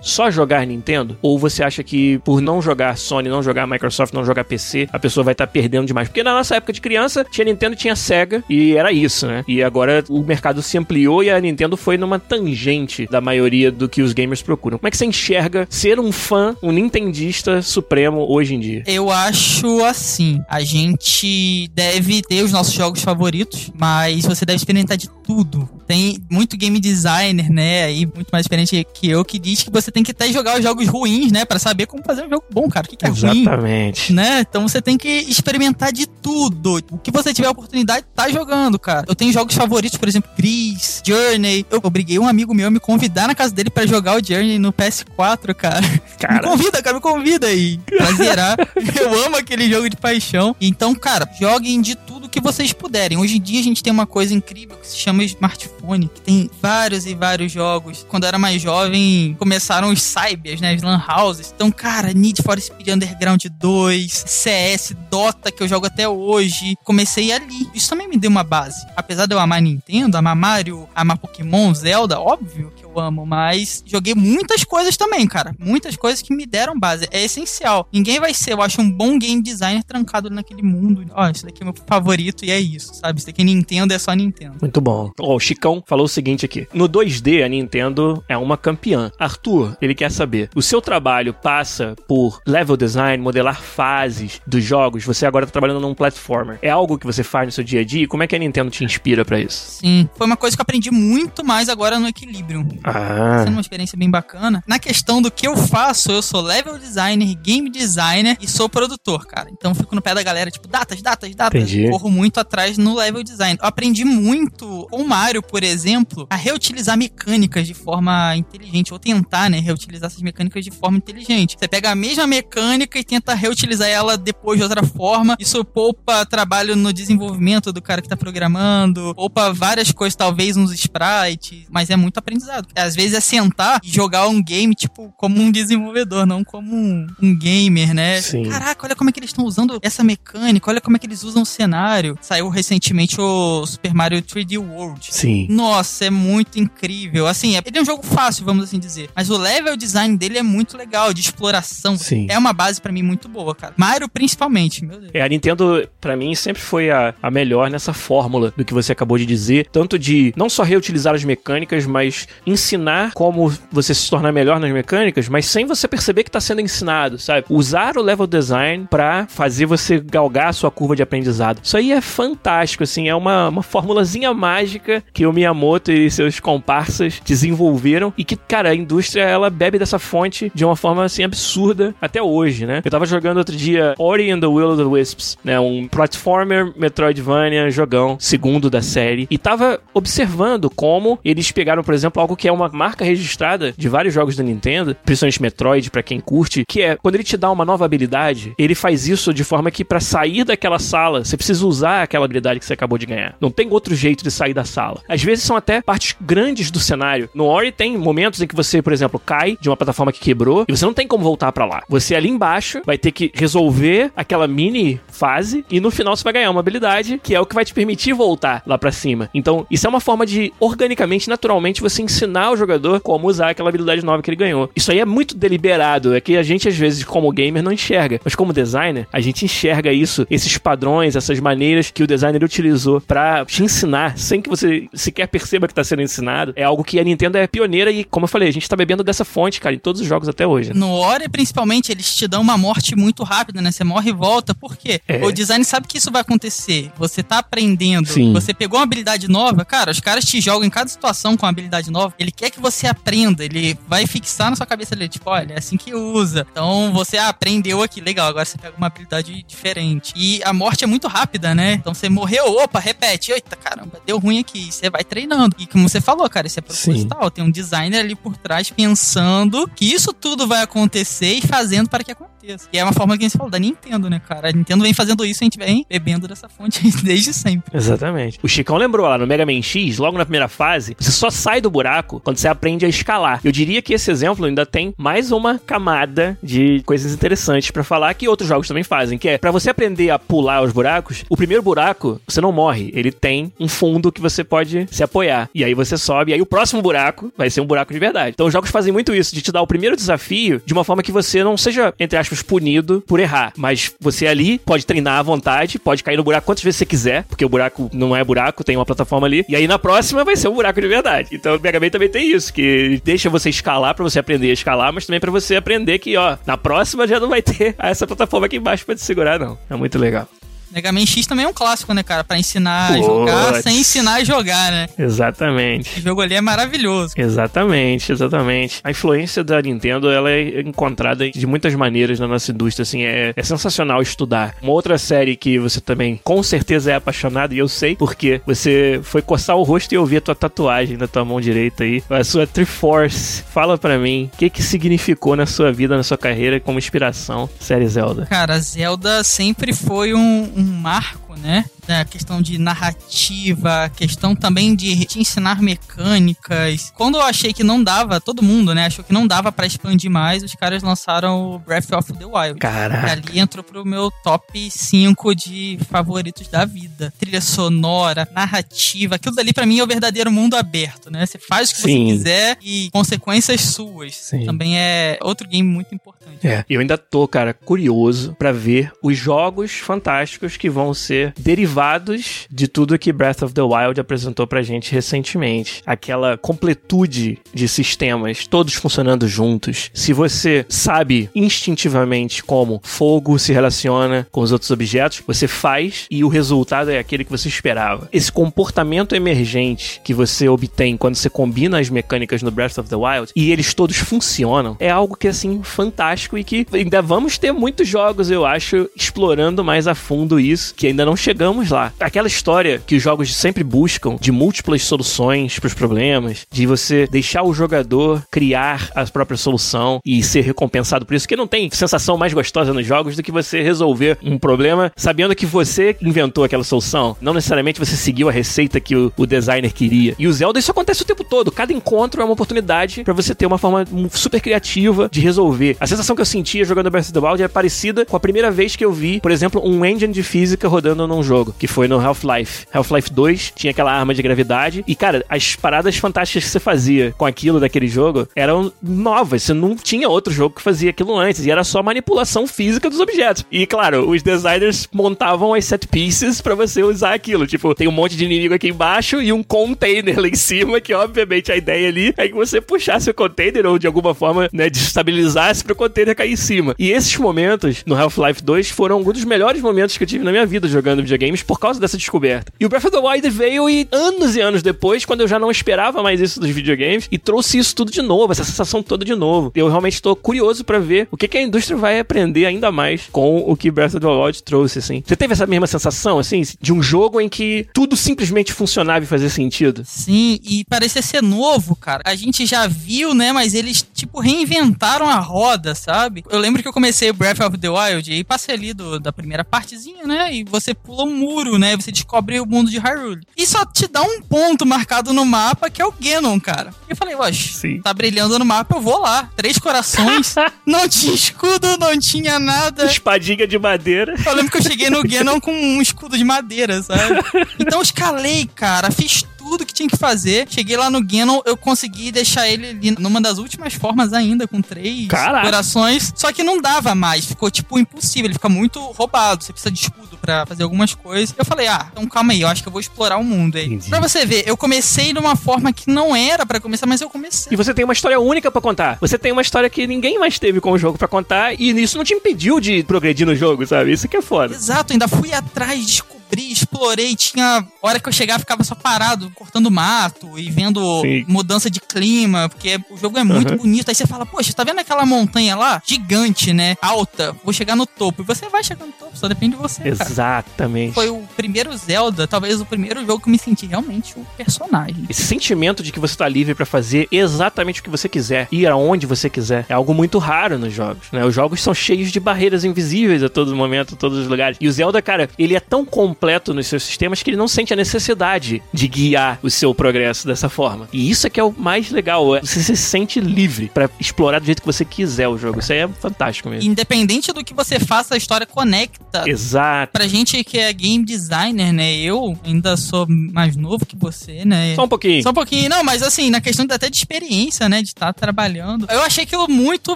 só 0.01 0.29
jogar 0.29 0.65
Nintendo? 0.65 1.17
Ou 1.21 1.37
você 1.37 1.63
acha 1.63 1.83
que 1.83 2.19
por 2.19 2.41
não 2.41 2.61
jogar 2.61 2.97
Sony, 2.97 3.29
não 3.29 3.43
jogar 3.43 3.67
Microsoft, 3.67 4.13
não 4.13 4.25
jogar 4.25 4.43
PC, 4.43 4.87
a 4.91 4.99
pessoa 4.99 5.23
vai 5.23 5.33
estar 5.33 5.47
perdendo 5.47 5.87
demais? 5.87 6.07
Porque 6.07 6.23
na 6.23 6.33
nossa 6.33 6.55
época 6.55 6.73
de 6.73 6.81
criança, 6.81 7.25
tinha 7.29 7.45
Nintendo, 7.45 7.75
tinha 7.75 7.95
Sega, 7.95 8.43
e 8.49 8.75
era 8.75 8.91
isso, 8.91 9.27
né? 9.27 9.43
E 9.47 9.63
agora 9.63 10.03
o 10.09 10.21
mercado 10.23 10.61
se 10.61 10.77
ampliou 10.77 11.23
e 11.23 11.29
a 11.29 11.39
Nintendo 11.39 11.77
foi 11.77 11.97
numa 11.97 12.19
tangente 12.19 13.07
da 13.09 13.21
maioria 13.21 13.71
do 13.71 13.87
que 13.87 14.01
os 14.01 14.13
gamers 14.13 14.41
procuram. 14.41 14.77
Como 14.77 14.87
é 14.87 14.91
que 14.91 14.97
você 14.97 15.05
enxerga 15.05 15.67
ser 15.69 15.99
um 15.99 16.11
fã, 16.11 16.55
um 16.61 16.71
nintendista 16.71 17.61
supremo 17.61 18.25
hoje 18.29 18.55
em 18.55 18.59
dia? 18.59 18.83
Eu 18.85 19.11
acho 19.11 19.83
assim, 19.85 20.41
a 20.49 20.61
gente 20.61 21.69
deve 21.73 22.21
ter 22.21 22.43
os 22.43 22.51
nossos 22.51 22.73
jogos 22.73 23.01
favoritos, 23.01 23.71
mas 23.77 24.25
você 24.25 24.45
deve 24.45 24.57
experimentar 24.57 24.97
de 24.97 25.09
tudo. 25.23 25.69
Tem 25.89 26.19
muito 26.29 26.55
game 26.55 26.79
designer, 26.79 27.49
né, 27.49 27.85
aí 27.85 28.05
muito 28.05 28.29
mais 28.31 28.43
experiente 28.43 28.85
que 28.93 29.09
eu, 29.09 29.25
que 29.25 29.39
diz 29.39 29.63
que 29.63 29.71
você 29.71 29.89
tem 29.91 30.03
que 30.03 30.11
até 30.11 30.31
jogar 30.31 30.55
os 30.59 30.63
jogos 30.63 30.87
ruins, 30.87 31.31
né, 31.31 31.45
para 31.45 31.57
saber 31.57 31.87
como 31.87 32.03
fazer 32.03 32.27
um 32.27 32.29
jogo 32.29 32.43
bom, 32.51 32.69
cara. 32.69 32.85
O 32.85 32.89
que, 32.91 32.95
que 32.95 33.07
é 33.07 33.09
Exatamente. 33.09 33.35
ruim? 33.35 33.41
Exatamente. 33.41 34.13
Né? 34.13 34.45
Então 34.47 34.67
você 34.67 34.83
tem 34.83 34.99
que 34.99 35.09
experimentar 35.09 35.91
de 35.91 36.05
tudo. 36.05 36.79
O 36.91 36.99
que 36.99 37.09
você 37.09 37.33
tiver 37.33 37.47
a 37.47 37.51
oportunidade, 37.51 38.05
tá 38.13 38.29
jogando, 38.29 38.77
cara. 38.77 39.03
Eu 39.07 39.15
tenho 39.15 39.33
jogos 39.33 39.55
favoritos, 39.55 39.97
por 39.97 40.07
exemplo, 40.07 40.29
Gris, 40.37 41.01
Journey. 41.03 41.65
Eu 41.71 41.79
obriguei 41.81 42.19
um 42.19 42.27
amigo 42.27 42.53
meu 42.53 42.67
a 42.67 42.71
me 42.71 42.79
convidar 42.79 43.27
na 43.27 43.33
casa 43.33 43.51
dele 43.51 43.71
para 43.71 43.87
jogar 43.87 44.15
o 44.15 44.23
Journey 44.23 44.59
no 44.59 44.71
PS4, 44.71 45.55
cara. 45.55 45.81
Cara. 46.19 46.35
Me 46.35 46.41
convida, 46.41 46.83
cara, 46.83 46.95
me 46.97 47.01
convida 47.01 47.47
aí. 47.47 47.79
Pra 47.87 48.11
zerar. 48.11 48.57
eu 49.01 49.25
amo 49.25 49.37
aquele 49.37 49.67
jogo 49.69 49.89
de 49.89 49.97
paixão. 49.97 50.55
Então, 50.61 50.93
cara, 50.93 51.27
joguem 51.39 51.81
de 51.81 51.95
tudo 51.95 52.29
que 52.29 52.41
vocês 52.41 52.73
puderem. 52.73 53.17
Hoje 53.17 53.37
em 53.37 53.41
dia 53.41 53.59
a 53.59 53.63
gente 53.63 53.81
tem 53.81 53.91
uma 53.91 54.05
coisa 54.05 54.33
incrível 54.33 54.77
que 54.77 54.87
se 54.87 54.97
chama 54.97 55.23
smartphone, 55.23 55.78
que 56.13 56.21
tem 56.21 56.49
vários 56.61 57.05
e 57.05 57.15
vários 57.15 57.51
jogos. 57.51 58.05
Quando 58.07 58.23
eu 58.23 58.27
era 58.29 58.37
mais 58.37 58.61
jovem, 58.61 59.35
começaram 59.39 59.91
os 59.91 60.01
cybers, 60.01 60.61
né? 60.61 60.73
As 60.73 60.81
lan 60.81 61.01
houses. 61.07 61.53
Então, 61.55 61.71
cara, 61.71 62.13
Need 62.13 62.41
for 62.43 62.59
Speed 62.59 62.89
Underground 62.89 63.45
2, 63.45 64.23
CS, 64.27 64.95
Dota, 65.09 65.51
que 65.51 65.63
eu 65.63 65.67
jogo 65.67 65.85
até 65.85 66.07
hoje. 66.07 66.75
Comecei 66.83 67.31
ali. 67.31 67.69
Isso 67.73 67.89
também 67.89 68.07
me 68.07 68.17
deu 68.17 68.29
uma 68.29 68.43
base. 68.43 68.85
Apesar 68.95 69.25
de 69.25 69.33
eu 69.33 69.39
amar 69.39 69.61
Nintendo, 69.61 70.17
amar 70.17 70.35
Mario, 70.35 70.87
amar 70.95 71.17
Pokémon, 71.17 71.73
Zelda, 71.73 72.19
óbvio 72.19 72.71
que 72.75 72.83
eu 72.83 72.88
amo, 72.95 73.25
mas 73.25 73.83
joguei 73.85 74.15
muitas 74.15 74.63
coisas 74.63 74.95
também, 74.97 75.27
cara. 75.27 75.53
Muitas 75.59 75.95
coisas 75.95 76.21
que 76.21 76.33
me 76.33 76.45
deram 76.45 76.79
base. 76.79 77.07
É 77.11 77.23
essencial. 77.23 77.87
Ninguém 77.91 78.19
vai 78.19 78.33
ser, 78.33 78.53
eu 78.53 78.61
acho, 78.61 78.81
um 78.81 78.89
bom 78.89 79.17
game 79.17 79.41
designer 79.41 79.83
trancado 79.83 80.29
naquele 80.29 80.61
mundo. 80.61 81.05
Ó, 81.13 81.29
esse 81.29 81.45
daqui 81.45 81.61
é 81.61 81.65
meu 81.65 81.73
favorito 81.87 82.45
e 82.45 82.51
é 82.51 82.59
isso, 82.59 82.93
sabe? 82.93 83.19
Isso 83.19 83.27
daqui 83.27 83.41
é 83.41 83.45
Nintendo, 83.45 83.93
é 83.93 83.99
só 83.99 84.13
Nintendo. 84.13 84.55
Muito 84.61 84.81
bom. 84.81 85.11
Ó, 85.19 85.35
o 85.35 85.39
Chicão 85.39 85.83
falou 85.85 86.05
o 86.05 86.09
seguinte 86.09 86.45
aqui. 86.45 86.67
No 86.73 86.87
2D, 86.87 87.43
a 87.43 87.47
Nintendo 87.47 88.23
é 88.27 88.37
uma 88.37 88.57
campeã. 88.57 89.11
Arthur, 89.19 89.77
ele 89.81 89.95
quer 89.95 90.11
saber. 90.11 90.49
O 90.55 90.61
seu 90.61 90.81
trabalho 90.81 91.33
passa 91.33 91.95
por 92.07 92.41
level 92.45 92.77
design, 92.77 93.21
modelar 93.21 93.61
fases 93.61 94.41
dos 94.45 94.63
jogos? 94.63 95.03
Você 95.03 95.25
agora 95.25 95.45
tá 95.45 95.51
trabalhando 95.51 95.79
num 95.79 95.93
platformer. 95.93 96.59
É 96.61 96.69
algo 96.69 96.97
que 96.97 97.05
você 97.05 97.23
faz 97.23 97.47
no 97.47 97.51
seu 97.51 97.63
dia 97.63 97.81
a 97.81 97.83
dia? 97.83 98.07
Como 98.07 98.23
é 98.23 98.27
que 98.27 98.35
a 98.35 98.39
Nintendo 98.39 98.69
te 98.69 98.83
inspira 98.83 99.25
para 99.25 99.39
isso? 99.39 99.79
Sim. 99.79 100.09
Foi 100.15 100.25
uma 100.25 100.37
coisa 100.37 100.55
que 100.55 100.61
eu 100.61 100.63
aprendi 100.63 100.91
muito 100.91 101.45
mais 101.45 101.69
agora 101.69 101.99
no 101.99 102.07
Equilibrium. 102.07 102.67
Ah. 102.83 103.43
Sendo 103.43 103.53
uma 103.53 103.61
experiência 103.61 103.97
bem 103.97 104.09
bacana. 104.09 104.63
Na 104.67 104.79
questão 104.79 105.21
do 105.21 105.31
que 105.31 105.47
eu 105.47 105.55
faço, 105.57 106.11
eu 106.11 106.21
sou 106.21 106.41
level 106.41 106.77
designer, 106.77 107.35
game 107.35 107.69
designer 107.69 108.37
e 108.41 108.47
sou 108.47 108.69
produtor, 108.69 109.25
cara. 109.25 109.49
Então 109.51 109.73
fico 109.75 109.95
no 109.95 110.01
pé 110.01 110.13
da 110.13 110.23
galera, 110.23 110.49
tipo, 110.49 110.67
datas, 110.67 111.01
datas, 111.01 111.33
datas. 111.35 111.61
Entendi. 111.61 111.89
Corro 111.89 112.09
muito 112.09 112.39
atrás 112.39 112.77
no 112.77 112.95
level 112.95 113.23
design. 113.23 113.57
Eu 113.61 113.67
aprendi 113.67 114.05
muito 114.05 114.87
com 114.89 115.01
o 115.01 115.07
Mario, 115.07 115.41
por 115.41 115.63
exemplo, 115.63 116.27
a 116.29 116.35
reutilizar 116.35 116.97
mecânicas 116.97 117.65
de 117.65 117.73
forma 117.73 118.35
inteligente, 118.35 118.93
ou 118.93 118.99
tentar, 118.99 119.49
né, 119.49 119.59
reutilizar 119.59 120.07
essas 120.07 120.21
mecânicas 120.21 120.63
de 120.63 120.71
forma 120.71 120.97
inteligente. 120.97 121.55
Você 121.59 121.67
pega 121.67 121.91
a 121.91 121.95
mesma 121.95 122.27
mecânica 122.27 122.99
e 122.99 123.03
tenta 123.03 123.33
reutilizar 123.33 123.87
ela 123.87 124.17
depois 124.17 124.57
de 124.57 124.63
outra 124.63 124.83
forma. 124.83 125.35
Isso 125.39 125.63
poupa 125.63 126.25
trabalho 126.25 126.75
no 126.75 126.93
desenvolvimento 126.93 127.71
do 127.71 127.81
cara 127.81 128.01
que 128.01 128.07
tá 128.07 128.17
programando, 128.17 129.13
poupa 129.15 129.51
várias 129.53 129.91
coisas, 129.91 130.15
talvez 130.15 130.57
uns 130.57 130.71
sprites, 130.73 131.65
mas 131.69 131.89
é 131.89 131.95
muito 131.95 132.17
aprendizado. 132.17 132.67
Às 132.75 132.95
vezes 132.95 133.13
é 133.13 133.19
sentar 133.19 133.79
e 133.83 133.89
jogar 133.89 134.27
um 134.27 134.41
game, 134.41 134.73
tipo, 134.75 135.13
como 135.17 135.39
um 135.41 135.51
desenvolvedor, 135.51 136.25
não 136.25 136.43
como 136.43 136.75
um, 136.75 137.07
um 137.21 137.37
gamer, 137.37 137.93
né? 137.93 138.21
Sim. 138.21 138.43
Caraca, 138.49 138.85
olha 138.85 138.95
como 138.95 139.09
é 139.09 139.13
que 139.13 139.19
eles 139.19 139.29
estão 139.29 139.45
usando 139.45 139.79
essa 139.81 140.03
mecânica, 140.03 140.69
olha 140.69 140.81
como 140.81 140.95
é 140.95 140.99
que 140.99 141.05
eles 141.07 141.23
usam 141.23 141.43
o 141.43 141.45
cenário. 141.45 142.17
Saiu 142.21 142.49
recentemente 142.49 143.19
o 143.19 143.65
Super 143.65 143.93
Mario 143.93 144.21
3D 144.21 144.57
World. 144.57 145.07
Sim. 145.11 145.47
Nossa, 145.49 146.05
é 146.05 146.09
muito 146.09 146.59
incrível. 146.59 147.27
Assim, 147.27 147.55
é- 147.55 147.61
ele 147.65 147.77
é 147.77 147.81
um 147.81 147.85
jogo 147.85 148.03
fácil, 148.05 148.45
vamos 148.45 148.65
assim 148.65 148.79
dizer. 148.79 149.09
Mas 149.15 149.29
o 149.29 149.37
level 149.37 149.75
design 149.75 150.17
dele 150.17 150.37
é 150.37 150.43
muito 150.43 150.77
legal, 150.77 151.13
de 151.13 151.21
exploração. 151.21 151.97
Sim. 151.97 152.27
É 152.29 152.37
uma 152.37 152.53
base 152.53 152.79
pra 152.81 152.91
mim 152.91 153.01
muito 153.03 153.27
boa, 153.27 153.53
cara. 153.55 153.73
Mario 153.77 154.07
principalmente, 154.09 154.83
meu 154.85 154.99
Deus. 154.99 155.11
É, 155.13 155.21
a 155.21 155.27
Nintendo, 155.29 155.87
pra 155.99 156.15
mim, 156.15 156.33
sempre 156.35 156.61
foi 156.61 156.89
a, 156.91 157.13
a 157.21 157.31
melhor 157.31 157.69
nessa 157.69 157.93
fórmula 157.93 158.53
do 158.55 158.63
que 158.65 158.73
você 158.73 158.91
acabou 158.91 159.17
de 159.17 159.25
dizer. 159.25 159.67
Tanto 159.71 159.97
de 159.97 160.33
não 160.35 160.49
só 160.49 160.63
reutilizar 160.63 161.15
as 161.15 161.23
mecânicas, 161.23 161.85
mas 161.85 162.27
ensinar 162.59 163.13
como 163.13 163.51
você 163.71 163.93
se 163.93 164.09
tornar 164.09 164.31
melhor 164.31 164.59
nas 164.59 164.71
mecânicas, 164.71 165.29
mas 165.29 165.45
sem 165.45 165.65
você 165.65 165.87
perceber 165.87 166.23
que 166.23 166.31
tá 166.31 166.41
sendo 166.41 166.61
ensinado, 166.61 167.17
sabe? 167.17 167.45
Usar 167.49 167.97
o 167.97 168.01
level 168.01 168.27
design 168.27 168.85
pra 168.89 169.25
fazer 169.27 169.65
você 169.65 169.99
galgar 169.99 170.49
a 170.49 170.53
sua 170.53 170.69
curva 170.69 170.95
de 170.95 171.01
aprendizado. 171.01 171.61
Isso 171.63 171.77
aí 171.77 171.91
é 171.91 172.01
fantástico, 172.01 172.83
assim, 172.83 173.07
é 173.07 173.15
uma, 173.15 173.47
uma 173.47 173.63
formulazinha 173.63 174.33
mágica 174.33 175.01
que 175.13 175.25
o 175.25 175.33
Miyamoto 175.33 175.91
e 175.91 176.11
seus 176.11 176.39
comparsas 176.39 177.21
desenvolveram 177.25 178.13
e 178.17 178.23
que, 178.23 178.35
cara, 178.35 178.69
a 178.69 178.75
indústria, 178.75 179.23
ela 179.23 179.49
bebe 179.49 179.79
dessa 179.79 179.97
fonte 179.97 180.51
de 180.53 180.65
uma 180.65 180.75
forma, 180.75 181.05
assim, 181.05 181.23
absurda 181.23 181.95
até 182.01 182.21
hoje, 182.21 182.65
né? 182.65 182.81
Eu 182.83 182.91
tava 182.91 183.05
jogando 183.05 183.37
outro 183.37 183.55
dia 183.55 183.95
Ori 183.97 184.29
and 184.29 184.39
the 184.39 184.47
Will 184.47 184.69
of 184.69 184.77
the 184.77 184.87
Wisps, 184.87 185.37
né? 185.43 185.59
Um 185.59 185.87
platformer 185.87 186.73
Metroidvania 186.75 187.69
jogão, 187.71 188.17
segundo 188.19 188.69
da 188.69 188.81
série, 188.81 189.27
e 189.29 189.37
tava 189.37 189.79
observando 189.93 190.69
como 190.69 191.19
eles 191.23 191.51
pegaram, 191.51 191.83
por 191.83 191.93
exemplo, 191.93 192.21
algo 192.21 192.35
que 192.35 192.47
é 192.49 192.51
uma 192.51 192.67
marca 192.69 193.05
registrada 193.05 193.73
de 193.75 193.87
vários 193.87 194.13
jogos 194.13 194.35
da 194.35 194.43
Nintendo, 194.43 194.95
principalmente 195.05 195.41
Metroid, 195.41 195.89
pra 195.89 196.03
quem 196.03 196.19
curte, 196.19 196.63
que 196.67 196.81
é 196.81 196.95
quando 196.95 197.15
ele 197.15 197.23
te 197.23 197.37
dá 197.37 197.49
uma 197.51 197.63
nova 197.63 197.85
habilidade, 197.85 198.53
ele 198.57 198.75
faz 198.75 199.07
isso 199.07 199.33
de 199.33 199.43
forma 199.43 199.71
que 199.71 199.85
pra 199.85 199.99
sair 199.99 200.43
daquela 200.43 200.79
sala, 200.79 201.23
você 201.23 201.37
precisa 201.37 201.65
usar 201.65 202.03
aquela 202.03 202.25
habilidade 202.25 202.59
que 202.59 202.65
você 202.65 202.73
acabou 202.73 202.97
de 202.97 203.05
ganhar. 203.05 203.35
Não 203.39 203.51
tem 203.51 203.69
outro 203.69 203.95
jeito 203.95 204.23
de 204.23 204.31
sair 204.31 204.53
da 204.53 204.65
sala. 204.65 205.01
Às 205.07 205.23
vezes 205.23 205.43
são 205.43 205.55
até 205.55 205.81
partes 205.81 206.15
grandes 206.19 206.71
do 206.71 206.79
cenário. 206.79 207.29
No 207.33 207.45
Ori 207.45 207.71
tem 207.71 207.97
momentos 207.97 208.41
em 208.41 208.47
que 208.47 208.55
você, 208.55 208.81
por 208.81 208.93
exemplo, 208.93 209.19
cai 209.19 209.57
de 209.59 209.69
uma 209.69 209.77
plataforma 209.77 210.11
que 210.11 210.19
quebrou 210.19 210.65
e 210.67 210.75
você 210.75 210.85
não 210.85 210.93
tem 210.93 211.07
como 211.07 211.23
voltar 211.23 211.51
pra 211.51 211.65
lá. 211.65 211.83
Você 211.87 212.15
ali 212.15 212.29
embaixo 212.29 212.81
vai 212.85 212.97
ter 212.97 213.11
que 213.11 213.31
resolver 213.33 214.11
aquela 214.15 214.47
mini 214.47 214.99
fase 215.07 215.63
e 215.69 215.79
no 215.79 215.91
final 215.91 216.15
você 216.15 216.23
vai 216.23 216.33
ganhar 216.33 216.51
uma 216.51 216.59
habilidade 216.59 217.19
que 217.21 217.35
é 217.35 217.39
o 217.39 217.45
que 217.45 217.55
vai 217.55 217.65
te 217.65 217.73
permitir 217.73 218.13
voltar 218.13 218.63
lá 218.65 218.77
pra 218.77 218.91
cima. 218.91 219.29
Então, 219.33 219.65
isso 219.69 219.85
é 219.85 219.89
uma 219.89 219.99
forma 219.99 220.25
de 220.25 220.51
organicamente, 220.59 221.29
naturalmente 221.29 221.81
você 221.81 222.01
ensinar 222.01 222.38
o 222.51 222.55
jogador 222.57 222.99
como 223.01 223.27
usar 223.27 223.49
aquela 223.49 223.69
habilidade 223.69 224.03
nova 224.05 224.21
que 224.21 224.29
ele 224.29 224.37
ganhou. 224.37 224.69
Isso 224.75 224.91
aí 224.91 224.99
é 224.99 225.05
muito 225.05 225.35
deliberado, 225.35 226.15
é 226.15 226.21
que 226.21 226.37
a 226.37 226.43
gente 226.43 226.67
às 226.67 226.75
vezes 226.75 227.03
como 227.03 227.31
gamer 227.31 227.63
não 227.63 227.71
enxerga, 227.71 228.19
mas 228.23 228.35
como 228.35 228.53
designer, 228.53 229.07
a 229.11 229.19
gente 229.19 229.45
enxerga 229.45 229.91
isso, 229.91 230.25
esses 230.29 230.57
padrões, 230.57 231.15
essas 231.15 231.39
maneiras 231.39 231.91
que 231.91 232.03
o 232.03 232.07
designer 232.07 232.43
utilizou 232.43 233.01
pra 233.01 233.45
te 233.45 233.63
ensinar, 233.63 234.17
sem 234.17 234.41
que 234.41 234.49
você 234.49 234.87
sequer 234.93 235.27
perceba 235.27 235.67
que 235.67 235.73
tá 235.73 235.83
sendo 235.83 236.01
ensinado. 236.01 236.53
É 236.55 236.63
algo 236.63 236.83
que 236.83 236.99
a 236.99 237.03
Nintendo 237.03 237.37
é 237.37 237.47
pioneira 237.47 237.91
e, 237.91 238.03
como 238.03 238.25
eu 238.25 238.27
falei, 238.27 238.47
a 238.47 238.51
gente 238.53 238.67
tá 238.69 238.75
bebendo 238.75 239.03
dessa 239.03 239.25
fonte, 239.25 239.59
cara, 239.59 239.75
em 239.75 239.79
todos 239.79 240.01
os 240.01 240.07
jogos 240.07 240.29
até 240.29 240.45
hoje. 240.45 240.69
né? 240.69 240.79
No 240.79 240.91
Ori, 240.91 241.27
principalmente, 241.29 241.91
eles 241.91 242.15
te 242.15 242.27
dão 242.27 242.41
uma 242.41 242.57
morte 242.57 242.95
muito 242.95 243.23
rápida, 243.23 243.61
né? 243.61 243.71
Você 243.71 243.83
morre 243.83 244.09
e 244.11 244.13
volta. 244.13 244.53
Por 244.53 244.77
quê? 244.77 245.01
É. 245.07 245.25
O 245.25 245.31
design 245.31 245.63
sabe 245.65 245.87
que 245.87 245.97
isso 245.97 246.11
vai 246.11 246.21
acontecer. 246.21 246.91
Você 246.97 247.23
tá 247.23 247.39
aprendendo. 247.39 248.07
Sim. 248.07 248.33
Você 248.33 248.53
pegou 248.53 248.77
uma 248.79 248.83
habilidade 248.83 249.27
nova. 249.29 249.63
Cara, 249.65 249.91
os 249.91 249.99
caras 249.99 250.25
te 250.25 250.39
jogam 250.41 250.65
em 250.65 250.69
cada 250.69 250.89
situação 250.89 251.35
com 251.35 251.45
uma 251.45 251.49
habilidade 251.49 251.89
nova. 251.91 252.13
Ele 252.29 252.31
quer 252.31 252.51
que 252.51 252.59
você 252.59 252.85
aprenda. 252.85 253.43
Ele 253.43 253.77
vai 253.87 254.05
fixar 254.05 254.51
na 254.51 254.55
sua 254.55 254.65
cabeça 254.65 254.93
ali, 254.93 255.09
tipo, 255.09 255.29
olha, 255.29 255.53
é 255.53 255.57
assim 255.57 255.77
que 255.77 255.93
usa. 255.95 256.45
Então 256.51 256.93
você 256.93 257.17
ah, 257.17 257.29
aprendeu 257.29 257.81
aqui, 257.81 257.99
legal. 257.99 258.27
Agora 258.27 258.45
você 258.45 258.57
pega 258.57 258.77
uma 258.77 258.87
habilidade 258.87 259.43
diferente. 259.47 260.13
E 260.15 260.39
a 260.45 260.53
morte 260.53 260.83
é 260.83 260.87
muito 260.87 261.07
rápida, 261.07 261.55
né? 261.55 261.73
Então 261.73 261.93
você 261.93 262.07
morreu, 262.07 262.45
opa, 262.57 262.79
repete. 262.79 263.31
Eita, 263.31 263.55
caramba, 263.55 263.99
deu 264.05 264.19
ruim 264.19 264.39
aqui. 264.39 264.71
Você 264.71 264.89
vai 264.89 265.03
treinando. 265.03 265.55
E 265.57 265.65
como 265.65 265.89
você 265.89 265.99
falou, 265.99 266.29
cara, 266.29 266.45
isso 266.45 266.59
é 266.59 266.61
proposital. 266.61 267.31
Tem 267.31 267.43
um 267.43 267.49
designer 267.49 267.99
ali 267.99 268.15
por 268.15 268.37
trás 268.37 268.69
pensando 268.69 269.67
que 269.75 269.85
isso 269.85 270.13
tudo 270.13 270.47
vai 270.47 270.61
acontecer 270.61 271.33
e 271.33 271.41
fazendo 271.41 271.89
para 271.89 272.03
que 272.03 272.11
aconteça. 272.11 272.69
E 272.71 272.77
é 272.77 272.83
uma 272.83 272.93
forma 272.93 273.17
que 273.17 273.25
a 273.25 273.27
gente 273.27 273.37
falou 273.37 273.51
da 273.51 273.59
Nintendo, 273.59 274.09
né, 274.09 274.19
cara? 274.19 274.49
A 274.49 274.51
Nintendo 274.51 274.83
vem 274.83 274.93
fazendo 274.93 275.25
isso 275.25 275.43
e 275.43 275.45
a 275.45 275.47
gente 275.47 275.57
vem 275.57 275.85
bebendo 275.89 276.27
dessa 276.27 276.47
fonte 276.47 276.79
desde 277.03 277.33
sempre. 277.33 277.75
Exatamente. 277.75 278.39
O 278.43 278.47
Chicão 278.47 278.77
lembrou 278.77 279.07
lá 279.07 279.17
no 279.17 279.25
Mega 279.25 279.45
Man 279.45 279.61
X, 279.61 279.97
logo 279.97 280.17
na 280.17 280.25
primeira 280.25 280.47
fase, 280.47 280.95
você 280.97 281.11
só 281.11 281.29
sai 281.29 281.59
do 281.59 281.69
buraco 281.69 282.18
quando 282.23 282.37
você 282.37 282.47
aprende 282.47 282.85
a 282.85 282.89
escalar. 282.89 283.41
Eu 283.43 283.51
diria 283.51 283.81
que 283.81 283.93
esse 283.93 284.11
exemplo 284.11 284.45
ainda 284.45 284.65
tem 284.65 284.93
mais 284.97 285.31
uma 285.31 285.59
camada 285.59 286.37
de 286.41 286.81
coisas 286.85 287.13
interessantes 287.13 287.71
pra 287.71 287.83
falar 287.83 288.13
que 288.13 288.27
outros 288.27 288.49
jogos 288.49 288.67
também 288.67 288.83
fazem, 288.83 289.17
que 289.17 289.29
é 289.29 289.37
pra 289.37 289.51
você 289.51 289.69
aprender 289.69 290.09
a 290.09 290.19
pular 290.19 290.61
os 290.61 290.71
buracos, 290.71 291.23
o 291.29 291.37
primeiro 291.37 291.63
buraco 291.63 292.21
você 292.27 292.41
não 292.41 292.51
morre, 292.51 292.91
ele 292.93 293.11
tem 293.11 293.51
um 293.59 293.67
fundo 293.67 294.11
que 294.11 294.21
você 294.21 294.43
pode 294.43 294.87
se 294.91 295.03
apoiar. 295.03 295.49
E 295.53 295.63
aí 295.63 295.73
você 295.73 295.97
sobe, 295.97 296.31
e 296.31 296.33
aí 296.33 296.41
o 296.41 296.45
próximo 296.45 296.81
buraco 296.81 297.31
vai 297.37 297.49
ser 297.49 297.61
um 297.61 297.65
buraco 297.65 297.93
de 297.93 297.99
verdade. 297.99 298.31
Então 298.33 298.47
os 298.47 298.53
jogos 298.53 298.69
fazem 298.69 298.91
muito 298.91 299.13
isso, 299.13 299.33
de 299.33 299.41
te 299.41 299.51
dar 299.51 299.61
o 299.61 299.67
primeiro 299.67 299.95
desafio 299.95 300.61
de 300.65 300.73
uma 300.73 300.83
forma 300.83 301.03
que 301.03 301.11
você 301.11 301.43
não 301.43 301.57
seja, 301.57 301.93
entre 301.99 302.17
aspas, 302.17 302.41
punido 302.41 303.03
por 303.07 303.19
errar. 303.19 303.53
Mas 303.57 303.93
você 303.99 304.27
ali 304.27 304.59
pode 304.59 304.85
treinar 304.85 305.19
à 305.19 305.23
vontade, 305.23 305.79
pode 305.79 306.03
cair 306.03 306.17
no 306.17 306.23
buraco 306.23 306.45
quantas 306.45 306.63
vezes 306.63 306.77
você 306.77 306.85
quiser, 306.85 307.23
porque 307.23 307.45
o 307.45 307.49
buraco 307.49 307.89
não 307.93 308.15
é 308.15 308.23
buraco, 308.23 308.63
tem 308.63 308.75
uma 308.75 308.85
plataforma 308.85 309.27
ali. 309.27 309.45
E 309.47 309.55
aí 309.55 309.67
na 309.67 309.79
próxima 309.79 310.23
vai 310.23 310.35
ser 310.35 310.47
um 310.47 310.55
buraco 310.55 310.81
de 310.81 310.87
verdade. 310.87 311.29
Então 311.31 311.55
o 311.55 311.59
Mega 311.59 311.79
Man 311.79 311.89
também 311.89 312.08
tem 312.09 312.31
isso, 312.31 312.53
que 312.53 313.01
deixa 313.03 313.29
você 313.29 313.49
escalar 313.49 313.95
pra 313.95 314.03
você 314.03 314.19
aprender 314.19 314.49
a 314.49 314.53
escalar, 314.53 314.91
mas 314.91 315.05
também 315.05 315.19
pra 315.19 315.31
você 315.31 315.55
aprender 315.55 315.99
que, 315.99 316.17
ó, 316.17 316.37
na 316.45 316.57
próxima 316.57 317.07
já 317.07 317.19
não 317.19 317.29
vai 317.29 317.41
ter 317.41 317.75
essa 317.79 318.05
plataforma 318.05 318.47
aqui 318.47 318.57
embaixo 318.57 318.85
pra 318.85 318.95
te 318.95 319.01
segurar, 319.01 319.39
não. 319.39 319.57
É 319.69 319.75
muito 319.75 319.97
legal. 319.97 320.27
Mega 320.71 320.91
Man 320.91 321.05
X 321.05 321.25
também 321.25 321.45
é 321.45 321.47
um 321.47 321.53
clássico, 321.53 321.93
né, 321.93 322.03
cara? 322.03 322.23
Pra 322.23 322.37
ensinar 322.37 322.91
a 322.91 322.97
jogar 322.97 323.61
sem 323.61 323.79
ensinar 323.79 324.15
a 324.15 324.23
jogar, 324.23 324.71
né? 324.71 324.89
Exatamente. 324.97 325.89
Esse 325.89 326.01
jogo 326.01 326.21
ali 326.21 326.35
é 326.35 326.41
maravilhoso. 326.41 327.13
Exatamente, 327.17 328.11
exatamente. 328.11 328.79
A 328.83 328.91
influência 328.91 329.43
da 329.43 329.61
Nintendo, 329.61 330.09
ela 330.09 330.29
é 330.29 330.61
encontrada 330.61 331.29
de 331.29 331.47
muitas 331.47 331.73
maneiras 331.75 332.19
na 332.19 332.27
nossa 332.27 332.51
indústria, 332.51 332.83
assim, 332.83 333.03
é, 333.03 333.33
é 333.35 333.43
sensacional 333.43 334.01
estudar. 334.01 334.55
Uma 334.61 334.71
outra 334.71 334.97
série 334.97 335.35
que 335.35 335.57
você 335.57 335.81
também 335.81 336.19
com 336.23 336.41
certeza 336.43 336.91
é 336.91 336.95
apaixonado, 336.95 337.53
e 337.53 337.57
eu 337.57 337.67
sei 337.67 337.95
porque 337.95 338.41
você 338.45 338.99
foi 339.03 339.21
coçar 339.21 339.55
o 339.55 339.63
rosto 339.63 339.91
e 339.91 339.95
eu 339.95 340.05
vi 340.05 340.17
a 340.17 340.21
tua 340.21 340.35
tatuagem 340.35 340.97
na 340.97 341.07
tua 341.07 341.25
mão 341.25 341.41
direita 341.41 341.83
aí, 341.83 342.03
a 342.09 342.23
sua 342.23 342.45
Triforce. 342.45 343.43
Fala 343.51 343.77
pra 343.77 343.97
mim, 343.97 344.29
o 344.33 344.37
que 344.37 344.49
que 344.49 344.63
significou 344.63 345.35
na 345.35 345.45
sua 345.45 345.71
vida, 345.71 345.95
na 345.97 346.03
sua 346.03 346.17
carreira 346.17 346.59
como 346.59 346.77
inspiração, 346.77 347.49
série 347.59 347.87
Zelda? 347.87 348.25
Cara, 348.25 348.59
Zelda 348.59 349.23
sempre 349.23 349.73
foi 349.73 350.13
um, 350.13 350.51
um 350.59 350.73
marco, 350.73 351.28
né? 351.37 351.65
Da 351.87 352.05
questão 352.05 352.41
de 352.41 352.57
narrativa, 352.57 353.85
a 353.85 353.89
questão 353.89 354.35
também 354.35 354.75
de 354.75 355.05
te 355.05 355.19
ensinar 355.19 355.61
mecânicas. 355.61 356.91
Quando 356.95 357.17
eu 357.17 357.21
achei 357.21 357.53
que 357.53 357.63
não 357.63 357.83
dava, 357.83 358.19
todo 358.21 358.43
mundo, 358.43 358.73
né, 358.73 358.85
achou 358.85 359.03
que 359.03 359.13
não 359.13 359.25
dava 359.27 359.51
pra 359.51 359.65
expandir 359.65 360.09
mais, 360.09 360.43
os 360.43 360.53
caras 360.55 360.83
lançaram 360.83 361.55
o 361.55 361.59
Breath 361.59 361.91
of 361.93 362.13
the 362.13 362.25
Wild. 362.25 362.57
E 362.57 362.59
Caraca. 362.59 363.11
ali 363.11 363.39
entrou 363.39 363.63
pro 363.63 363.85
meu 363.85 364.11
top 364.23 364.69
5 364.69 365.35
de 365.35 365.79
favoritos 365.89 366.47
da 366.47 366.65
vida. 366.65 367.13
Trilha 367.19 367.41
sonora, 367.41 368.27
narrativa, 368.33 369.15
aquilo 369.15 369.35
dali 369.35 369.53
pra 369.53 369.65
mim 369.65 369.79
é 369.79 369.83
o 369.83 369.87
verdadeiro 369.87 370.31
mundo 370.31 370.55
aberto, 370.55 371.11
né? 371.11 371.25
Você 371.25 371.37
faz 371.39 371.69
o 371.69 371.75
que 371.75 371.81
Sim. 371.81 372.05
você 372.07 372.13
quiser 372.13 372.57
e 372.61 372.89
consequências 372.91 373.61
suas. 373.61 374.15
Sim. 374.15 374.45
Também 374.45 374.77
é 374.77 375.17
outro 375.21 375.47
game 375.47 375.67
muito 375.67 375.93
importante. 375.93 376.45
É, 376.45 376.63
eu 376.69 376.79
ainda 376.79 376.97
tô, 376.97 377.27
cara, 377.27 377.53
curioso 377.53 378.35
pra 378.37 378.51
ver 378.51 378.91
os 379.01 379.17
jogos 379.17 379.71
fantásticos 379.73 380.55
que 380.57 380.69
vão 380.69 380.93
ser 380.93 381.18
derivados 381.37 382.47
de 382.49 382.67
tudo 382.67 382.97
que 382.97 383.13
Breath 383.13 383.43
of 383.43 383.53
the 383.53 383.61
Wild 383.61 383.99
apresentou 383.99 384.47
pra 384.47 384.61
gente 384.61 384.91
recentemente. 384.91 385.81
Aquela 385.85 386.37
completude 386.37 387.39
de 387.53 387.67
sistemas, 387.67 388.47
todos 388.47 388.73
funcionando 388.73 389.27
juntos. 389.27 389.89
Se 389.93 390.13
você 390.13 390.65
sabe 390.69 391.29
instintivamente 391.35 392.43
como 392.43 392.81
fogo 392.83 393.37
se 393.37 393.53
relaciona 393.53 394.27
com 394.31 394.41
os 394.41 394.51
outros 394.51 394.71
objetos, 394.71 395.21
você 395.25 395.47
faz 395.47 396.05
e 396.09 396.23
o 396.23 396.27
resultado 396.27 396.91
é 396.91 396.99
aquele 396.99 397.23
que 397.23 397.31
você 397.31 397.47
esperava. 397.47 398.07
Esse 398.11 398.31
comportamento 398.31 399.15
emergente 399.15 400.01
que 400.03 400.13
você 400.13 400.47
obtém 400.47 400.97
quando 400.97 401.15
você 401.15 401.29
combina 401.29 401.79
as 401.79 401.89
mecânicas 401.89 402.41
no 402.41 402.51
Breath 402.51 402.77
of 402.77 402.89
the 402.89 402.95
Wild 402.95 403.31
e 403.35 403.51
eles 403.51 403.73
todos 403.73 403.97
funcionam, 403.97 404.75
é 404.79 404.89
algo 404.89 405.15
que 405.15 405.27
assim 405.27 405.61
fantástico 405.63 406.37
e 406.37 406.43
que 406.43 406.65
ainda 406.71 407.01
vamos 407.01 407.37
ter 407.37 407.51
muitos 407.51 407.87
jogos, 407.87 408.29
eu 408.29 408.45
acho, 408.45 408.89
explorando 408.95 409.63
mais 409.63 409.87
a 409.87 409.95
fundo 409.95 410.39
isso, 410.39 410.73
que 410.75 410.87
ainda 410.87 411.05
não 411.05 411.08
chegamos 411.15 411.69
lá. 411.69 411.91
Aquela 411.99 412.27
história 412.27 412.81
que 412.85 412.95
os 412.95 413.03
jogos 413.03 413.33
sempre 413.35 413.63
buscam 413.63 414.17
de 414.19 414.31
múltiplas 414.31 414.83
soluções 414.83 415.59
para 415.59 415.67
os 415.67 415.73
problemas, 415.73 416.45
de 416.51 416.65
você 416.65 417.07
deixar 417.07 417.43
o 417.43 417.53
jogador 417.53 418.23
criar 418.31 418.89
a 418.95 419.05
própria 419.05 419.37
solução 419.37 419.99
e 420.05 420.21
ser 420.23 420.41
recompensado 420.41 421.05
por 421.05 421.13
isso, 421.13 421.27
que 421.27 421.35
não 421.35 421.47
tem 421.47 421.69
sensação 421.71 422.17
mais 422.17 422.33
gostosa 422.33 422.73
nos 422.73 422.85
jogos 422.85 423.15
do 423.15 423.23
que 423.23 423.31
você 423.31 423.61
resolver 423.61 424.17
um 424.23 424.37
problema 424.37 424.91
sabendo 424.95 425.35
que 425.35 425.45
você 425.45 425.95
inventou 426.01 426.43
aquela 426.43 426.63
solução. 426.63 427.15
Não 427.21 427.33
necessariamente 427.33 427.79
você 427.79 427.95
seguiu 427.95 428.29
a 428.29 428.31
receita 428.31 428.79
que 428.79 428.95
o, 428.95 429.11
o 429.17 429.25
designer 429.25 429.73
queria. 429.73 430.15
E 430.17 430.27
o 430.27 430.33
Zelda 430.33 430.59
isso 430.59 430.71
acontece 430.71 431.01
o 431.01 431.05
tempo 431.05 431.23
todo. 431.23 431.51
Cada 431.51 431.73
encontro 431.73 432.21
é 432.21 432.25
uma 432.25 432.33
oportunidade 432.33 433.03
para 433.03 433.13
você 433.13 433.33
ter 433.33 433.45
uma 433.45 433.57
forma 433.57 433.85
super 434.11 434.41
criativa 434.41 435.09
de 435.11 435.19
resolver. 435.19 435.77
A 435.79 435.87
sensação 435.87 436.15
que 436.15 436.21
eu 436.21 436.25
sentia 436.25 436.65
jogando 436.65 436.89
Breath 436.89 437.05
of 437.05 437.13
the 437.13 437.19
Wild 437.19 437.43
é 437.43 437.47
parecida 437.47 438.05
com 438.05 438.15
a 438.15 438.19
primeira 438.19 438.51
vez 438.51 438.75
que 438.75 438.83
eu 438.83 438.91
vi, 438.91 439.19
por 439.19 439.31
exemplo, 439.31 439.61
um 439.65 439.83
engine 439.85 440.13
de 440.13 440.23
física 440.23 440.67
rodando 440.67 440.98
num 441.07 441.23
jogo, 441.23 441.53
que 441.57 441.67
foi 441.67 441.87
no 441.87 441.99
Half-Life. 441.99 442.65
Half-Life 442.73 443.11
2 443.11 443.53
tinha 443.55 443.71
aquela 443.71 443.91
arma 443.91 444.13
de 444.13 444.21
gravidade 444.21 444.83
e, 444.87 444.95
cara, 444.95 445.25
as 445.29 445.55
paradas 445.55 445.97
fantásticas 445.97 446.43
que 446.43 446.49
você 446.49 446.59
fazia 446.59 447.13
com 447.17 447.25
aquilo 447.25 447.59
daquele 447.59 447.87
jogo 447.87 448.27
eram 448.35 448.71
novas. 448.81 449.43
Você 449.43 449.53
não 449.53 449.75
tinha 449.75 450.09
outro 450.09 450.33
jogo 450.33 450.55
que 450.55 450.61
fazia 450.61 450.89
aquilo 450.89 451.17
antes 451.17 451.45
e 451.45 451.51
era 451.51 451.63
só 451.63 451.81
manipulação 451.81 452.47
física 452.47 452.89
dos 452.89 452.99
objetos. 452.99 453.45
E, 453.51 453.65
claro, 453.65 454.09
os 454.09 454.21
designers 454.21 454.87
montavam 454.91 455.53
as 455.53 455.65
set 455.65 455.87
pieces 455.87 456.41
pra 456.41 456.55
você 456.55 456.83
usar 456.83 457.13
aquilo. 457.13 457.47
Tipo, 457.47 457.73
tem 457.75 457.87
um 457.87 457.91
monte 457.91 458.15
de 458.15 458.25
inimigo 458.25 458.53
aqui 458.53 458.69
embaixo 458.69 459.21
e 459.21 459.31
um 459.31 459.43
container 459.43 460.19
lá 460.19 460.27
em 460.27 460.35
cima, 460.35 460.81
que 460.81 460.93
obviamente 460.93 461.51
a 461.51 461.55
ideia 461.55 461.87
ali 461.87 462.13
é 462.17 462.27
que 462.27 462.33
você 462.33 462.59
puxasse 462.61 463.09
o 463.09 463.13
container 463.13 463.65
ou 463.65 463.77
de 463.77 463.87
alguma 463.87 464.13
forma, 464.13 464.49
né, 464.51 464.69
destabilizasse 464.69 465.63
pro 465.63 465.75
container 465.75 466.15
cair 466.15 466.33
em 466.33 466.35
cima. 466.35 466.75
E 466.77 466.91
esses 466.91 467.15
momentos 467.17 467.83
no 467.85 467.95
Half-Life 467.95 468.43
2 468.43 468.69
foram 468.69 468.95
alguns 468.97 469.13
dos 469.13 469.23
melhores 469.23 469.61
momentos 469.61 469.97
que 469.97 470.03
eu 470.03 470.07
tive 470.07 470.23
na 470.23 470.31
minha 470.31 470.45
vida 470.45 470.67
jogando 470.67 470.88
videogames 470.97 471.43
por 471.43 471.59
causa 471.59 471.79
dessa 471.79 471.97
descoberta. 471.97 472.51
E 472.59 472.65
o 472.65 472.69
Breath 472.69 472.85
of 472.85 472.91
the 472.91 472.99
Wild 472.99 473.29
veio 473.29 473.69
e 473.69 473.87
anos 473.91 474.35
e 474.35 474.41
anos 474.41 474.61
depois, 474.61 475.05
quando 475.05 475.21
eu 475.21 475.27
já 475.27 475.39
não 475.39 475.51
esperava 475.51 476.01
mais 476.03 476.19
isso 476.19 476.39
dos 476.39 476.49
videogames, 476.49 477.07
e 477.11 477.17
trouxe 477.17 477.57
isso 477.57 477.75
tudo 477.75 477.91
de 477.91 478.01
novo, 478.01 478.31
essa 478.31 478.43
sensação 478.43 478.81
toda 478.81 479.05
de 479.05 479.15
novo. 479.15 479.51
Eu 479.55 479.67
realmente 479.67 479.93
estou 479.93 480.15
curioso 480.15 480.63
pra 480.63 480.79
ver 480.79 481.07
o 481.11 481.17
que, 481.17 481.27
que 481.27 481.37
a 481.37 481.41
indústria 481.41 481.77
vai 481.77 481.99
aprender 481.99 482.45
ainda 482.45 482.71
mais 482.71 483.07
com 483.11 483.39
o 483.39 483.55
que 483.55 483.71
Breath 483.71 483.95
of 483.95 483.99
the 483.99 484.07
Wild 484.07 484.43
trouxe, 484.43 484.79
assim. 484.79 485.03
Você 485.05 485.15
teve 485.15 485.33
essa 485.33 485.45
mesma 485.45 485.67
sensação, 485.67 486.19
assim, 486.19 486.41
de 486.59 486.73
um 486.73 486.81
jogo 486.81 487.19
em 487.21 487.29
que 487.29 487.67
tudo 487.73 487.95
simplesmente 487.95 488.53
funcionava 488.53 489.03
e 489.03 489.07
fazia 489.07 489.29
sentido? 489.29 489.83
Sim, 489.85 490.39
e 490.43 490.63
parecia 490.65 491.01
ser 491.01 491.21
novo, 491.21 491.75
cara. 491.75 492.01
A 492.05 492.15
gente 492.15 492.45
já 492.45 492.67
viu, 492.67 493.13
né? 493.13 493.31
Mas 493.31 493.53
eles, 493.53 493.85
tipo, 493.93 494.19
reinventaram 494.19 495.07
a 495.07 495.19
roda, 495.19 495.75
sabe? 495.75 496.23
Eu 496.29 496.39
lembro 496.39 496.61
que 496.61 496.67
eu 496.67 496.73
comecei 496.73 497.09
o 497.09 497.13
Breath 497.13 497.39
of 497.41 497.57
the 497.57 497.69
Wild 497.69 498.11
e 498.11 498.23
passei 498.23 498.55
ali 498.55 498.73
do, 498.73 498.99
da 498.99 499.11
primeira 499.11 499.43
partezinha, 499.43 500.05
né? 500.05 500.33
E 500.33 500.43
você 500.43 500.73
pula 500.83 501.03
um 501.03 501.15
muro, 501.15 501.57
né? 501.57 501.75
Você 501.75 501.91
descobre 501.91 502.39
o 502.39 502.45
mundo 502.45 502.69
de 502.69 502.77
Hyrule. 502.77 503.21
E 503.37 503.45
só 503.45 503.65
te 503.65 503.87
dá 503.87 504.01
um 504.01 504.21
ponto 504.21 504.65
marcado 504.65 505.13
no 505.13 505.25
mapa 505.25 505.69
que 505.69 505.81
é 505.81 505.85
o 505.85 505.91
Ganon, 505.91 506.39
cara. 506.39 506.73
E 506.87 506.91
eu 506.91 506.95
falei, 506.95 507.15
oxe, 507.15 507.79
tá 507.81 507.93
brilhando 507.93 508.37
no 508.39 508.45
mapa, 508.45 508.75
eu 508.75 508.81
vou 508.81 508.99
lá. 508.99 509.29
Três 509.35 509.57
corações, 509.57 510.35
não 510.65 510.87
tinha 510.87 511.13
escudo, 511.13 511.77
não 511.77 511.97
tinha 511.99 512.39
nada. 512.39 512.85
Espadinha 512.85 513.47
de 513.47 513.57
madeira. 513.57 514.15
Eu 514.25 514.33
lembro 514.33 514.51
que 514.51 514.57
eu 514.57 514.63
cheguei 514.63 514.89
no 514.89 515.03
Ganon 515.03 515.39
com 515.39 515.51
um 515.51 515.81
escudo 515.81 516.17
de 516.17 516.23
madeira, 516.23 516.81
sabe? 516.81 517.19
Então 517.59 517.79
eu 517.79 517.83
escalei, 517.83 518.49
cara, 518.55 518.89
fiz 518.89 519.25
tudo 519.49 519.65
que 519.65 519.73
tinha 519.73 519.89
que 519.89 519.97
fazer. 519.97 520.47
Cheguei 520.49 520.77
lá 520.77 520.89
no 520.89 521.03
Ganon, 521.03 521.41
eu 521.45 521.57
consegui 521.57 522.11
deixar 522.11 522.47
ele 522.47 522.69
ali 522.69 522.91
numa 522.91 523.19
das 523.19 523.37
últimas 523.37 523.73
formas 523.73 524.13
ainda, 524.13 524.47
com 524.47 524.61
três 524.61 525.07
Caraca. 525.07 525.45
corações. 525.45 526.13
Só 526.15 526.31
que 526.31 526.43
não 526.43 526.61
dava 526.61 526.93
mais, 526.93 527.25
ficou 527.25 527.49
tipo 527.49 527.77
impossível, 527.79 528.27
ele 528.27 528.33
fica 528.33 528.49
muito 528.49 528.79
roubado. 528.79 529.43
Você 529.43 529.51
precisa 529.51 529.71
de 529.71 529.79
escudo 529.79 530.17
pra 530.21 530.45
fazer 530.45 530.63
algumas 530.63 530.93
coisas. 530.93 531.33
Eu 531.37 531.45
falei, 531.45 531.67
ah, 531.67 531.87
então 531.91 532.05
calma 532.07 532.33
aí, 532.33 532.41
eu 532.41 532.47
acho 532.47 532.61
que 532.61 532.67
eu 532.67 532.71
vou 532.71 532.79
explorar 532.81 533.17
o 533.17 533.23
mundo 533.23 533.57
aí. 533.57 533.65
Entendi. 533.65 533.89
Pra 533.89 533.99
você 533.99 534.25
ver, 534.25 534.43
eu 534.47 534.55
comecei 534.55 535.13
de 535.13 535.19
uma 535.19 535.35
forma 535.35 535.73
que 535.73 535.89
não 535.89 536.15
era 536.15 536.45
pra 536.45 536.59
começar, 536.59 536.85
mas 536.85 537.01
eu 537.01 537.09
comecei. 537.09 537.51
E 537.51 537.55
você 537.55 537.73
tem 537.73 537.83
uma 537.83 537.93
história 537.93 538.19
única 538.19 538.51
pra 538.51 538.61
contar. 538.61 538.97
Você 539.01 539.17
tem 539.17 539.31
uma 539.31 539.41
história 539.41 539.69
que 539.69 539.87
ninguém 539.87 540.19
mais 540.19 540.37
teve 540.37 540.61
com 540.61 540.71
o 540.71 540.77
jogo 540.77 540.97
pra 540.97 541.07
contar 541.07 541.53
e 541.59 541.69
isso 541.81 541.97
não 541.97 542.03
te 542.03 542.13
impediu 542.13 542.59
de 542.59 542.83
progredir 542.83 543.25
no 543.25 543.35
jogo, 543.35 543.65
sabe? 543.65 543.91
Isso 543.91 544.07
que 544.07 544.17
é 544.17 544.21
foda. 544.21 544.53
Exato, 544.53 544.93
ainda 544.93 545.07
fui 545.07 545.33
atrás, 545.33 545.85
descobri, 545.85 546.18
explorei. 546.51 547.15
Tinha 547.15 547.65
hora 547.81 547.99
que 547.99 548.07
eu 548.07 548.13
chegava, 548.13 548.39
ficava 548.39 548.63
só 548.63 548.75
parado, 548.75 549.31
cortando 549.35 549.69
mato 549.71 550.37
e 550.37 550.49
vendo 550.49 551.01
Sim. 551.01 551.25
mudança 551.27 551.69
de 551.69 551.79
clima, 551.79 552.49
porque 552.49 552.79
o 552.89 552.97
jogo 552.97 553.17
é 553.17 553.23
muito 553.23 553.51
Uhum. 553.51 553.57
bonito. 553.57 553.89
Aí 553.89 553.95
você 553.95 554.05
fala, 554.07 554.25
poxa, 554.25 554.53
tá 554.53 554.63
vendo 554.63 554.79
aquela 554.79 555.05
montanha 555.05 555.55
lá? 555.55 555.81
Gigante, 555.85 556.53
né? 556.53 556.75
Alta, 556.81 557.35
vou 557.43 557.53
chegar 557.53 557.75
no 557.75 557.85
topo. 557.85 558.21
E 558.21 558.25
você 558.25 558.47
vai 558.49 558.63
chegar 558.63 558.85
no 558.85 558.91
topo, 558.91 559.17
só 559.17 559.27
depende 559.27 559.55
de 559.55 559.61
você, 559.61 559.81
cara. 559.91 560.09
Exatamente. 560.09 560.93
Foi 560.93 561.09
o 561.09 561.23
primeiro 561.35 561.75
Zelda, 561.77 562.27
talvez 562.27 562.59
o 562.61 562.65
primeiro 562.65 563.05
jogo 563.05 563.21
que 563.23 563.29
eu 563.29 563.31
me 563.31 563.39
senti 563.39 563.65
realmente 563.65 564.13
o 564.17 564.25
personagem. 564.37 565.05
Esse 565.09 565.23
sentimento 565.23 565.81
de 565.83 565.91
que 565.91 565.99
você 565.99 566.15
tá 566.15 566.27
livre 566.27 566.53
pra 566.55 566.65
fazer 566.65 567.07
exatamente 567.11 567.81
o 567.81 567.83
que 567.83 567.89
você 567.89 568.07
quiser, 568.09 568.47
ir 568.51 568.67
aonde 568.67 569.05
você 569.05 569.29
quiser, 569.29 569.65
é 569.69 569.73
algo 569.73 569.93
muito 569.93 570.17
raro 570.17 570.57
nos 570.57 570.73
jogos, 570.73 571.07
né? 571.11 571.23
Os 571.25 571.33
jogos 571.33 571.61
são 571.61 571.73
cheios 571.73 572.11
de 572.11 572.19
barreiras 572.19 572.63
invisíveis 572.63 573.23
a 573.23 573.29
todo 573.29 573.55
momento, 573.55 573.93
a 573.93 573.97
todos 573.97 574.17
os 574.19 574.27
lugares. 574.27 574.57
E 574.59 574.67
o 574.67 574.71
Zelda, 574.71 575.01
cara, 575.01 575.29
ele 575.37 575.55
é 575.55 575.59
tão 575.59 575.85
completo 576.29 576.53
nos 576.53 576.67
seus 576.67 576.83
sistemas 576.83 577.23
que 577.23 577.29
ele 577.31 577.37
não 577.37 577.47
sente 577.47 577.73
a 577.73 577.75
necessidade 577.75 578.61
de 578.71 578.87
guiar 578.87 579.39
o 579.41 579.49
seu 579.49 579.73
progresso 579.73 580.27
dessa 580.27 580.47
forma. 580.47 580.87
E 580.93 581.09
isso 581.09 581.25
é 581.25 581.29
que 581.29 581.39
é 581.39 581.43
o 581.43 581.51
mais 581.57 581.89
legal, 581.89 582.35
é 582.35 582.41
você 582.41 582.61
se 582.61 582.77
sente 582.77 583.19
livre 583.19 583.71
pra 583.73 583.89
explorar 583.99 584.39
do 584.39 584.45
jeito 584.45 584.61
que 584.61 584.65
você 584.65 584.85
quiser 584.85 585.27
o 585.27 585.37
jogo. 585.37 585.59
Isso 585.59 585.73
aí 585.73 585.79
é 585.79 585.87
fantástico 585.87 586.49
mesmo. 586.49 586.69
Independente 586.69 587.33
do 587.33 587.43
que 587.43 587.53
você 587.53 587.79
faça, 587.79 588.13
a 588.13 588.17
história 588.17 588.45
conecta. 588.45 589.27
Exato. 589.27 589.91
Pra 589.91 590.07
gente 590.07 590.43
que 590.43 590.59
é 590.59 590.71
game 590.71 591.03
designer, 591.03 591.73
né? 591.73 591.95
Eu 591.97 592.37
ainda 592.43 592.77
sou 592.77 593.07
mais 593.09 593.55
novo 593.55 593.85
que 593.85 593.95
você, 593.95 594.45
né? 594.45 594.75
Só 594.75 594.83
um 594.83 594.87
pouquinho. 594.87 595.23
Só 595.23 595.31
um 595.31 595.33
pouquinho. 595.33 595.69
Não, 595.69 595.83
mas 595.83 596.03
assim, 596.03 596.29
na 596.29 596.39
questão 596.39 596.67
até 596.69 596.89
de 596.89 596.97
experiência, 596.97 597.67
né? 597.67 597.81
De 597.81 597.87
estar 597.87 598.13
trabalhando. 598.13 598.85
Eu 598.89 599.01
achei 599.01 599.23
aquilo 599.23 599.47
muito 599.49 599.95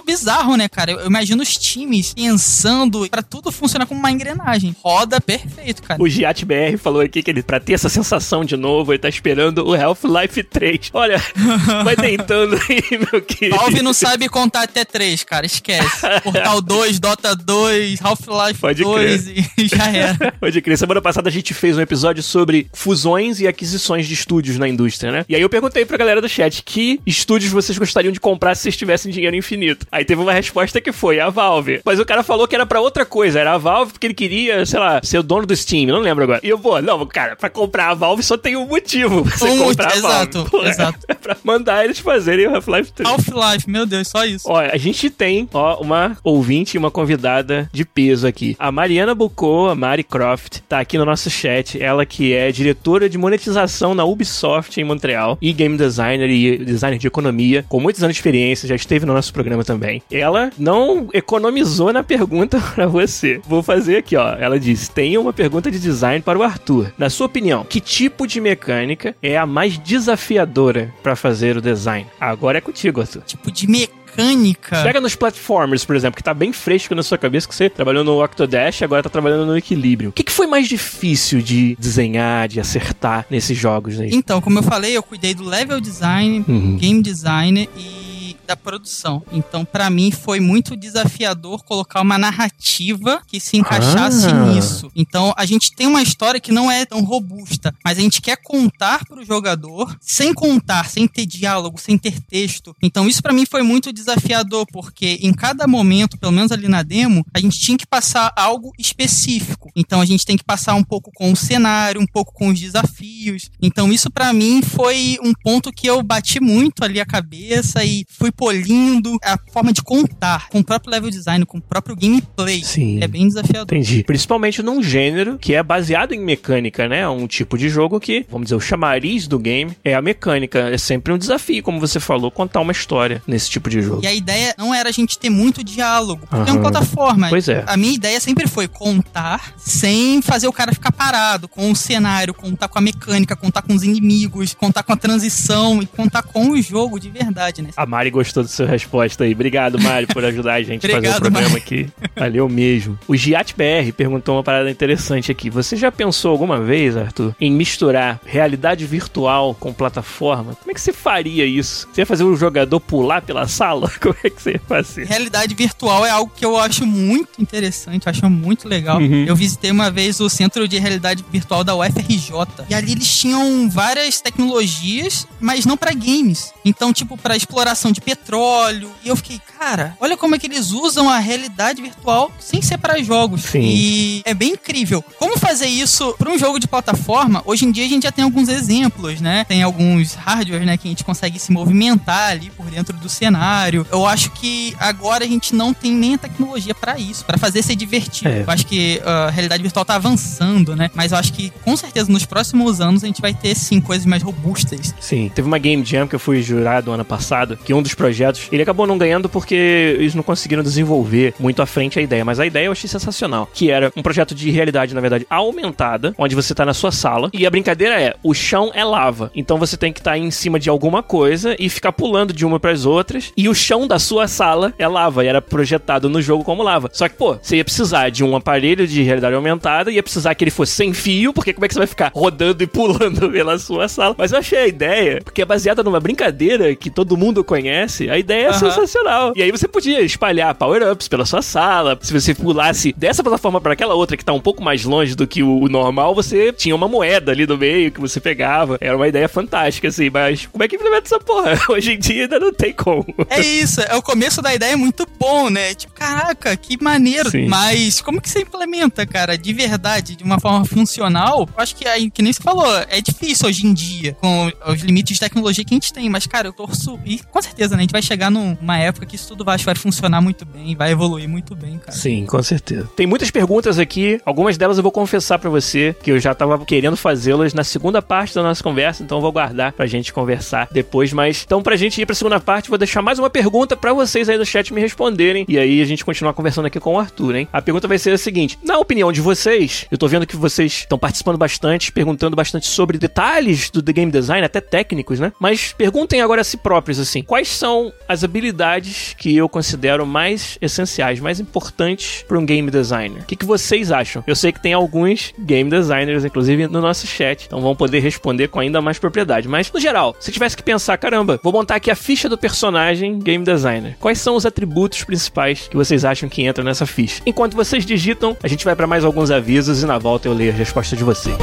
bizarro, 0.00 0.56
né, 0.56 0.68
cara? 0.68 0.92
Eu, 0.92 1.06
imagino 1.06 1.42
os 1.42 1.56
times 1.56 2.12
pensando 2.12 3.08
pra 3.08 3.22
tudo 3.22 3.52
funcionar 3.52 3.86
como 3.86 4.00
uma 4.00 4.10
engrenagem. 4.10 4.74
Roda 4.82 5.20
perfeito, 5.20 5.82
cara. 5.82 6.02
O 6.02 6.08
Giat 6.14 6.44
BR 6.44 6.78
falou 6.78 7.00
aqui 7.02 7.22
que 7.22 7.30
ele, 7.30 7.42
pra 7.42 7.58
ter 7.58 7.72
essa 7.74 7.88
sensação 7.88 8.44
de 8.44 8.56
novo, 8.56 8.92
ele 8.92 8.98
tá 8.98 9.08
esperando 9.08 9.66
o 9.66 9.74
Half-Life 9.74 10.42
3. 10.44 10.90
Olha, 10.92 11.20
vai 11.84 11.96
tentando 11.96 12.54
aí, 12.68 12.98
meu 13.12 13.20
querido. 13.20 13.56
Valve 13.56 13.82
não 13.82 13.92
sabe 13.92 14.28
contar 14.28 14.62
até 14.62 14.84
três, 14.84 15.24
cara. 15.24 15.44
Esquece. 15.46 16.06
Portal 16.22 16.60
2, 16.60 17.00
Dota 17.00 17.34
2, 17.34 18.00
Half-Life 18.02 18.60
Pode 18.60 18.82
2. 18.82 19.24
depois 19.24 19.48
e 19.58 19.66
já 19.76 19.86
era. 19.88 20.32
Pode 20.38 20.60
crer. 20.60 20.78
Semana 20.78 21.00
passada 21.02 21.28
a 21.28 21.32
gente 21.32 21.52
fez 21.52 21.76
um 21.76 21.80
episódio 21.80 22.22
sobre 22.22 22.68
fusões 22.72 23.40
e 23.40 23.48
aquisições 23.48 24.06
de 24.06 24.14
estúdios 24.14 24.58
na 24.58 24.68
indústria, 24.68 25.10
né? 25.10 25.24
E 25.28 25.34
aí 25.34 25.42
eu 25.42 25.48
perguntei 25.48 25.84
pra 25.84 25.96
galera 25.96 26.20
do 26.20 26.28
chat 26.28 26.62
que 26.62 27.00
estúdios 27.06 27.50
vocês 27.52 27.76
gostariam 27.76 28.12
de 28.12 28.20
comprar 28.20 28.54
se 28.54 28.62
vocês 28.62 28.76
tivessem 28.76 29.10
dinheiro 29.10 29.36
infinito. 29.36 29.86
Aí 29.90 30.04
teve 30.04 30.20
uma 30.20 30.32
resposta 30.32 30.80
que 30.80 30.92
foi 30.92 31.18
a 31.20 31.28
Valve. 31.30 31.80
Mas 31.84 31.98
o 31.98 32.04
cara 32.04 32.22
falou 32.22 32.46
que 32.46 32.54
era 32.54 32.66
pra 32.66 32.80
outra 32.80 33.04
coisa. 33.04 33.40
Era 33.40 33.54
a 33.54 33.58
Valve 33.58 33.92
porque 33.92 34.06
ele 34.06 34.14
queria, 34.14 34.64
sei 34.64 34.78
lá, 34.78 35.00
ser 35.02 35.18
o 35.18 35.22
dono 35.22 35.46
do 35.46 35.56
Steam. 35.56 35.86
Não 35.86 36.02
lembro 36.04 36.24
agora. 36.24 36.40
E 36.42 36.48
eu, 36.48 36.58
pô, 36.58 36.80
não, 36.80 37.04
cara, 37.06 37.34
pra 37.36 37.48
comprar 37.50 37.90
a 37.90 37.94
Valve 37.94 38.22
só 38.22 38.36
tem 38.36 38.56
um 38.56 38.66
motivo 38.66 39.24
pra 39.24 39.36
você 39.36 39.44
Um 39.48 39.58
comprar 39.58 39.84
a 39.84 39.88
motivo, 39.88 40.02
Valve. 40.08 40.28
exato, 40.30 40.50
Pô, 40.50 40.62
é- 40.62 40.68
exato. 40.68 40.98
É 41.08 41.14
pra 41.24 41.36
mandar 41.42 41.84
eles 41.84 41.98
fazerem 41.98 42.46
o 42.46 42.54
Half-Life 42.54 42.92
3. 42.92 43.08
Half-Life, 43.10 43.68
meu 43.70 43.86
Deus, 43.86 44.08
só 44.08 44.24
isso. 44.24 44.48
Olha, 44.50 44.70
a 44.72 44.76
gente 44.76 45.08
tem, 45.10 45.48
ó, 45.52 45.80
uma 45.80 46.16
ouvinte 46.22 46.76
e 46.76 46.78
uma 46.78 46.90
convidada 46.90 47.68
de 47.72 47.84
peso 47.84 48.26
aqui. 48.26 48.54
A 48.58 48.70
Mariana 48.70 49.14
Bucô, 49.14 49.68
a 49.68 49.74
Mari 49.74 50.04
Croft, 50.04 50.58
tá 50.68 50.78
aqui 50.80 50.98
no 50.98 51.04
nosso 51.04 51.30
chat. 51.30 51.80
Ela 51.82 52.04
que 52.04 52.32
é 52.32 52.50
diretora 52.52 53.08
de 53.08 53.16
monetização 53.18 53.94
na 53.94 54.04
Ubisoft 54.04 54.78
em 54.80 54.84
Montreal 54.84 55.38
e 55.40 55.52
game 55.52 55.76
designer 55.76 56.28
e 56.28 56.58
designer 56.58 56.98
de 56.98 57.06
economia, 57.06 57.64
com 57.68 57.80
muitos 57.80 58.02
anos 58.02 58.14
de 58.14 58.18
experiência, 58.20 58.68
já 58.68 58.74
esteve 58.74 59.06
no 59.06 59.12
nosso 59.14 59.32
programa 59.32 59.64
também. 59.64 60.02
Ela 60.10 60.50
não 60.58 61.08
economizou 61.12 61.92
na 61.92 62.02
pergunta 62.02 62.60
pra 62.74 62.86
você. 62.86 63.40
Vou 63.46 63.62
fazer 63.62 63.96
aqui, 63.98 64.16
ó. 64.16 64.34
Ela 64.36 64.58
diz: 64.60 64.88
"Tenho 64.88 65.20
uma 65.20 65.32
pergunta 65.32 65.70
de 65.70 65.78
design 65.78 65.93
para 66.22 66.38
o 66.38 66.42
Arthur. 66.42 66.92
Na 66.98 67.08
sua 67.10 67.26
opinião, 67.26 67.64
que 67.64 67.80
tipo 67.80 68.26
de 68.26 68.40
mecânica 68.40 69.14
é 69.22 69.36
a 69.36 69.46
mais 69.46 69.78
desafiadora 69.78 70.92
pra 71.02 71.14
fazer 71.16 71.56
o 71.56 71.60
design?" 71.60 72.06
Agora 72.20 72.58
é 72.58 72.60
contigo, 72.60 73.00
Arthur. 73.00 73.22
Tipo 73.22 73.50
de 73.50 73.66
mecânica. 73.68 74.82
Pega 74.84 75.00
nos 75.00 75.16
platformers, 75.16 75.84
por 75.84 75.96
exemplo, 75.96 76.16
que 76.16 76.22
tá 76.22 76.32
bem 76.32 76.52
fresco 76.52 76.94
na 76.94 77.02
sua 77.02 77.18
cabeça, 77.18 77.48
que 77.48 77.54
você 77.54 77.68
trabalhou 77.68 78.04
no 78.04 78.22
Octodash 78.22 78.80
e 78.80 78.84
agora 78.84 79.02
tá 79.02 79.08
trabalhando 79.10 79.44
no 79.46 79.56
Equilíbrio. 79.56 80.10
O 80.10 80.12
que, 80.12 80.22
que 80.22 80.30
foi 80.30 80.46
mais 80.46 80.68
difícil 80.68 81.42
de 81.42 81.76
desenhar, 81.80 82.46
de 82.46 82.60
acertar 82.60 83.26
nesses 83.28 83.58
jogos 83.58 83.98
aí? 83.98 84.10
Então, 84.12 84.40
como 84.40 84.58
eu 84.60 84.62
falei, 84.62 84.96
eu 84.96 85.02
cuidei 85.02 85.34
do 85.34 85.42
level 85.44 85.80
design, 85.80 86.44
Uhum. 86.46 86.76
game 86.76 87.02
design 87.02 87.68
e 87.76 88.03
da 88.46 88.56
produção. 88.56 89.22
Então, 89.32 89.64
pra 89.64 89.88
mim 89.90 90.10
foi 90.10 90.40
muito 90.40 90.76
desafiador 90.76 91.62
colocar 91.64 92.00
uma 92.00 92.18
narrativa 92.18 93.22
que 93.26 93.40
se 93.40 93.56
encaixasse 93.56 94.26
Ah. 94.28 94.32
nisso. 94.46 94.90
Então, 94.94 95.32
a 95.36 95.44
gente 95.46 95.74
tem 95.74 95.86
uma 95.86 96.02
história 96.02 96.40
que 96.40 96.52
não 96.52 96.70
é 96.70 96.84
tão 96.84 97.02
robusta, 97.02 97.74
mas 97.84 97.98
a 97.98 98.00
gente 98.00 98.20
quer 98.20 98.36
contar 98.42 99.04
pro 99.06 99.24
jogador 99.24 99.96
sem 100.00 100.32
contar, 100.34 100.88
sem 100.88 101.06
ter 101.08 101.26
diálogo, 101.26 101.80
sem 101.80 101.96
ter 101.98 102.20
texto. 102.20 102.74
Então, 102.82 103.08
isso 103.08 103.22
pra 103.22 103.32
mim 103.32 103.44
foi 103.46 103.62
muito 103.62 103.92
desafiador, 103.92 104.66
porque 104.72 105.18
em 105.22 105.32
cada 105.32 105.66
momento, 105.66 106.18
pelo 106.18 106.32
menos 106.32 106.52
ali 106.52 106.68
na 106.68 106.82
demo, 106.82 107.24
a 107.32 107.38
gente 107.40 107.58
tinha 107.58 107.78
que 107.78 107.86
passar 107.86 108.32
algo 108.36 108.72
específico. 108.78 109.70
Então, 109.76 110.00
a 110.00 110.04
gente 110.04 110.24
tem 110.24 110.36
que 110.36 110.44
passar 110.44 110.74
um 110.74 110.84
pouco 110.84 111.10
com 111.14 111.32
o 111.32 111.36
cenário, 111.36 112.00
um 112.00 112.06
pouco 112.06 112.32
com 112.32 112.48
os 112.48 112.58
desafios. 112.60 113.50
Então, 113.60 113.92
isso 113.92 114.10
pra 114.10 114.32
mim 114.32 114.62
foi 114.62 115.18
um 115.22 115.32
ponto 115.32 115.72
que 115.72 115.86
eu 115.86 116.02
bati 116.02 116.40
muito 116.40 116.84
ali 116.84 117.00
a 117.00 117.06
cabeça 117.06 117.84
e 117.84 118.04
fui 118.08 118.30
polindo 118.36 119.16
a 119.22 119.38
forma 119.52 119.72
de 119.72 119.82
contar 119.82 120.48
com 120.48 120.58
o 120.60 120.64
próprio 120.64 120.90
level 120.90 121.10
design, 121.10 121.44
com 121.46 121.58
o 121.58 121.60
próprio 121.60 121.96
gameplay. 121.96 122.62
Sim. 122.64 123.02
É 123.02 123.08
bem 123.08 123.26
desafiador. 123.26 123.76
Entendi. 123.76 124.04
Principalmente 124.04 124.62
num 124.62 124.82
gênero 124.82 125.38
que 125.38 125.54
é 125.54 125.62
baseado 125.62 126.12
em 126.12 126.20
mecânica, 126.20 126.88
né? 126.88 127.08
Um 127.08 127.26
tipo 127.26 127.56
de 127.56 127.68
jogo 127.68 128.00
que, 128.00 128.26
vamos 128.30 128.46
dizer, 128.46 128.56
o 128.56 128.60
chamariz 128.60 129.26
do 129.26 129.38
game 129.38 129.76
é 129.84 129.94
a 129.94 130.02
mecânica. 130.02 130.58
É 130.70 130.78
sempre 130.78 131.12
um 131.12 131.18
desafio, 131.18 131.62
como 131.62 131.80
você 131.80 132.00
falou, 132.00 132.30
contar 132.30 132.60
uma 132.60 132.72
história 132.72 133.22
nesse 133.26 133.48
tipo 133.48 133.70
de 133.70 133.80
jogo. 133.82 134.00
E 134.02 134.06
a 134.06 134.14
ideia 134.14 134.54
não 134.58 134.74
era 134.74 134.88
a 134.88 134.92
gente 134.92 135.18
ter 135.18 135.30
muito 135.30 135.62
diálogo, 135.62 136.26
porque 136.26 136.50
é 136.50 136.52
Aham. 136.52 136.60
uma 136.60 136.70
plataforma. 136.70 137.28
Pois 137.28 137.48
é. 137.48 137.64
A 137.66 137.76
minha 137.76 137.94
ideia 137.94 138.20
sempre 138.20 138.48
foi 138.48 138.68
contar 138.68 139.54
sem 139.56 140.20
fazer 140.20 140.48
o 140.48 140.52
cara 140.52 140.72
ficar 140.72 140.92
parado, 140.92 141.48
com 141.48 141.70
o 141.70 141.76
cenário, 141.76 142.34
contar 142.34 142.68
com 142.68 142.78
a 142.78 142.82
mecânica, 142.82 143.36
contar 143.36 143.62
com 143.62 143.74
os 143.74 143.82
inimigos, 143.82 144.54
contar 144.54 144.82
com 144.82 144.92
a 144.92 144.96
transição 144.96 145.82
e 145.82 145.86
contar 145.86 146.22
com 146.22 146.50
o 146.50 146.60
jogo 146.60 146.98
de 146.98 147.10
verdade, 147.10 147.62
né? 147.62 147.70
A 147.76 147.86
Mari 147.86 148.10
gostou 148.10 148.23
da 148.32 148.44
sua 148.48 148.66
resposta 148.66 149.24
aí. 149.24 149.32
Obrigado, 149.32 149.78
Mari, 149.80 150.06
por 150.06 150.24
ajudar 150.24 150.54
a 150.54 150.62
gente 150.62 150.86
a 150.86 150.90
fazer 150.90 151.08
o 151.08 151.20
programa 151.20 151.48
Mari. 151.48 151.60
aqui. 151.60 151.90
Valeu 152.16 152.48
mesmo. 152.48 152.98
O 153.06 153.16
Giat 153.16 153.54
BR 153.54 153.92
perguntou 153.96 154.36
uma 154.36 154.42
parada 154.42 154.70
interessante 154.70 155.30
aqui. 155.30 155.50
Você 155.50 155.76
já 155.76 155.90
pensou 155.90 156.30
alguma 156.30 156.60
vez, 156.60 156.96
Arthur, 156.96 157.34
em 157.40 157.50
misturar 157.50 158.20
realidade 158.24 158.86
virtual 158.86 159.54
com 159.54 159.72
plataforma? 159.72 160.54
Como 160.54 160.70
é 160.70 160.74
que 160.74 160.80
você 160.80 160.92
faria 160.92 161.44
isso? 161.44 161.88
Você 161.92 162.02
ia 162.02 162.06
fazer 162.06 162.24
o 162.24 162.36
jogador 162.36 162.80
pular 162.80 163.22
pela 163.22 163.46
sala? 163.48 163.90
Como 164.00 164.16
é 164.22 164.30
que 164.30 164.40
você 164.40 164.52
ia 164.52 164.62
fazer? 164.66 165.06
Realidade 165.06 165.54
virtual 165.54 166.04
é 166.06 166.10
algo 166.10 166.32
que 166.34 166.44
eu 166.44 166.58
acho 166.58 166.86
muito 166.86 167.40
interessante, 167.40 168.06
eu 168.06 168.10
acho 168.10 168.28
muito 168.30 168.68
legal. 168.68 168.98
Uhum. 168.98 169.24
Eu 169.24 169.36
visitei 169.36 169.70
uma 169.70 169.90
vez 169.90 170.20
o 170.20 170.28
Centro 170.28 170.66
de 170.68 170.78
Realidade 170.78 171.24
Virtual 171.30 171.64
da 171.64 171.74
UFRJ 171.74 172.32
e 172.68 172.74
ali 172.74 172.92
eles 172.92 173.18
tinham 173.18 173.68
várias 173.68 174.20
tecnologias, 174.20 175.26
mas 175.40 175.64
não 175.64 175.76
pra 175.76 175.92
games. 175.92 176.52
Então, 176.64 176.92
tipo, 176.92 177.16
pra 177.16 177.36
exploração 177.36 177.92
de 177.92 178.00
petróleo. 178.14 178.90
E 179.04 179.08
eu 179.08 179.16
fiquei, 179.16 179.40
cara, 179.58 179.96
olha 180.00 180.16
como 180.16 180.34
é 180.34 180.38
que 180.38 180.46
eles 180.46 180.70
usam 180.70 181.08
a 181.08 181.18
realidade 181.18 181.82
virtual 181.82 182.32
sem 182.38 182.62
ser 182.62 182.78
pra 182.78 183.02
jogos. 183.02 183.42
Sim. 183.42 183.62
E 183.62 184.22
é 184.24 184.32
bem 184.32 184.52
incrível. 184.52 185.04
Como 185.18 185.38
fazer 185.38 185.66
isso 185.66 186.14
pra 186.18 186.30
um 186.30 186.38
jogo 186.38 186.58
de 186.58 186.68
plataforma? 186.68 187.42
Hoje 187.44 187.64
em 187.64 187.72
dia 187.72 187.84
a 187.84 187.88
gente 187.88 188.04
já 188.04 188.12
tem 188.12 188.24
alguns 188.24 188.48
exemplos, 188.48 189.20
né? 189.20 189.44
Tem 189.44 189.62
alguns 189.62 190.14
hardwares, 190.14 190.66
né, 190.66 190.76
que 190.76 190.88
a 190.88 190.90
gente 190.90 191.04
consegue 191.04 191.38
se 191.38 191.52
movimentar 191.52 192.30
ali 192.30 192.50
por 192.50 192.66
dentro 192.66 192.96
do 192.96 193.08
cenário. 193.08 193.86
Eu 193.90 194.06
acho 194.06 194.30
que 194.30 194.74
agora 194.78 195.24
a 195.24 195.28
gente 195.28 195.54
não 195.54 195.74
tem 195.74 195.92
nem 195.92 196.14
a 196.14 196.18
tecnologia 196.18 196.74
pra 196.74 196.98
isso, 196.98 197.24
pra 197.24 197.36
fazer 197.36 197.62
ser 197.62 197.74
divertido. 197.74 198.28
É. 198.28 198.42
Eu 198.42 198.50
acho 198.50 198.66
que 198.66 199.00
ah, 199.04 199.26
a 199.26 199.30
realidade 199.30 199.62
virtual 199.62 199.84
tá 199.84 199.96
avançando, 199.96 200.76
né? 200.76 200.90
Mas 200.94 201.12
eu 201.12 201.18
acho 201.18 201.32
que 201.32 201.52
com 201.62 201.76
certeza 201.76 202.10
nos 202.10 202.24
próximos 202.24 202.80
anos 202.80 203.02
a 203.02 203.06
gente 203.06 203.20
vai 203.20 203.34
ter 203.34 203.54
sim 203.54 203.80
coisas 203.80 204.06
mais 204.06 204.22
robustas. 204.22 204.94
Sim, 205.00 205.30
teve 205.34 205.46
uma 205.46 205.58
Game 205.58 205.84
Jam 205.84 206.06
que 206.06 206.14
eu 206.14 206.20
fui 206.20 206.42
jurado 206.42 206.92
ano 206.92 207.04
passado, 207.04 207.56
que 207.56 207.74
um 207.74 207.82
dos 207.82 207.94
projetos, 208.04 208.48
ele 208.52 208.62
acabou 208.62 208.86
não 208.86 208.98
ganhando 208.98 209.30
porque 209.30 209.54
eles 209.98 210.14
não 210.14 210.22
conseguiram 210.22 210.62
desenvolver 210.62 211.32
muito 211.40 211.62
à 211.62 211.66
frente 211.66 211.98
a 211.98 212.02
ideia, 212.02 212.22
mas 212.22 212.38
a 212.38 212.44
ideia 212.44 212.66
eu 212.66 212.72
achei 212.72 212.86
sensacional, 212.86 213.48
que 213.50 213.70
era 213.70 213.90
um 213.96 214.02
projeto 214.02 214.34
de 214.34 214.50
realidade, 214.50 214.94
na 214.94 215.00
verdade, 215.00 215.26
aumentada, 215.30 216.14
onde 216.18 216.34
você 216.34 216.54
tá 216.54 216.66
na 216.66 216.74
sua 216.74 216.92
sala, 216.92 217.30
e 217.32 217.46
a 217.46 217.50
brincadeira 217.50 217.98
é, 217.98 218.14
o 218.22 218.34
chão 218.34 218.70
é 218.74 218.84
lava, 218.84 219.30
então 219.34 219.56
você 219.56 219.78
tem 219.78 219.90
que 219.90 220.00
estar 220.00 220.18
em 220.18 220.30
cima 220.30 220.60
de 220.60 220.68
alguma 220.68 221.02
coisa 221.02 221.56
e 221.58 221.70
ficar 221.70 221.92
pulando 221.92 222.34
de 222.34 222.44
uma 222.44 222.60
para 222.60 222.72
as 222.72 222.84
outras, 222.84 223.32
e 223.34 223.48
o 223.48 223.54
chão 223.54 223.88
da 223.88 223.98
sua 223.98 224.28
sala 224.28 224.74
é 224.78 224.86
lava, 224.86 225.24
e 225.24 225.28
era 225.28 225.40
projetado 225.40 226.10
no 226.10 226.20
jogo 226.20 226.44
como 226.44 226.62
lava. 226.62 226.90
Só 226.92 227.08
que, 227.08 227.16
pô, 227.16 227.38
você 227.40 227.56
ia 227.56 227.64
precisar 227.64 228.10
de 228.10 228.22
um 228.22 228.36
aparelho 228.36 228.86
de 228.86 229.02
realidade 229.02 229.34
aumentada, 229.34 229.90
ia 229.90 230.02
precisar 230.02 230.34
que 230.34 230.44
ele 230.44 230.50
fosse 230.50 230.72
sem 230.72 230.92
fio, 230.92 231.32
porque 231.32 231.54
como 231.54 231.64
é 231.64 231.68
que 231.68 231.72
você 231.72 231.80
vai 231.80 231.86
ficar 231.86 232.12
rodando 232.14 232.62
e 232.62 232.66
pulando 232.66 233.30
pela 233.32 233.58
sua 233.58 233.88
sala? 233.88 234.14
Mas 234.18 234.30
eu 234.30 234.38
achei 234.38 234.58
a 234.58 234.66
ideia, 234.66 235.22
porque 235.24 235.40
é 235.40 235.46
baseada 235.46 235.82
numa 235.82 236.00
brincadeira 236.00 236.74
que 236.74 236.90
todo 236.90 237.16
mundo 237.16 237.42
conhece, 237.42 237.93
a 238.02 238.18
ideia 238.18 238.48
é 238.48 238.52
sensacional. 238.52 239.32
E 239.36 239.42
aí 239.42 239.50
você 239.50 239.66
podia 239.66 240.00
espalhar 240.00 240.54
power-ups 240.54 241.08
pela 241.08 241.24
sua 241.24 241.42
sala, 241.42 241.98
se 242.00 242.12
você 242.12 242.34
pulasse 242.34 242.92
dessa 242.96 243.22
plataforma 243.22 243.60
para 243.60 243.72
aquela 243.72 243.94
outra 243.94 244.16
que 244.16 244.24
tá 244.24 244.32
um 244.32 244.40
pouco 244.40 244.62
mais 244.62 244.84
longe 244.84 245.14
do 245.14 245.26
que 245.26 245.42
o, 245.42 245.68
normal, 245.68 246.14
você 246.14 246.52
tinha 246.52 246.74
uma 246.74 246.88
moeda 246.88 247.32
ali 247.32 247.46
no 247.46 247.56
meio 247.56 247.90
que 247.90 248.00
você 248.00 248.20
pegava. 248.20 248.78
Era 248.80 248.96
uma 248.96 249.08
ideia 249.08 249.28
fantástica, 249.28 249.88
assim, 249.88 250.10
mas 250.10 250.46
como 250.46 250.62
é 250.62 250.68
que 250.68 250.76
implementa 250.76 251.06
essa 251.06 251.20
porra? 251.20 251.58
Hoje 251.68 251.92
em 251.92 251.98
dia 251.98 252.22
ainda 252.22 252.38
não 252.38 252.52
tem 252.52 252.72
como. 252.72 253.06
É 253.28 253.40
isso, 253.40 253.80
é 253.80 253.94
o 253.96 254.02
começo 254.02 254.42
da 254.42 254.54
ideia 254.54 254.72
é 254.72 254.76
muito 254.76 255.06
bom, 255.18 255.50
né? 255.50 255.74
Tipo, 255.74 255.92
caraca, 255.94 256.56
que 256.56 256.82
maneiro. 256.82 257.30
Sim. 257.30 257.46
Mas 257.48 258.00
como 258.00 258.20
que 258.20 258.28
você 258.28 258.40
implementa, 258.40 259.06
cara, 259.06 259.36
de 259.36 259.52
verdade, 259.52 260.16
de 260.16 260.24
uma 260.24 260.38
forma 260.40 260.64
funcional? 260.64 261.48
Eu 261.56 261.62
acho 261.62 261.74
que 261.76 261.84
que 262.10 262.22
nem 262.22 262.32
você 262.32 262.42
falou, 262.42 262.66
é 262.88 263.00
difícil 263.00 263.48
hoje 263.48 263.66
em 263.66 263.74
dia, 263.74 264.14
com 264.20 264.50
os 264.66 264.82
limites 264.82 265.14
de 265.14 265.20
tecnologia 265.20 265.64
que 265.64 265.74
a 265.74 265.76
gente 265.76 265.92
tem. 265.92 266.08
Mas, 266.08 266.26
cara, 266.26 266.48
eu 266.48 266.52
torço. 266.52 266.98
E 267.04 267.18
com 267.18 267.40
certeza, 267.40 267.76
né? 267.76 267.83
A 267.84 267.86
gente 267.86 267.92
vai 267.92 268.00
chegar 268.00 268.30
numa 268.30 268.78
época 268.78 269.04
que 269.04 269.14
isso 269.14 269.28
tudo 269.28 269.44
vai, 269.44 269.58
vai 269.58 269.74
funcionar 269.74 270.22
muito 270.22 270.46
bem, 270.46 270.74
vai 270.74 270.90
evoluir 270.90 271.28
muito 271.28 271.54
bem, 271.54 271.76
cara. 271.76 271.92
Sim, 271.92 272.24
com 272.24 272.42
certeza. 272.42 272.88
Tem 272.96 273.06
muitas 273.06 273.30
perguntas 273.30 273.78
aqui, 273.78 274.18
algumas 274.24 274.56
delas 274.56 274.78
eu 274.78 274.82
vou 274.82 274.90
confessar 274.90 275.38
pra 275.38 275.50
você 275.50 275.94
que 276.02 276.10
eu 276.10 276.18
já 276.18 276.34
tava 276.34 276.64
querendo 276.64 276.96
fazê-las 276.96 277.52
na 277.52 277.62
segunda 277.62 278.00
parte 278.00 278.34
da 278.34 278.42
nossa 278.42 278.62
conversa, 278.62 279.02
então 279.02 279.18
eu 279.18 279.22
vou 279.22 279.30
guardar 279.30 279.72
pra 279.72 279.84
gente 279.84 280.14
conversar 280.14 280.66
depois, 280.72 281.12
mas 281.12 281.42
então 281.44 281.62
pra 281.62 281.76
gente 281.76 282.00
ir 282.00 282.06
pra 282.06 282.14
segunda 282.14 282.40
parte, 282.40 282.70
vou 282.70 282.78
deixar 282.78 283.02
mais 283.02 283.18
uma 283.18 283.28
pergunta 283.28 283.76
pra 283.76 283.92
vocês 283.92 284.30
aí 284.30 284.38
no 284.38 284.46
chat 284.46 284.72
me 284.72 284.80
responderem 284.80 285.44
e 285.46 285.58
aí 285.58 285.82
a 285.82 285.84
gente 285.84 286.02
continuar 286.02 286.32
conversando 286.32 286.64
aqui 286.64 286.80
com 286.80 286.94
o 286.94 286.98
Arthur, 286.98 287.36
hein? 287.36 287.48
A 287.52 287.60
pergunta 287.60 287.86
vai 287.86 287.98
ser 287.98 288.14
a 288.14 288.18
seguinte: 288.18 288.58
na 288.64 288.78
opinião 288.78 289.12
de 289.12 289.20
vocês, 289.20 289.84
eu 289.90 289.98
tô 289.98 290.08
vendo 290.08 290.26
que 290.26 290.36
vocês 290.36 290.72
estão 290.72 290.98
participando 290.98 291.36
bastante, 291.36 291.92
perguntando 291.92 292.34
bastante 292.34 292.66
sobre 292.66 292.96
detalhes 292.96 293.68
do 293.68 293.82
The 293.82 293.92
Game 293.92 294.10
Design, 294.10 294.42
até 294.42 294.62
técnicos, 294.62 295.20
né? 295.20 295.34
Mas 295.38 295.74
perguntem 295.76 296.22
agora 296.22 296.40
a 296.40 296.44
si 296.44 296.56
próprios 296.56 296.98
assim, 296.98 297.22
quais 297.22 297.48
são 297.48 297.73
são 297.74 297.92
as 298.08 298.22
habilidades 298.22 299.16
que 299.18 299.36
eu 299.36 299.48
considero 299.48 300.06
mais 300.06 300.56
essenciais, 300.60 301.18
mais 301.18 301.40
importantes 301.40 302.24
para 302.28 302.38
um 302.38 302.46
game 302.46 302.70
designer. 302.70 303.22
O 303.22 303.24
que, 303.24 303.34
que 303.34 303.44
vocês 303.44 303.90
acham? 303.90 304.22
Eu 304.28 304.36
sei 304.36 304.52
que 304.52 304.62
tem 304.62 304.72
alguns 304.72 305.34
game 305.36 305.68
designers, 305.68 306.24
inclusive, 306.24 306.68
no 306.68 306.80
nosso 306.80 307.04
chat, 307.06 307.46
então 307.46 307.60
vão 307.60 307.74
poder 307.74 307.98
responder 307.98 308.46
com 308.46 308.60
ainda 308.60 308.80
mais 308.80 308.98
propriedade. 308.98 309.48
Mas, 309.48 309.72
no 309.72 309.80
geral, 309.80 310.14
se 310.20 310.30
tivesse 310.30 310.56
que 310.56 310.62
pensar, 310.62 310.96
caramba, 310.98 311.40
vou 311.42 311.52
montar 311.52 311.76
aqui 311.76 311.90
a 311.90 311.96
ficha 311.96 312.28
do 312.28 312.38
personagem 312.38 313.18
game 313.18 313.44
designer. 313.44 313.96
Quais 313.98 314.18
são 314.18 314.36
os 314.36 314.46
atributos 314.46 315.02
principais 315.02 315.66
que 315.66 315.76
vocês 315.76 316.04
acham 316.04 316.28
que 316.28 316.46
entram 316.46 316.64
nessa 316.64 316.86
ficha? 316.86 317.22
Enquanto 317.26 317.56
vocês 317.56 317.84
digitam, 317.84 318.36
a 318.40 318.46
gente 318.46 318.64
vai 318.64 318.76
para 318.76 318.86
mais 318.86 319.04
alguns 319.04 319.32
avisos 319.32 319.82
e 319.82 319.86
na 319.86 319.98
volta 319.98 320.28
eu 320.28 320.32
leio 320.32 320.52
a 320.52 320.54
resposta 320.54 320.94
de 320.94 321.02
vocês. 321.02 321.34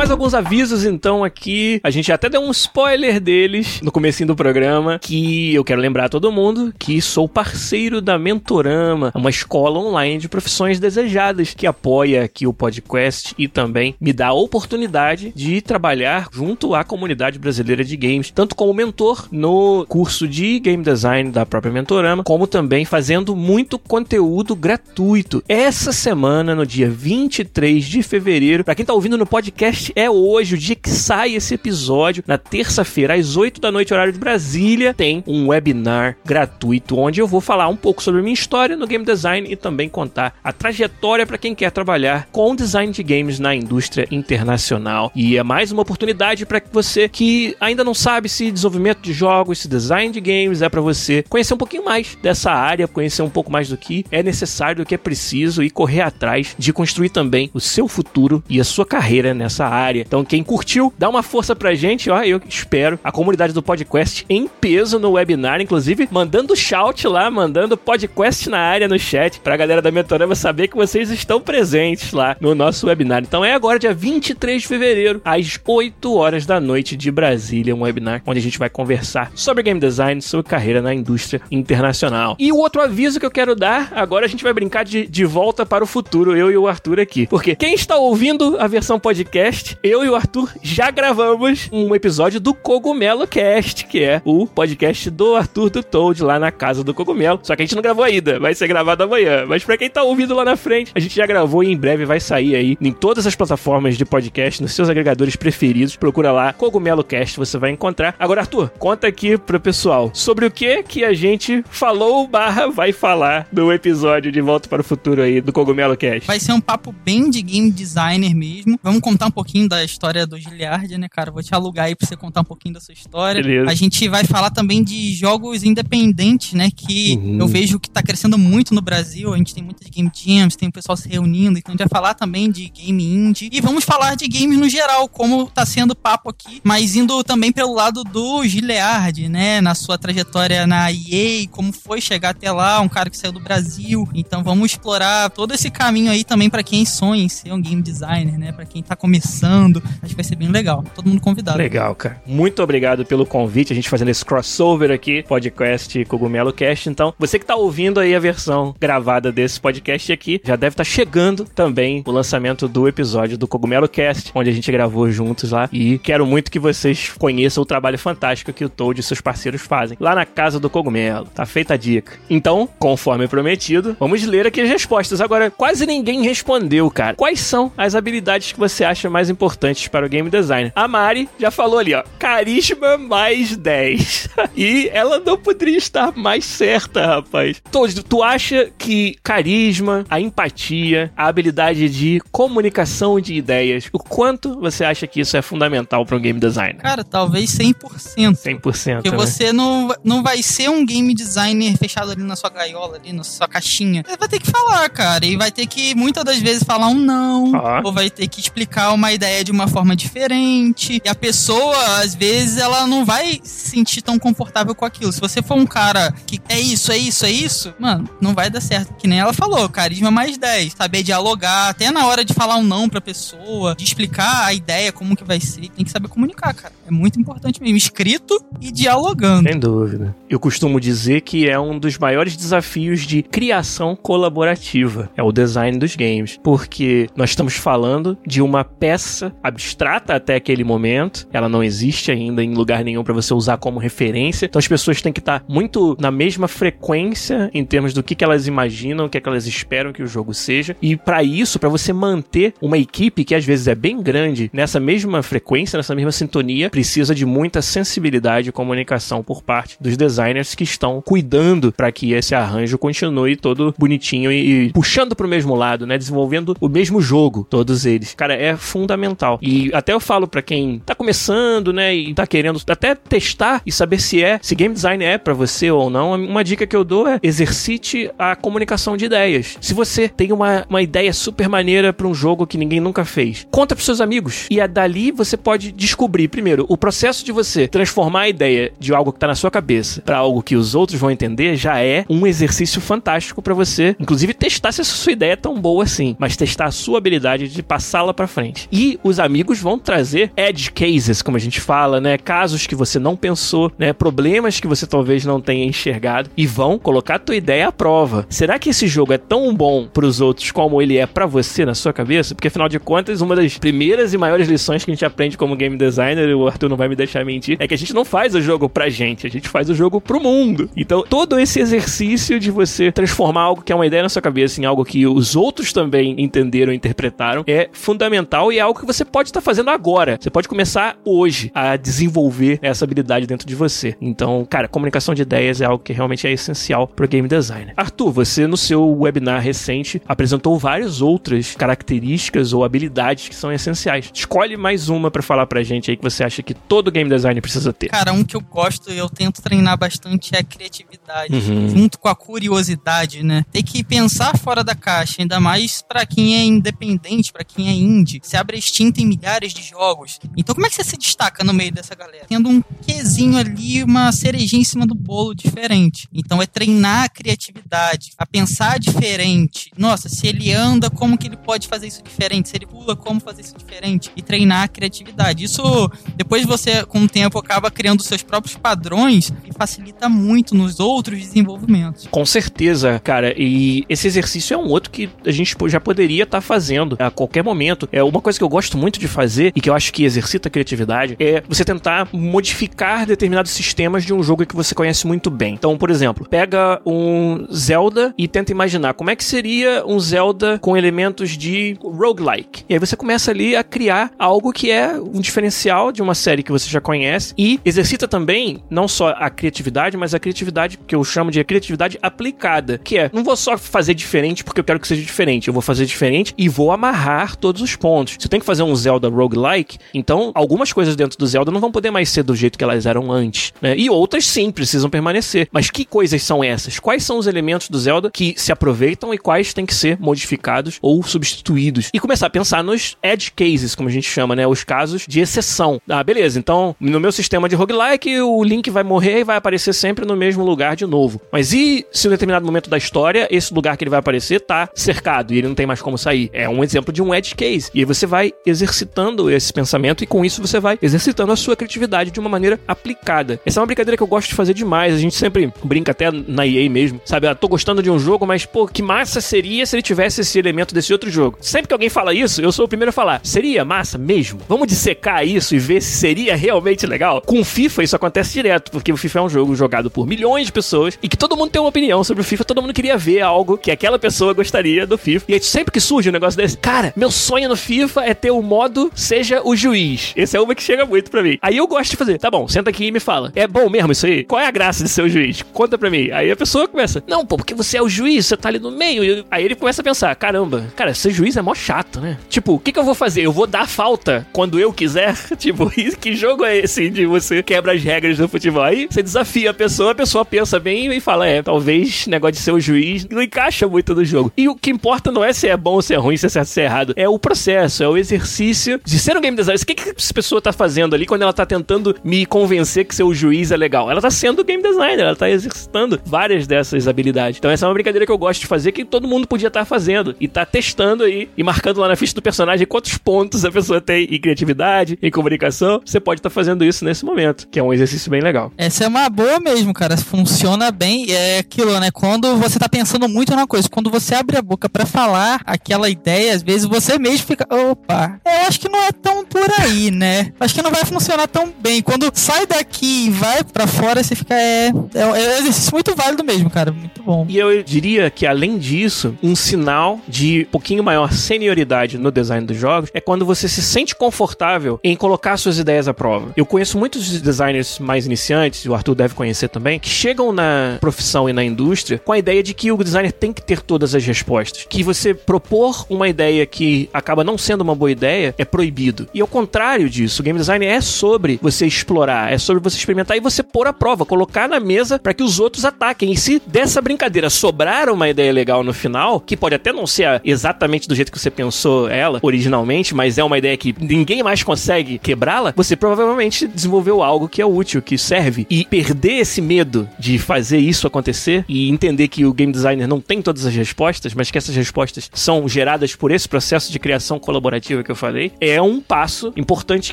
Mais 0.00 0.10
alguns 0.10 0.32
avisos 0.32 0.86
então 0.86 1.22
aqui. 1.22 1.78
A 1.84 1.90
gente 1.90 2.10
até 2.10 2.26
deu 2.30 2.40
um 2.40 2.50
spoiler 2.52 3.20
deles 3.20 3.82
no 3.82 3.92
comecinho 3.92 4.28
do 4.28 4.34
programa, 4.34 4.98
que 4.98 5.54
eu 5.54 5.62
quero 5.62 5.78
lembrar 5.78 6.06
a 6.06 6.08
todo 6.08 6.32
mundo 6.32 6.72
que 6.78 7.02
sou 7.02 7.28
parceiro 7.28 8.00
da 8.00 8.18
Mentorama, 8.18 9.12
uma 9.14 9.28
escola 9.28 9.78
online 9.78 10.16
de 10.16 10.26
profissões 10.26 10.80
desejadas 10.80 11.52
que 11.52 11.66
apoia 11.66 12.24
aqui 12.24 12.46
o 12.46 12.52
podcast 12.54 13.34
e 13.36 13.46
também 13.46 13.94
me 14.00 14.10
dá 14.10 14.28
a 14.28 14.32
oportunidade 14.32 15.34
de 15.36 15.60
trabalhar 15.60 16.28
junto 16.32 16.74
à 16.74 16.82
comunidade 16.82 17.38
brasileira 17.38 17.84
de 17.84 17.94
games, 17.94 18.30
tanto 18.30 18.56
como 18.56 18.72
mentor 18.72 19.28
no 19.30 19.84
curso 19.86 20.26
de 20.26 20.60
game 20.60 20.82
design 20.82 21.30
da 21.30 21.44
própria 21.44 21.70
Mentorama, 21.70 22.24
como 22.24 22.46
também 22.46 22.86
fazendo 22.86 23.36
muito 23.36 23.78
conteúdo 23.78 24.56
gratuito. 24.56 25.44
Essa 25.46 25.92
semana, 25.92 26.54
no 26.54 26.64
dia 26.64 26.88
23 26.88 27.84
de 27.84 28.02
fevereiro, 28.02 28.64
para 28.64 28.74
quem 28.74 28.86
tá 28.86 28.94
ouvindo 28.94 29.18
no 29.18 29.26
podcast 29.26 29.89
é 29.94 30.08
hoje, 30.08 30.54
o 30.54 30.58
dia 30.58 30.76
que 30.76 30.90
sai 30.90 31.34
esse 31.34 31.54
episódio, 31.54 32.22
na 32.26 32.38
terça-feira, 32.38 33.14
às 33.14 33.36
8 33.36 33.60
da 33.60 33.72
noite, 33.72 33.92
horário 33.92 34.12
de 34.12 34.18
Brasília, 34.18 34.94
tem 34.94 35.22
um 35.26 35.48
webinar 35.48 36.16
gratuito 36.24 36.98
onde 36.98 37.20
eu 37.20 37.26
vou 37.26 37.40
falar 37.40 37.68
um 37.68 37.76
pouco 37.76 38.02
sobre 38.02 38.22
minha 38.22 38.34
história 38.34 38.76
no 38.76 38.86
game 38.86 39.04
design 39.04 39.50
e 39.50 39.56
também 39.56 39.88
contar 39.88 40.34
a 40.42 40.52
trajetória 40.52 41.26
para 41.26 41.38
quem 41.38 41.54
quer 41.54 41.70
trabalhar 41.70 42.28
com 42.30 42.54
design 42.54 42.92
de 42.92 43.02
games 43.02 43.38
na 43.38 43.54
indústria 43.54 44.06
internacional. 44.10 45.10
E 45.14 45.36
é 45.36 45.42
mais 45.42 45.72
uma 45.72 45.82
oportunidade 45.82 46.46
para 46.46 46.62
você 46.72 47.08
que 47.08 47.56
ainda 47.60 47.82
não 47.82 47.94
sabe 47.94 48.28
se 48.28 48.50
desenvolvimento 48.50 49.00
de 49.00 49.12
jogos, 49.12 49.58
se 49.58 49.68
design 49.68 50.12
de 50.12 50.20
games 50.20 50.62
é 50.62 50.68
para 50.68 50.80
você 50.80 51.24
conhecer 51.28 51.54
um 51.54 51.58
pouquinho 51.58 51.84
mais 51.84 52.16
dessa 52.22 52.50
área, 52.50 52.88
conhecer 52.88 53.22
um 53.22 53.30
pouco 53.30 53.50
mais 53.50 53.68
do 53.68 53.76
que 53.76 54.04
é 54.10 54.22
necessário, 54.22 54.84
do 54.84 54.86
que 54.86 54.94
é 54.94 54.98
preciso 54.98 55.62
e 55.62 55.70
correr 55.70 56.02
atrás 56.02 56.54
de 56.58 56.72
construir 56.72 57.10
também 57.10 57.50
o 57.52 57.60
seu 57.60 57.88
futuro 57.88 58.42
e 58.48 58.60
a 58.60 58.64
sua 58.64 58.86
carreira 58.86 59.34
nessa 59.34 59.66
área 59.66 59.79
área. 59.80 60.02
Então, 60.02 60.24
quem 60.24 60.42
curtiu, 60.42 60.92
dá 60.98 61.08
uma 61.08 61.22
força 61.22 61.54
pra 61.54 61.74
gente, 61.74 62.10
ó. 62.10 62.22
Eu 62.22 62.40
espero 62.48 62.98
a 63.02 63.12
comunidade 63.12 63.52
do 63.52 63.62
podcast 63.62 64.24
em 64.28 64.46
peso 64.46 64.98
no 64.98 65.12
webinar, 65.12 65.60
inclusive 65.60 66.08
mandando 66.10 66.56
shout 66.56 67.06
lá, 67.06 67.30
mandando 67.30 67.76
podcast 67.76 68.48
na 68.48 68.58
área 68.58 68.88
no 68.88 68.98
chat, 68.98 69.40
pra 69.40 69.56
galera 69.56 69.82
da 69.82 69.90
Mentorama 69.90 70.34
saber 70.34 70.68
que 70.68 70.76
vocês 70.76 71.10
estão 71.10 71.40
presentes 71.40 72.12
lá 72.12 72.36
no 72.40 72.54
nosso 72.54 72.86
webinar. 72.86 73.22
Então, 73.22 73.44
é 73.44 73.52
agora, 73.52 73.78
dia 73.78 73.94
23 73.94 74.62
de 74.62 74.68
fevereiro, 74.68 75.20
às 75.24 75.58
8 75.64 76.14
horas 76.14 76.46
da 76.46 76.60
noite 76.60 76.96
de 76.96 77.10
Brasília, 77.10 77.74
um 77.74 77.82
webinar 77.82 78.22
onde 78.26 78.38
a 78.38 78.42
gente 78.42 78.58
vai 78.58 78.68
conversar 78.68 79.30
sobre 79.34 79.62
game 79.62 79.80
design, 79.80 80.20
sobre 80.20 80.48
carreira 80.48 80.82
na 80.82 80.94
indústria 80.94 81.40
internacional. 81.50 82.36
E 82.38 82.52
o 82.52 82.56
outro 82.56 82.82
aviso 82.82 83.18
que 83.18 83.26
eu 83.26 83.30
quero 83.30 83.54
dar, 83.54 83.92
agora 83.94 84.26
a 84.26 84.28
gente 84.28 84.44
vai 84.44 84.52
brincar 84.52 84.84
de, 84.84 85.06
de 85.06 85.24
volta 85.24 85.64
para 85.64 85.84
o 85.84 85.86
futuro, 85.86 86.36
eu 86.36 86.50
e 86.50 86.56
o 86.56 86.68
Arthur 86.68 87.00
aqui. 87.00 87.26
Porque 87.26 87.54
quem 87.54 87.74
está 87.74 87.96
ouvindo 87.96 88.56
a 88.58 88.66
versão 88.66 88.98
podcast 88.98 89.69
eu 89.82 90.04
e 90.04 90.08
o 90.08 90.14
Arthur 90.14 90.50
já 90.62 90.90
gravamos 90.90 91.68
um 91.72 91.94
episódio 91.94 92.40
do 92.40 92.54
Cogumelo 92.54 93.26
Cast, 93.26 93.86
que 93.86 94.02
é 94.02 94.22
o 94.24 94.46
podcast 94.46 95.10
do 95.10 95.36
Arthur 95.36 95.70
do 95.70 95.82
Toad 95.82 96.22
lá 96.22 96.38
na 96.38 96.50
casa 96.50 96.84
do 96.84 96.94
Cogumelo. 96.94 97.40
Só 97.42 97.54
que 97.54 97.62
a 97.62 97.64
gente 97.64 97.74
não 97.74 97.82
gravou 97.82 98.04
ainda, 98.04 98.38
vai 98.38 98.54
ser 98.54 98.66
gravado 98.68 99.02
amanhã. 99.02 99.44
Mas 99.46 99.64
pra 99.64 99.76
quem 99.76 99.90
tá 99.90 100.02
ouvindo 100.02 100.34
lá 100.34 100.44
na 100.44 100.56
frente, 100.56 100.92
a 100.94 101.00
gente 101.00 101.14
já 101.14 101.26
gravou 101.26 101.62
e 101.62 101.72
em 101.72 101.76
breve 101.76 102.04
vai 102.04 102.20
sair 102.20 102.54
aí 102.54 102.78
em 102.80 102.92
todas 102.92 103.26
as 103.26 103.34
plataformas 103.34 103.96
de 103.96 104.04
podcast, 104.04 104.62
nos 104.62 104.72
seus 104.72 104.88
agregadores 104.88 105.36
preferidos. 105.36 105.96
Procura 105.96 106.32
lá 106.32 106.52
Cogumelo 106.52 107.04
Cast, 107.04 107.38
você 107.38 107.58
vai 107.58 107.70
encontrar. 107.70 108.14
Agora, 108.18 108.40
Arthur, 108.42 108.70
conta 108.78 109.06
aqui 109.06 109.36
pro 109.36 109.60
pessoal 109.60 110.10
sobre 110.12 110.46
o 110.46 110.50
que 110.50 110.82
que 110.82 111.04
a 111.04 111.12
gente 111.12 111.64
falou 111.70 112.26
barra 112.26 112.68
vai 112.68 112.92
falar 112.92 113.46
no 113.52 113.72
episódio 113.72 114.30
de 114.30 114.40
Volta 114.40 114.68
para 114.68 114.80
o 114.80 114.84
Futuro 114.84 115.22
aí 115.22 115.40
do 115.40 115.52
Cogumelo 115.52 115.96
Cast. 115.96 116.26
Vai 116.26 116.40
ser 116.40 116.52
um 116.52 116.60
papo 116.60 116.94
bem 117.04 117.30
de 117.30 117.42
game 117.42 117.70
designer 117.70 118.34
mesmo. 118.34 118.78
Vamos 118.82 119.00
contar 119.00 119.26
um 119.26 119.30
pouquinho 119.30 119.59
da 119.68 119.84
história 119.84 120.26
do 120.26 120.38
Giliard, 120.38 120.96
né, 120.98 121.08
cara? 121.08 121.30
Vou 121.30 121.42
te 121.42 121.54
alugar 121.54 121.86
aí 121.86 121.94
pra 121.94 122.06
você 122.06 122.16
contar 122.16 122.40
um 122.40 122.44
pouquinho 122.44 122.74
da 122.74 122.80
sua 122.80 122.94
história. 122.94 123.42
Beleza. 123.42 123.70
A 123.70 123.74
gente 123.74 124.08
vai 124.08 124.24
falar 124.24 124.50
também 124.50 124.82
de 124.82 125.14
jogos 125.14 125.62
independentes, 125.62 126.52
né? 126.52 126.70
Que 126.70 127.16
uhum. 127.16 127.38
eu 127.40 127.48
vejo 127.48 127.78
que 127.78 127.90
tá 127.90 128.02
crescendo 128.02 128.38
muito 128.38 128.74
no 128.74 128.80
Brasil. 128.80 129.32
A 129.32 129.36
gente 129.36 129.54
tem 129.54 129.62
muitas 129.62 129.88
game 129.88 130.10
jams, 130.14 130.56
tem 130.56 130.68
o 130.68 130.72
pessoal 130.72 130.96
se 130.96 131.08
reunindo. 131.08 131.58
Então 131.58 131.70
a 131.70 131.72
gente 131.72 131.78
vai 131.78 131.88
falar 131.88 132.14
também 132.14 132.50
de 132.50 132.68
game 132.68 133.04
indie. 133.04 133.50
E 133.52 133.60
vamos 133.60 133.84
falar 133.84 134.14
de 134.14 134.26
games 134.28 134.58
no 134.58 134.68
geral, 134.68 135.08
como 135.08 135.46
tá 135.46 135.66
sendo 135.66 135.92
o 135.92 135.96
papo 135.96 136.30
aqui, 136.30 136.60
mas 136.62 136.96
indo 136.96 137.22
também 137.24 137.52
pelo 137.52 137.74
lado 137.74 138.02
do 138.04 138.44
Giliard, 138.44 139.28
né? 139.28 139.60
Na 139.60 139.74
sua 139.74 139.98
trajetória 139.98 140.66
na 140.66 140.90
EA, 140.90 141.46
como 141.50 141.72
foi 141.72 142.00
chegar 142.00 142.30
até 142.30 142.50
lá, 142.50 142.80
um 142.80 142.88
cara 142.88 143.10
que 143.10 143.16
saiu 143.16 143.32
do 143.32 143.40
Brasil. 143.40 144.08
Então 144.14 144.42
vamos 144.42 144.72
explorar 144.72 145.30
todo 145.30 145.52
esse 145.52 145.70
caminho 145.70 146.10
aí 146.10 146.24
também 146.24 146.48
para 146.48 146.62
quem 146.62 146.84
sonha 146.84 147.22
em 147.22 147.28
ser 147.28 147.52
um 147.52 147.60
game 147.60 147.82
designer, 147.82 148.38
né? 148.38 148.52
Para 148.52 148.64
quem 148.64 148.82
tá 148.82 148.96
começando 148.96 149.49
falando. 149.50 149.82
Acho 150.00 150.10
que 150.10 150.14
vai 150.14 150.24
ser 150.24 150.36
bem 150.36 150.48
legal. 150.48 150.84
Todo 150.94 151.08
mundo 151.08 151.20
convidado. 151.20 151.58
Legal, 151.58 151.94
cara. 151.94 152.22
Muito 152.24 152.62
obrigado 152.62 153.04
pelo 153.04 153.26
convite. 153.26 153.72
A 153.72 153.76
gente 153.76 153.88
fazendo 153.88 154.08
esse 154.08 154.24
crossover 154.24 154.92
aqui, 154.92 155.24
podcast 155.24 156.04
Cogumelo 156.04 156.52
Cast. 156.52 156.88
Então, 156.88 157.12
você 157.18 157.38
que 157.38 157.44
tá 157.44 157.56
ouvindo 157.56 157.98
aí 157.98 158.14
a 158.14 158.20
versão 158.20 158.74
gravada 158.78 159.32
desse 159.32 159.60
podcast 159.60 160.12
aqui, 160.12 160.40
já 160.44 160.54
deve 160.54 160.74
estar 160.74 160.84
tá 160.84 160.90
chegando 160.90 161.44
também 161.44 162.02
o 162.06 162.12
lançamento 162.12 162.68
do 162.68 162.86
episódio 162.86 163.36
do 163.36 163.48
Cogumelo 163.48 163.88
Cast, 163.88 164.30
onde 164.34 164.50
a 164.50 164.52
gente 164.52 164.70
gravou 164.70 165.10
juntos 165.10 165.50
lá. 165.50 165.68
E 165.72 165.98
quero 165.98 166.24
muito 166.24 166.50
que 166.50 166.58
vocês 166.58 167.12
conheçam 167.18 167.62
o 167.62 167.66
trabalho 167.66 167.98
fantástico 167.98 168.52
que 168.52 168.64
o 168.64 168.68
Toad 168.68 169.00
e 169.00 169.02
seus 169.02 169.20
parceiros 169.20 169.60
fazem 169.60 169.96
lá 170.00 170.14
na 170.14 170.24
casa 170.24 170.60
do 170.60 170.70
Cogumelo. 170.70 171.26
Tá 171.26 171.44
feita 171.44 171.74
a 171.74 171.76
dica. 171.76 172.12
Então, 172.28 172.68
conforme 172.78 173.26
prometido, 173.26 173.96
vamos 173.98 174.22
ler 174.24 174.46
aqui 174.46 174.60
as 174.60 174.68
respostas. 174.68 175.20
Agora, 175.20 175.50
quase 175.50 175.86
ninguém 175.86 176.22
respondeu, 176.22 176.88
cara. 176.90 177.16
Quais 177.16 177.40
são 177.40 177.72
as 177.76 177.94
habilidades 177.94 178.52
que 178.52 178.58
você 178.58 178.84
acha 178.84 179.10
mais 179.10 179.28
importantes? 179.28 179.39
Importantes 179.40 179.88
para 179.88 180.04
o 180.04 180.08
game 180.08 180.28
design. 180.28 180.70
A 180.76 180.86
Mari 180.86 181.26
já 181.38 181.50
falou 181.50 181.78
ali, 181.78 181.94
ó, 181.94 182.04
carisma 182.18 182.98
mais 182.98 183.56
10. 183.56 184.28
e 184.54 184.90
ela 184.92 185.18
não 185.18 185.38
poderia 185.38 185.78
estar 185.78 186.14
mais 186.14 186.44
certa, 186.44 187.06
rapaz. 187.06 187.62
Todos, 187.72 187.94
tu 187.94 188.22
acha 188.22 188.70
que 188.76 189.16
carisma, 189.22 190.04
a 190.10 190.20
empatia, 190.20 191.10
a 191.16 191.26
habilidade 191.26 191.88
de 191.88 192.20
comunicação 192.30 193.18
de 193.18 193.32
ideias, 193.32 193.88
o 193.90 193.98
quanto 193.98 194.60
você 194.60 194.84
acha 194.84 195.06
que 195.06 195.20
isso 195.20 195.34
é 195.38 195.40
fundamental 195.42 196.04
para 196.04 196.16
um 196.16 196.20
game 196.20 196.38
designer? 196.38 196.76
Cara, 196.76 197.02
talvez 197.02 197.50
100%. 197.56 198.34
100%. 198.34 198.94
Porque 198.96 199.10
né? 199.10 199.16
você 199.16 199.54
não, 199.54 199.88
não 200.04 200.22
vai 200.22 200.42
ser 200.42 200.68
um 200.68 200.84
game 200.84 201.14
designer 201.14 201.78
fechado 201.78 202.10
ali 202.10 202.22
na 202.22 202.36
sua 202.36 202.50
gaiola, 202.50 202.98
ali 202.98 203.12
na 203.12 203.24
sua 203.24 203.48
caixinha. 203.48 204.04
Você 204.06 204.16
vai 204.18 204.28
ter 204.28 204.38
que 204.38 204.50
falar, 204.50 204.86
cara, 204.90 205.24
e 205.24 205.34
vai 205.34 205.50
ter 205.50 205.66
que 205.66 205.94
muitas 205.94 206.24
das 206.24 206.38
vezes 206.38 206.62
falar 206.62 206.88
um 206.88 206.94
não, 206.94 207.54
ah. 207.54 207.80
ou 207.82 207.90
vai 207.90 208.10
ter 208.10 208.28
que 208.28 208.40
explicar 208.40 208.92
uma 208.92 209.10
ideia 209.12 209.19
de 209.44 209.50
uma 209.50 209.68
forma 209.68 209.94
diferente. 209.94 211.00
E 211.04 211.08
a 211.08 211.14
pessoa, 211.14 212.00
às 212.00 212.14
vezes, 212.14 212.58
ela 212.58 212.86
não 212.86 213.04
vai 213.04 213.40
se 213.42 213.70
sentir 213.70 214.02
tão 214.02 214.18
confortável 214.18 214.74
com 214.74 214.84
aquilo. 214.84 215.12
Se 215.12 215.20
você 215.20 215.42
for 215.42 215.56
um 215.56 215.66
cara 215.66 216.12
que 216.26 216.40
é 216.48 216.58
isso, 216.58 216.90
é 216.90 216.98
isso, 216.98 217.24
é 217.26 217.30
isso, 217.30 217.74
mano, 217.78 218.08
não 218.20 218.34
vai 218.34 218.50
dar 218.50 218.60
certo. 218.60 218.94
Que 218.94 219.06
nem 219.06 219.18
ela 219.18 219.32
falou, 219.32 219.68
carisma 219.68 220.10
mais 220.10 220.38
10. 220.38 220.74
Saber 220.76 221.02
dialogar, 221.02 221.68
até 221.68 221.90
na 221.90 222.06
hora 222.06 222.24
de 222.24 222.32
falar 222.32 222.56
um 222.56 222.62
não 222.62 222.88
pra 222.88 223.00
pessoa, 223.00 223.74
de 223.76 223.84
explicar 223.84 224.46
a 224.46 224.54
ideia, 224.54 224.92
como 224.92 225.16
que 225.16 225.24
vai 225.24 225.40
ser. 225.40 225.68
Tem 225.68 225.84
que 225.84 225.90
saber 225.90 226.08
comunicar, 226.08 226.54
cara. 226.54 226.74
É 226.86 226.90
muito 226.90 227.20
importante 227.20 227.60
mesmo. 227.60 227.76
Escrito 227.76 228.42
e 228.60 228.72
dialogando. 228.72 229.48
Sem 229.48 229.58
dúvida. 229.58 230.14
Eu 230.28 230.40
costumo 230.40 230.80
dizer 230.80 231.20
que 231.22 231.48
é 231.48 231.58
um 231.58 231.78
dos 231.78 231.98
maiores 231.98 232.36
desafios 232.36 233.02
de 233.02 233.22
criação 233.22 233.94
colaborativa. 233.94 235.10
É 235.16 235.22
o 235.22 235.32
design 235.32 235.78
dos 235.78 235.96
games. 235.96 236.38
Porque 236.42 237.08
nós 237.16 237.30
estamos 237.30 237.54
falando 237.54 238.16
de 238.26 238.40
uma 238.40 238.64
peça 238.64 239.09
abstrata 239.42 240.14
até 240.14 240.34
aquele 240.34 240.64
momento. 240.64 241.26
Ela 241.32 241.48
não 241.48 241.62
existe 241.62 242.10
ainda 242.10 242.42
em 242.42 242.54
lugar 242.54 242.84
nenhum 242.84 243.04
para 243.04 243.14
você 243.14 243.32
usar 243.34 243.56
como 243.56 243.78
referência. 243.78 244.46
Então 244.46 244.58
as 244.58 244.68
pessoas 244.68 245.02
têm 245.02 245.12
que 245.12 245.20
estar 245.20 245.44
muito 245.48 245.96
na 246.00 246.10
mesma 246.10 246.48
frequência 246.48 247.50
em 247.52 247.64
termos 247.64 247.92
do 247.92 248.02
que, 248.02 248.14
que 248.14 248.24
elas 248.24 248.46
imaginam, 248.46 249.06
o 249.06 249.08
que, 249.08 249.18
é 249.18 249.20
que 249.20 249.28
elas 249.28 249.46
esperam 249.46 249.92
que 249.92 250.02
o 250.02 250.06
jogo 250.06 250.32
seja. 250.34 250.76
E 250.80 250.96
para 250.96 251.22
isso, 251.22 251.58
para 251.58 251.68
você 251.68 251.92
manter 251.92 252.54
uma 252.60 252.78
equipe 252.78 253.24
que 253.24 253.34
às 253.34 253.44
vezes 253.44 253.68
é 253.68 253.74
bem 253.74 254.02
grande 254.02 254.50
nessa 254.52 254.78
mesma 254.78 255.22
frequência, 255.22 255.76
nessa 255.76 255.94
mesma 255.94 256.12
sintonia, 256.12 256.70
precisa 256.70 257.14
de 257.14 257.26
muita 257.26 257.62
sensibilidade 257.62 258.48
e 258.48 258.52
comunicação 258.52 259.22
por 259.22 259.42
parte 259.42 259.76
dos 259.80 259.96
designers 259.96 260.54
que 260.54 260.64
estão 260.64 261.02
cuidando 261.02 261.72
para 261.72 261.90
que 261.90 262.12
esse 262.12 262.34
arranjo 262.34 262.78
continue 262.78 263.36
todo 263.36 263.74
bonitinho 263.78 264.30
e, 264.30 264.66
e 264.66 264.72
puxando 264.72 265.14
pro 265.14 265.28
mesmo 265.28 265.54
lado, 265.54 265.86
né? 265.86 265.96
Desenvolvendo 265.96 266.56
o 266.60 266.68
mesmo 266.68 267.00
jogo, 267.00 267.46
todos 267.48 267.86
eles. 267.86 268.14
Cara, 268.14 268.34
é 268.34 268.56
fundamental. 268.56 268.99
E 269.42 269.70
até 269.72 269.92
eu 269.92 270.00
falo 270.00 270.26
para 270.26 270.42
quem 270.42 270.80
tá 270.84 270.94
começando, 270.94 271.72
né, 271.72 271.94
e 271.94 272.14
tá 272.14 272.26
querendo 272.26 272.60
até 272.68 272.94
testar 272.94 273.62
e 273.64 273.72
saber 273.72 274.00
se 274.00 274.22
é, 274.22 274.38
se 274.42 274.54
game 274.54 274.74
design 274.74 275.04
é 275.04 275.18
para 275.18 275.34
você 275.34 275.70
ou 275.70 275.90
não, 275.90 276.14
uma 276.14 276.44
dica 276.44 276.66
que 276.66 276.76
eu 276.76 276.84
dou 276.84 277.08
é 277.08 277.18
exercite 277.22 278.10
a 278.18 278.36
comunicação 278.36 278.96
de 278.96 279.04
ideias. 279.04 279.56
Se 279.60 279.74
você 279.74 280.08
tem 280.08 280.32
uma, 280.32 280.64
uma 280.68 280.82
ideia 280.82 281.12
super 281.12 281.48
maneira 281.48 281.92
para 281.92 282.06
um 282.06 282.14
jogo 282.14 282.46
que 282.46 282.58
ninguém 282.58 282.80
nunca 282.80 283.04
fez, 283.04 283.46
conta 283.50 283.74
pros 283.74 283.84
seus 283.84 284.00
amigos. 284.00 284.46
E 284.50 284.60
é 284.60 284.68
dali 284.68 285.10
você 285.10 285.36
pode 285.36 285.72
descobrir, 285.72 286.28
primeiro, 286.28 286.66
o 286.68 286.76
processo 286.76 287.24
de 287.24 287.32
você 287.32 287.68
transformar 287.68 288.22
a 288.22 288.28
ideia 288.28 288.72
de 288.78 288.94
algo 288.94 289.12
que 289.12 289.18
tá 289.18 289.26
na 289.26 289.34
sua 289.34 289.50
cabeça 289.50 290.02
para 290.02 290.16
algo 290.16 290.42
que 290.42 290.56
os 290.56 290.74
outros 290.74 290.98
vão 290.98 291.10
entender 291.10 291.56
já 291.56 291.80
é 291.80 292.04
um 292.08 292.26
exercício 292.26 292.80
fantástico 292.80 293.42
para 293.42 293.54
você, 293.54 293.96
inclusive 293.98 294.34
testar 294.34 294.72
se 294.72 294.80
essa 294.80 294.94
sua 294.94 295.12
ideia 295.12 295.32
é 295.32 295.36
tão 295.36 295.60
boa 295.60 295.84
assim, 295.84 296.16
mas 296.18 296.36
testar 296.36 296.66
a 296.66 296.70
sua 296.70 296.98
habilidade 296.98 297.48
de 297.48 297.62
passá-la 297.62 298.14
para 298.14 298.26
frente. 298.26 298.68
E 298.70 298.89
os 299.02 299.20
amigos 299.20 299.60
vão 299.60 299.78
trazer 299.78 300.32
edge 300.36 300.70
cases, 300.72 301.22
como 301.22 301.36
a 301.36 301.40
gente 301.40 301.60
fala, 301.60 302.00
né, 302.00 302.16
casos 302.18 302.66
que 302.66 302.74
você 302.74 302.98
não 302.98 303.16
pensou, 303.16 303.70
né, 303.78 303.92
problemas 303.92 304.58
que 304.58 304.66
você 304.66 304.86
talvez 304.86 305.24
não 305.24 305.40
tenha 305.40 305.64
enxergado 305.64 306.30
e 306.36 306.46
vão 306.46 306.78
colocar 306.78 307.16
a 307.16 307.18
tua 307.18 307.36
ideia 307.36 307.68
à 307.68 307.72
prova. 307.72 308.26
Será 308.28 308.58
que 308.58 308.70
esse 308.70 308.86
jogo 308.86 309.12
é 309.12 309.18
tão 309.18 309.54
bom 309.54 309.86
para 309.86 310.06
os 310.06 310.20
outros 310.20 310.50
como 310.50 310.80
ele 310.80 310.96
é 310.96 311.06
para 311.06 311.26
você 311.26 311.64
na 311.64 311.74
sua 311.74 311.92
cabeça? 311.92 312.34
Porque 312.34 312.48
afinal 312.48 312.68
de 312.68 312.78
contas, 312.78 313.20
uma 313.20 313.36
das 313.36 313.58
primeiras 313.58 314.14
e 314.14 314.18
maiores 314.18 314.48
lições 314.48 314.84
que 314.84 314.90
a 314.90 314.94
gente 314.94 315.04
aprende 315.04 315.36
como 315.36 315.56
game 315.56 315.76
designer, 315.76 316.34
o 316.34 316.46
Arthur 316.46 316.68
não 316.68 316.76
vai 316.76 316.88
me 316.88 316.96
deixar 316.96 317.24
mentir, 317.24 317.56
é 317.58 317.66
que 317.66 317.74
a 317.74 317.78
gente 317.78 317.94
não 317.94 318.04
faz 318.04 318.34
o 318.34 318.40
jogo 318.40 318.68
pra 318.68 318.88
gente, 318.88 319.26
a 319.26 319.30
gente 319.30 319.48
faz 319.48 319.68
o 319.68 319.74
jogo 319.74 320.00
pro 320.00 320.20
mundo. 320.20 320.70
Então, 320.76 321.02
todo 321.08 321.38
esse 321.38 321.60
exercício 321.60 322.38
de 322.38 322.50
você 322.50 322.90
transformar 322.90 323.42
algo 323.42 323.62
que 323.62 323.72
é 323.72 323.74
uma 323.74 323.86
ideia 323.86 324.02
na 324.02 324.08
sua 324.08 324.22
cabeça 324.22 324.60
em 324.60 324.64
algo 324.64 324.84
que 324.84 325.06
os 325.06 325.36
outros 325.36 325.72
também 325.72 326.14
entenderam 326.18 326.72
e 326.72 326.76
interpretaram 326.76 327.44
é 327.46 327.68
fundamental 327.72 328.52
e 328.52 328.58
é 328.58 328.60
algo 328.60 328.79
que 328.80 328.86
você 328.86 329.04
pode 329.04 329.28
estar 329.28 329.40
fazendo 329.40 329.70
agora. 329.70 330.18
Você 330.20 330.30
pode 330.30 330.48
começar 330.48 330.96
hoje 331.04 331.50
a 331.54 331.76
desenvolver 331.76 332.58
essa 332.62 332.84
habilidade 332.84 333.26
dentro 333.26 333.46
de 333.46 333.54
você. 333.54 333.96
Então, 334.00 334.44
cara, 334.48 334.66
comunicação 334.68 335.14
de 335.14 335.22
ideias 335.22 335.60
é 335.60 335.64
algo 335.64 335.82
que 335.82 335.92
realmente 335.92 336.26
é 336.26 336.32
essencial 336.32 336.86
pro 336.88 337.06
game 337.08 337.28
designer. 337.28 337.74
Arthur, 337.76 338.10
você 338.12 338.46
no 338.46 338.56
seu 338.56 338.88
webinar 338.98 339.40
recente 339.40 340.00
apresentou 340.06 340.58
várias 340.58 341.00
outras 341.00 341.54
características 341.54 342.52
ou 342.52 342.64
habilidades 342.64 343.28
que 343.28 343.34
são 343.34 343.52
essenciais. 343.52 344.10
Escolhe 344.14 344.56
mais 344.56 344.88
uma 344.88 345.10
para 345.10 345.22
falar 345.22 345.46
pra 345.46 345.62
gente 345.62 345.90
aí 345.90 345.96
que 345.96 346.02
você 346.02 346.24
acha 346.24 346.42
que 346.42 346.54
todo 346.54 346.90
game 346.90 347.08
designer 347.10 347.40
precisa 347.40 347.72
ter. 347.72 347.88
Cara, 347.88 348.12
um 348.12 348.24
que 348.24 348.36
eu 348.36 348.40
gosto 348.40 348.90
e 348.90 348.98
eu 348.98 349.08
tento 349.08 349.42
treinar 349.42 349.78
bastante 349.78 350.34
é 350.34 350.38
a 350.38 350.44
criatividade, 350.44 351.34
Uhum. 351.34 351.68
junto 351.68 351.98
com 351.98 352.08
a 352.08 352.14
curiosidade, 352.14 353.22
né? 353.22 353.44
Tem 353.52 353.62
que 353.62 353.82
pensar 353.84 354.36
fora 354.38 354.62
da 354.64 354.74
caixa, 354.74 355.16
ainda 355.22 355.38
mais 355.40 355.82
pra 355.82 356.04
quem 356.06 356.36
é 356.36 356.44
independente, 356.44 357.32
pra 357.32 357.44
quem 357.44 357.68
é 357.68 357.72
indie. 357.72 358.20
Você 358.22 358.36
abre 358.36 358.56
a 358.70 358.74
Steam, 358.74 358.92
tem 358.92 359.06
milhares 359.06 359.52
de 359.52 359.62
jogos. 359.62 360.18
Então 360.36 360.54
como 360.54 360.66
é 360.66 360.70
que 360.70 360.76
você 360.76 360.84
se 360.84 360.96
destaca 360.96 361.42
no 361.44 361.52
meio 361.52 361.72
dessa 361.72 361.94
galera? 361.94 362.26
Tendo 362.28 362.48
um 362.48 362.62
quezinho 362.86 363.36
ali, 363.36 363.82
uma 363.82 364.12
cerejinha 364.12 364.62
em 364.62 364.64
cima 364.64 364.86
do 364.86 364.94
bolo 364.94 365.34
diferente. 365.34 366.08
Então 366.12 366.40
é 366.40 366.46
treinar 366.46 367.04
a 367.04 367.08
criatividade, 367.08 368.12
a 368.16 368.26
pensar 368.26 368.78
diferente. 368.78 369.70
Nossa, 369.76 370.08
se 370.08 370.26
ele 370.26 370.52
anda, 370.52 370.88
como 370.90 371.18
que 371.18 371.26
ele 371.26 371.36
pode 371.36 371.66
fazer 371.66 371.88
isso 371.88 372.02
diferente? 372.02 372.48
Se 372.48 372.56
ele 372.56 372.66
pula, 372.66 372.96
como 372.96 373.20
fazer 373.20 373.42
isso 373.42 373.56
diferente? 373.56 374.10
E 374.16 374.22
treinar 374.22 374.64
a 374.64 374.68
criatividade. 374.68 375.44
Isso, 375.44 375.90
depois 376.16 376.44
você, 376.44 376.84
com 376.84 377.02
o 377.02 377.08
tempo, 377.08 377.38
acaba 377.38 377.70
criando 377.70 378.02
seus 378.02 378.22
próprios 378.22 378.56
padrões 378.56 379.32
e 379.44 379.52
facilita 379.52 380.08
muito 380.08 380.54
nos 380.54 380.80
outros 380.80 381.18
desenvolvimentos. 381.18 382.06
Com 382.10 382.24
certeza, 382.24 383.00
cara. 383.00 383.34
E 383.36 383.84
esse 383.88 384.06
exercício 384.06 384.54
é 384.54 384.56
um 384.56 384.68
outro 384.68 384.90
que 384.90 385.08
a 385.24 385.30
gente 385.30 385.56
já 385.66 385.80
poderia 385.80 386.24
estar 386.24 386.40
fazendo 386.40 386.96
a 386.98 387.10
qualquer 387.10 387.42
momento. 387.42 387.88
É 387.92 388.02
uma 388.02 388.20
coisa 388.20 388.38
que 388.38 388.44
eu 388.44 388.48
gosto 388.48 388.59
muito 388.76 388.98
de 388.98 389.08
fazer 389.08 389.52
e 389.54 389.60
que 389.60 389.70
eu 389.70 389.74
acho 389.74 389.92
que 389.92 390.04
exercita 390.04 390.48
a 390.48 390.50
criatividade 390.50 391.16
é 391.18 391.42
você 391.48 391.64
tentar 391.64 392.08
modificar 392.12 393.06
determinados 393.06 393.50
sistemas 393.52 394.04
de 394.04 394.12
um 394.12 394.22
jogo 394.22 394.46
que 394.46 394.56
você 394.56 394.74
conhece 394.74 395.06
muito 395.06 395.30
bem. 395.30 395.54
Então, 395.54 395.76
por 395.76 395.90
exemplo, 395.90 396.26
pega 396.28 396.80
um 396.84 397.46
Zelda 397.52 398.14
e 398.16 398.28
tenta 398.28 398.52
imaginar 398.52 398.94
como 398.94 399.10
é 399.10 399.16
que 399.16 399.24
seria 399.24 399.84
um 399.86 399.98
Zelda 399.98 400.58
com 400.58 400.76
elementos 400.76 401.30
de 401.30 401.76
roguelike. 401.82 402.64
E 402.68 402.74
aí 402.74 402.78
você 402.78 402.96
começa 402.96 403.30
ali 403.30 403.56
a 403.56 403.64
criar 403.64 404.10
algo 404.18 404.52
que 404.52 404.70
é 404.70 404.92
um 405.00 405.20
diferencial 405.20 405.92
de 405.92 406.02
uma 406.02 406.14
série 406.14 406.42
que 406.42 406.52
você 406.52 406.68
já 406.68 406.80
conhece 406.80 407.34
e 407.36 407.60
exercita 407.64 408.06
também 408.06 408.62
não 408.68 408.86
só 408.86 409.10
a 409.10 409.30
criatividade, 409.30 409.96
mas 409.96 410.14
a 410.14 410.18
criatividade 410.18 410.78
que 410.86 410.94
eu 410.94 411.02
chamo 411.04 411.30
de 411.30 411.42
criatividade 411.44 411.98
aplicada, 412.02 412.78
que 412.78 412.98
é 412.98 413.10
não 413.12 413.24
vou 413.24 413.36
só 413.36 413.56
fazer 413.56 413.94
diferente 413.94 414.44
porque 414.44 414.60
eu 414.60 414.64
quero 414.64 414.80
que 414.80 414.86
seja 414.86 415.02
diferente, 415.02 415.48
eu 415.48 415.54
vou 415.54 415.62
fazer 415.62 415.86
diferente 415.86 416.34
e 416.36 416.48
vou 416.48 416.72
amarrar 416.72 417.36
todos 417.36 417.62
os 417.62 417.76
pontos. 417.76 418.16
Você 418.18 418.28
tem 418.28 418.40
que 418.40 418.46
fazer 418.50 418.64
um 418.64 418.74
Zelda 418.74 419.08
roguelike, 419.08 419.78
então 419.94 420.32
algumas 420.34 420.72
coisas 420.72 420.96
dentro 420.96 421.16
do 421.16 421.24
Zelda 421.24 421.52
não 421.52 421.60
vão 421.60 421.70
poder 421.70 421.92
mais 421.92 422.08
ser 422.08 422.24
do 422.24 422.34
jeito 422.34 422.58
que 422.58 422.64
elas 422.64 422.84
eram 422.84 423.12
antes, 423.12 423.52
né? 423.62 423.76
E 423.76 423.88
outras 423.88 424.26
sim 424.26 424.50
precisam 424.50 424.90
permanecer. 424.90 425.48
Mas 425.52 425.70
que 425.70 425.84
coisas 425.84 426.20
são 426.22 426.42
essas? 426.42 426.80
Quais 426.80 427.04
são 427.04 427.16
os 427.16 427.28
elementos 427.28 427.68
do 427.68 427.78
Zelda 427.78 428.10
que 428.10 428.34
se 428.36 428.50
aproveitam 428.50 429.14
e 429.14 429.18
quais 429.18 429.54
têm 429.54 429.64
que 429.64 429.74
ser 429.74 429.98
modificados 430.00 430.78
ou 430.82 431.00
substituídos? 431.02 431.90
E 431.94 432.00
começar 432.00 432.26
a 432.26 432.30
pensar 432.30 432.64
nos 432.64 432.96
edge 433.02 433.30
cases, 433.30 433.76
como 433.76 433.88
a 433.88 433.92
gente 433.92 434.08
chama, 434.08 434.34
né? 434.34 434.46
Os 434.46 434.64
casos 434.64 435.04
de 435.06 435.20
exceção. 435.20 435.80
Ah, 435.88 436.02
beleza. 436.02 436.38
Então, 436.38 436.74
no 436.80 436.98
meu 436.98 437.12
sistema 437.12 437.48
de 437.48 437.54
roguelike, 437.54 438.20
o 438.20 438.42
Link 438.42 438.68
vai 438.68 438.82
morrer 438.82 439.20
e 439.20 439.24
vai 439.24 439.36
aparecer 439.36 439.72
sempre 439.72 440.04
no 440.04 440.16
mesmo 440.16 440.44
lugar 440.44 440.74
de 440.74 440.86
novo. 440.86 441.20
Mas 441.30 441.52
e 441.52 441.86
se 441.92 442.08
em 442.08 442.10
determinado 442.10 442.44
momento 442.44 442.68
da 442.68 442.76
história, 442.76 443.28
esse 443.30 443.54
lugar 443.54 443.76
que 443.76 443.84
ele 443.84 443.90
vai 443.90 444.00
aparecer 444.00 444.40
tá 444.40 444.68
cercado 444.74 445.32
e 445.32 445.38
ele 445.38 445.48
não 445.48 445.54
tem 445.54 445.66
mais 445.66 445.80
como 445.80 445.96
sair? 445.96 446.30
É 446.32 446.48
um 446.48 446.64
exemplo 446.64 446.92
de 446.92 447.00
um 447.00 447.14
edge 447.14 447.34
case. 447.34 447.70
E 447.74 447.80
aí 447.80 447.84
você 447.84 448.06
vai 448.06 448.29
exercitando 448.44 449.30
esse 449.30 449.52
pensamento 449.52 450.02
e 450.02 450.06
com 450.06 450.24
isso 450.24 450.40
você 450.40 450.60
vai 450.60 450.78
exercitando 450.80 451.32
a 451.32 451.36
sua 451.36 451.56
criatividade 451.56 452.10
de 452.10 452.20
uma 452.20 452.28
maneira 452.28 452.58
aplicada. 452.66 453.40
Essa 453.44 453.58
é 453.58 453.60
uma 453.60 453.66
brincadeira 453.66 453.96
que 453.96 454.02
eu 454.02 454.06
gosto 454.06 454.28
de 454.28 454.34
fazer 454.34 454.54
demais. 454.54 454.94
A 454.94 454.98
gente 454.98 455.14
sempre 455.14 455.52
brinca 455.62 455.92
até 455.92 456.10
na 456.10 456.46
EA 456.46 456.68
mesmo, 456.68 457.00
sabe? 457.04 457.26
Ah, 457.26 457.34
tô 457.34 457.48
gostando 457.48 457.82
de 457.82 457.90
um 457.90 457.98
jogo, 457.98 458.26
mas 458.26 458.44
pô, 458.44 458.66
que 458.66 458.82
massa 458.82 459.20
seria 459.20 459.64
se 459.66 459.76
ele 459.76 459.82
tivesse 459.82 460.20
esse 460.20 460.38
elemento 460.38 460.74
desse 460.74 460.92
outro 460.92 461.10
jogo. 461.10 461.38
Sempre 461.40 461.68
que 461.68 461.74
alguém 461.74 461.88
fala 461.88 462.14
isso, 462.14 462.40
eu 462.40 462.52
sou 462.52 462.64
o 462.64 462.68
primeiro 462.68 462.90
a 462.90 462.92
falar. 462.92 463.20
Seria 463.22 463.64
massa 463.64 463.98
mesmo? 463.98 464.40
Vamos 464.48 464.66
dissecar 464.66 465.26
isso 465.26 465.54
e 465.54 465.58
ver 465.58 465.80
se 465.80 465.96
seria 465.96 466.36
realmente 466.36 466.86
legal? 466.86 467.22
Com 467.22 467.40
o 467.40 467.44
FIFA 467.44 467.82
isso 467.82 467.96
acontece 467.96 468.32
direto, 468.32 468.70
porque 468.70 468.92
o 468.92 468.96
FIFA 468.96 469.18
é 469.18 469.22
um 469.22 469.28
jogo 469.28 469.54
jogado 469.54 469.90
por 469.90 470.06
milhões 470.06 470.46
de 470.46 470.52
pessoas 470.52 470.98
e 471.02 471.08
que 471.08 471.16
todo 471.16 471.36
mundo 471.36 471.50
tem 471.50 471.60
uma 471.60 471.68
opinião 471.68 472.02
sobre 472.04 472.22
o 472.22 472.24
FIFA, 472.24 472.44
todo 472.44 472.62
mundo 472.62 472.74
queria 472.74 472.96
ver 472.96 473.20
algo 473.20 473.58
que 473.58 473.70
aquela 473.70 473.98
pessoa 473.98 474.32
gostaria 474.32 474.86
do 474.86 474.98
FIFA. 474.98 475.26
E 475.28 475.34
aí 475.34 475.42
sempre 475.42 475.72
que 475.72 475.80
surge 475.80 476.08
um 476.08 476.12
negócio 476.12 476.36
desse, 476.36 476.56
cara, 476.56 476.92
meu 476.96 477.10
sonho 477.10 477.48
no 477.48 477.56
FIFA 477.56 478.04
é 478.04 478.14
ter 478.20 478.30
o 478.30 478.42
modo 478.42 478.90
seja 478.94 479.40
o 479.44 479.56
juiz. 479.56 480.12
Esse 480.14 480.36
é 480.36 480.40
uma 480.40 480.54
que 480.54 480.62
chega 480.62 480.84
muito 480.84 481.10
pra 481.10 481.22
mim. 481.22 481.38
Aí 481.40 481.56
eu 481.56 481.66
gosto 481.66 481.90
de 481.90 481.96
fazer, 481.96 482.18
tá 482.18 482.30
bom, 482.30 482.46
senta 482.46 482.70
aqui 482.70 482.86
e 482.86 482.92
me 482.92 483.00
fala. 483.00 483.32
É 483.34 483.46
bom 483.46 483.68
mesmo 483.68 483.92
isso 483.92 484.06
aí? 484.06 484.24
Qual 484.24 484.40
é 484.40 484.46
a 484.46 484.50
graça 484.50 484.84
de 484.84 484.90
ser 484.90 485.02
o 485.02 485.08
juiz? 485.08 485.42
Conta 485.52 485.78
pra 485.78 485.90
mim. 485.90 486.10
Aí 486.10 486.30
a 486.30 486.36
pessoa 486.36 486.68
começa, 486.68 487.02
não, 487.06 487.24
pô, 487.24 487.36
porque 487.36 487.54
você 487.54 487.78
é 487.78 487.82
o 487.82 487.88
juiz, 487.88 488.26
você 488.26 488.36
tá 488.36 488.48
ali 488.48 488.58
no 488.58 488.70
meio. 488.70 489.24
Aí 489.30 489.44
ele 489.44 489.54
começa 489.54 489.80
a 489.80 489.84
pensar, 489.84 490.14
caramba, 490.14 490.66
cara, 490.76 490.94
ser 490.94 491.10
juiz 491.10 491.36
é 491.36 491.42
mó 491.42 491.54
chato, 491.54 492.00
né? 492.00 492.18
Tipo, 492.28 492.54
o 492.54 492.58
que 492.58 492.72
que 492.72 492.78
eu 492.78 492.84
vou 492.84 492.94
fazer? 492.94 493.22
Eu 493.22 493.32
vou 493.32 493.46
dar 493.46 493.66
falta 493.66 494.26
quando 494.32 494.60
eu 494.60 494.72
quiser? 494.72 495.16
tipo, 495.38 495.70
que 496.00 496.14
jogo 496.14 496.44
é 496.44 496.58
esse 496.58 496.90
de 496.90 497.06
você 497.06 497.42
quebra 497.42 497.72
as 497.72 497.82
regras 497.82 498.18
do 498.18 498.28
futebol? 498.28 498.62
Aí 498.62 498.86
você 498.90 499.02
desafia 499.02 499.50
a 499.50 499.54
pessoa, 499.54 499.92
a 499.92 499.94
pessoa 499.94 500.24
pensa 500.24 500.60
bem 500.60 500.92
e 500.92 501.00
fala, 501.00 501.26
é, 501.26 501.42
talvez 501.42 502.06
negócio 502.06 502.32
de 502.32 502.38
ser 502.40 502.52
o 502.52 502.60
juiz 502.60 503.06
não 503.08 503.22
encaixa 503.22 503.66
muito 503.66 503.94
no 503.94 504.04
jogo. 504.04 504.32
E 504.36 504.48
o 504.48 504.54
que 504.54 504.70
importa 504.70 505.10
não 505.10 505.24
é 505.24 505.32
se 505.32 505.48
é 505.48 505.56
bom 505.56 505.74
ou 505.74 505.82
se 505.82 505.94
é 505.94 505.96
ruim, 505.96 506.16
se 506.16 506.26
é 506.26 506.28
certo 506.28 506.48
ou 506.48 506.52
se 506.52 506.60
é 506.60 506.64
errado. 506.64 506.92
É 506.96 507.08
o 507.08 507.18
processo, 507.18 507.82
é 507.82 507.88
o 507.88 507.96
exercício 507.96 508.09
de 508.18 508.98
ser 508.98 509.16
um 509.16 509.20
game 509.20 509.36
designer. 509.36 509.60
O 509.60 509.66
que, 509.66 509.74
que 509.74 509.94
essa 509.96 510.14
pessoa 510.14 510.40
tá 510.40 510.52
fazendo 510.52 510.94
ali 510.94 511.06
quando 511.06 511.22
ela 511.22 511.32
tá 511.32 511.44
tentando 511.46 511.94
me 512.02 512.26
convencer 512.26 512.84
que 512.84 512.94
ser 512.94 513.02
o 513.02 513.14
juiz 513.14 513.50
é 513.50 513.56
legal? 513.56 513.90
Ela 513.90 514.00
tá 514.00 514.10
sendo 514.10 514.44
game 514.44 514.62
designer, 514.62 515.00
ela 515.00 515.16
tá 515.16 515.30
exercitando 515.30 516.00
várias 516.04 516.46
dessas 516.46 516.88
habilidades. 516.88 517.38
Então 517.38 517.50
essa 517.50 517.66
é 517.66 517.68
uma 517.68 517.74
brincadeira 517.74 518.06
que 518.06 518.12
eu 518.12 518.18
gosto 518.18 518.40
de 518.40 518.46
fazer 518.46 518.72
que 518.72 518.84
todo 518.84 519.06
mundo 519.06 519.26
podia 519.26 519.48
estar 519.48 519.64
fazendo. 519.64 520.14
E 520.20 520.28
tá 520.28 520.44
testando 520.44 521.04
aí 521.04 521.28
e 521.36 521.42
marcando 521.42 521.80
lá 521.80 521.88
na 521.88 521.96
ficha 521.96 522.14
do 522.14 522.22
personagem 522.22 522.66
quantos 522.66 522.96
pontos 522.98 523.44
a 523.44 523.50
pessoa 523.50 523.80
tem 523.80 524.04
em 524.04 524.20
criatividade, 524.20 524.98
em 525.02 525.10
comunicação. 525.10 525.80
Você 525.84 526.00
pode 526.00 526.20
estar 526.20 526.30
fazendo 526.30 526.64
isso 526.64 526.84
nesse 526.84 527.04
momento, 527.04 527.48
que 527.48 527.58
é 527.58 527.62
um 527.62 527.72
exercício 527.72 528.10
bem 528.10 528.20
legal. 528.20 528.52
Essa 528.56 528.84
é 528.84 528.88
uma 528.88 529.08
boa 529.08 529.40
mesmo, 529.40 529.72
cara. 529.72 529.96
Funciona 529.96 530.70
bem. 530.70 531.10
É 531.10 531.38
aquilo, 531.38 531.78
né? 531.78 531.90
Quando 531.90 532.36
você 532.36 532.58
tá 532.58 532.68
pensando 532.68 533.08
muito 533.08 533.32
numa 533.32 533.46
coisa, 533.46 533.68
quando 533.68 533.90
você 533.90 534.14
abre 534.14 534.36
a 534.36 534.42
boca 534.42 534.68
pra 534.68 534.86
falar 534.86 535.40
aquela 535.44 535.88
ideia, 535.88 536.34
às 536.34 536.42
vezes 536.42 536.66
você 536.66 536.98
mesmo 536.98 537.26
fica, 537.26 537.46
opa, 537.50 537.99
Ah, 538.00 538.18
eu 538.24 538.48
acho 538.48 538.58
que 538.58 538.68
não 538.68 538.82
é 538.82 538.92
tão 538.92 539.22
por 539.26 539.46
aí, 539.60 539.90
né? 539.90 540.32
Acho 540.40 540.54
que 540.54 540.62
não 540.62 540.70
vai 540.70 540.86
funcionar 540.86 541.28
tão 541.28 541.52
bem. 541.60 541.82
Quando 541.82 542.10
sai 542.14 542.46
daqui 542.46 543.06
e 543.06 543.10
vai 543.10 543.44
para 543.44 543.66
fora, 543.66 544.02
você 544.02 544.14
fica. 544.14 544.34
É, 544.34 544.68
é, 544.94 545.00
é 545.00 545.06
um 545.06 545.16
exercício 545.16 545.70
muito 545.74 545.94
válido 545.94 546.24
mesmo, 546.24 546.48
cara. 546.48 546.72
Muito 546.72 547.02
bom. 547.02 547.26
E 547.28 547.36
eu 547.36 547.62
diria 547.62 548.08
que, 548.08 548.26
além 548.26 548.56
disso, 548.56 549.14
um 549.22 549.36
sinal 549.36 550.00
de 550.08 550.46
um 550.48 550.50
pouquinho 550.50 550.82
maior 550.82 551.12
senioridade 551.12 551.98
no 551.98 552.10
design 552.10 552.46
dos 552.46 552.56
jogos 552.56 552.88
é 552.94 553.00
quando 553.00 553.26
você 553.26 553.48
se 553.48 553.62
sente 553.62 553.94
confortável 553.94 554.80
em 554.82 554.96
colocar 554.96 555.36
suas 555.36 555.58
ideias 555.58 555.86
à 555.86 555.92
prova. 555.92 556.32
Eu 556.34 556.46
conheço 556.46 556.78
muitos 556.78 557.20
designers 557.20 557.78
mais 557.78 558.06
iniciantes, 558.06 558.64
o 558.64 558.74
Arthur 558.74 558.94
deve 558.94 559.14
conhecer 559.14 559.48
também, 559.48 559.78
que 559.78 559.90
chegam 559.90 560.32
na 560.32 560.78
profissão 560.80 561.28
e 561.28 561.32
na 561.34 561.44
indústria 561.44 561.98
com 561.98 562.12
a 562.12 562.18
ideia 562.18 562.42
de 562.42 562.54
que 562.54 562.72
o 562.72 562.82
designer 562.82 563.12
tem 563.12 563.32
que 563.32 563.42
ter 563.42 563.60
todas 563.60 563.94
as 563.94 564.04
respostas. 564.04 564.66
Que 564.68 564.82
você 564.82 565.12
propor 565.12 565.84
uma 565.90 566.08
ideia 566.08 566.46
que 566.46 566.88
acaba 566.94 567.22
não 567.22 567.36
sendo 567.36 567.60
uma 567.60 567.74
boa 567.74 567.89
ideia 567.90 568.34
é 568.38 568.44
proibido. 568.44 569.08
E 569.12 569.20
ao 569.20 569.26
contrário 569.26 569.88
disso, 569.88 570.22
game 570.22 570.38
design 570.38 570.64
é 570.64 570.80
sobre 570.80 571.38
você 571.42 571.66
explorar, 571.66 572.32
é 572.32 572.38
sobre 572.38 572.62
você 572.62 572.76
experimentar 572.76 573.16
e 573.16 573.20
você 573.20 573.42
pôr 573.42 573.66
à 573.66 573.72
prova, 573.72 574.04
colocar 574.04 574.48
na 574.48 574.60
mesa 574.60 574.98
para 574.98 575.14
que 575.14 575.22
os 575.22 575.40
outros 575.40 575.64
ataquem. 575.64 576.12
E 576.12 576.16
se 576.16 576.40
dessa 576.46 576.80
brincadeira 576.80 577.30
sobrar 577.30 577.88
uma 577.88 578.08
ideia 578.08 578.32
legal 578.32 578.62
no 578.62 578.72
final, 578.72 579.20
que 579.20 579.36
pode 579.36 579.54
até 579.54 579.72
não 579.72 579.86
ser 579.86 580.20
exatamente 580.24 580.88
do 580.88 580.94
jeito 580.94 581.12
que 581.12 581.18
você 581.18 581.30
pensou 581.30 581.88
ela 581.88 582.18
originalmente, 582.22 582.94
mas 582.94 583.18
é 583.18 583.24
uma 583.24 583.38
ideia 583.38 583.56
que 583.56 583.74
ninguém 583.80 584.22
mais 584.22 584.42
consegue 584.42 584.98
quebrá-la, 584.98 585.52
você 585.56 585.76
provavelmente 585.76 586.46
desenvolveu 586.46 587.02
algo 587.02 587.28
que 587.28 587.42
é 587.42 587.46
útil, 587.46 587.82
que 587.82 587.98
serve. 587.98 588.46
E 588.50 588.64
perder 588.64 589.18
esse 589.18 589.40
medo 589.40 589.88
de 589.98 590.18
fazer 590.18 590.58
isso 590.58 590.86
acontecer 590.86 591.44
e 591.48 591.68
entender 591.68 592.08
que 592.08 592.24
o 592.24 592.32
game 592.32 592.52
designer 592.52 592.86
não 592.86 593.00
tem 593.00 593.22
todas 593.22 593.46
as 593.46 593.54
respostas, 593.54 594.14
mas 594.14 594.30
que 594.30 594.38
essas 594.38 594.54
respostas 594.54 595.10
são 595.12 595.48
geradas 595.48 595.94
por 595.94 596.10
esse 596.10 596.28
processo 596.28 596.72
de 596.72 596.78
criação 596.78 597.18
colaborativa 597.18 597.79
que 597.84 597.90
eu 597.90 597.96
falei, 597.96 598.32
é 598.40 598.60
um 598.60 598.80
passo 598.80 599.32
importante 599.36 599.92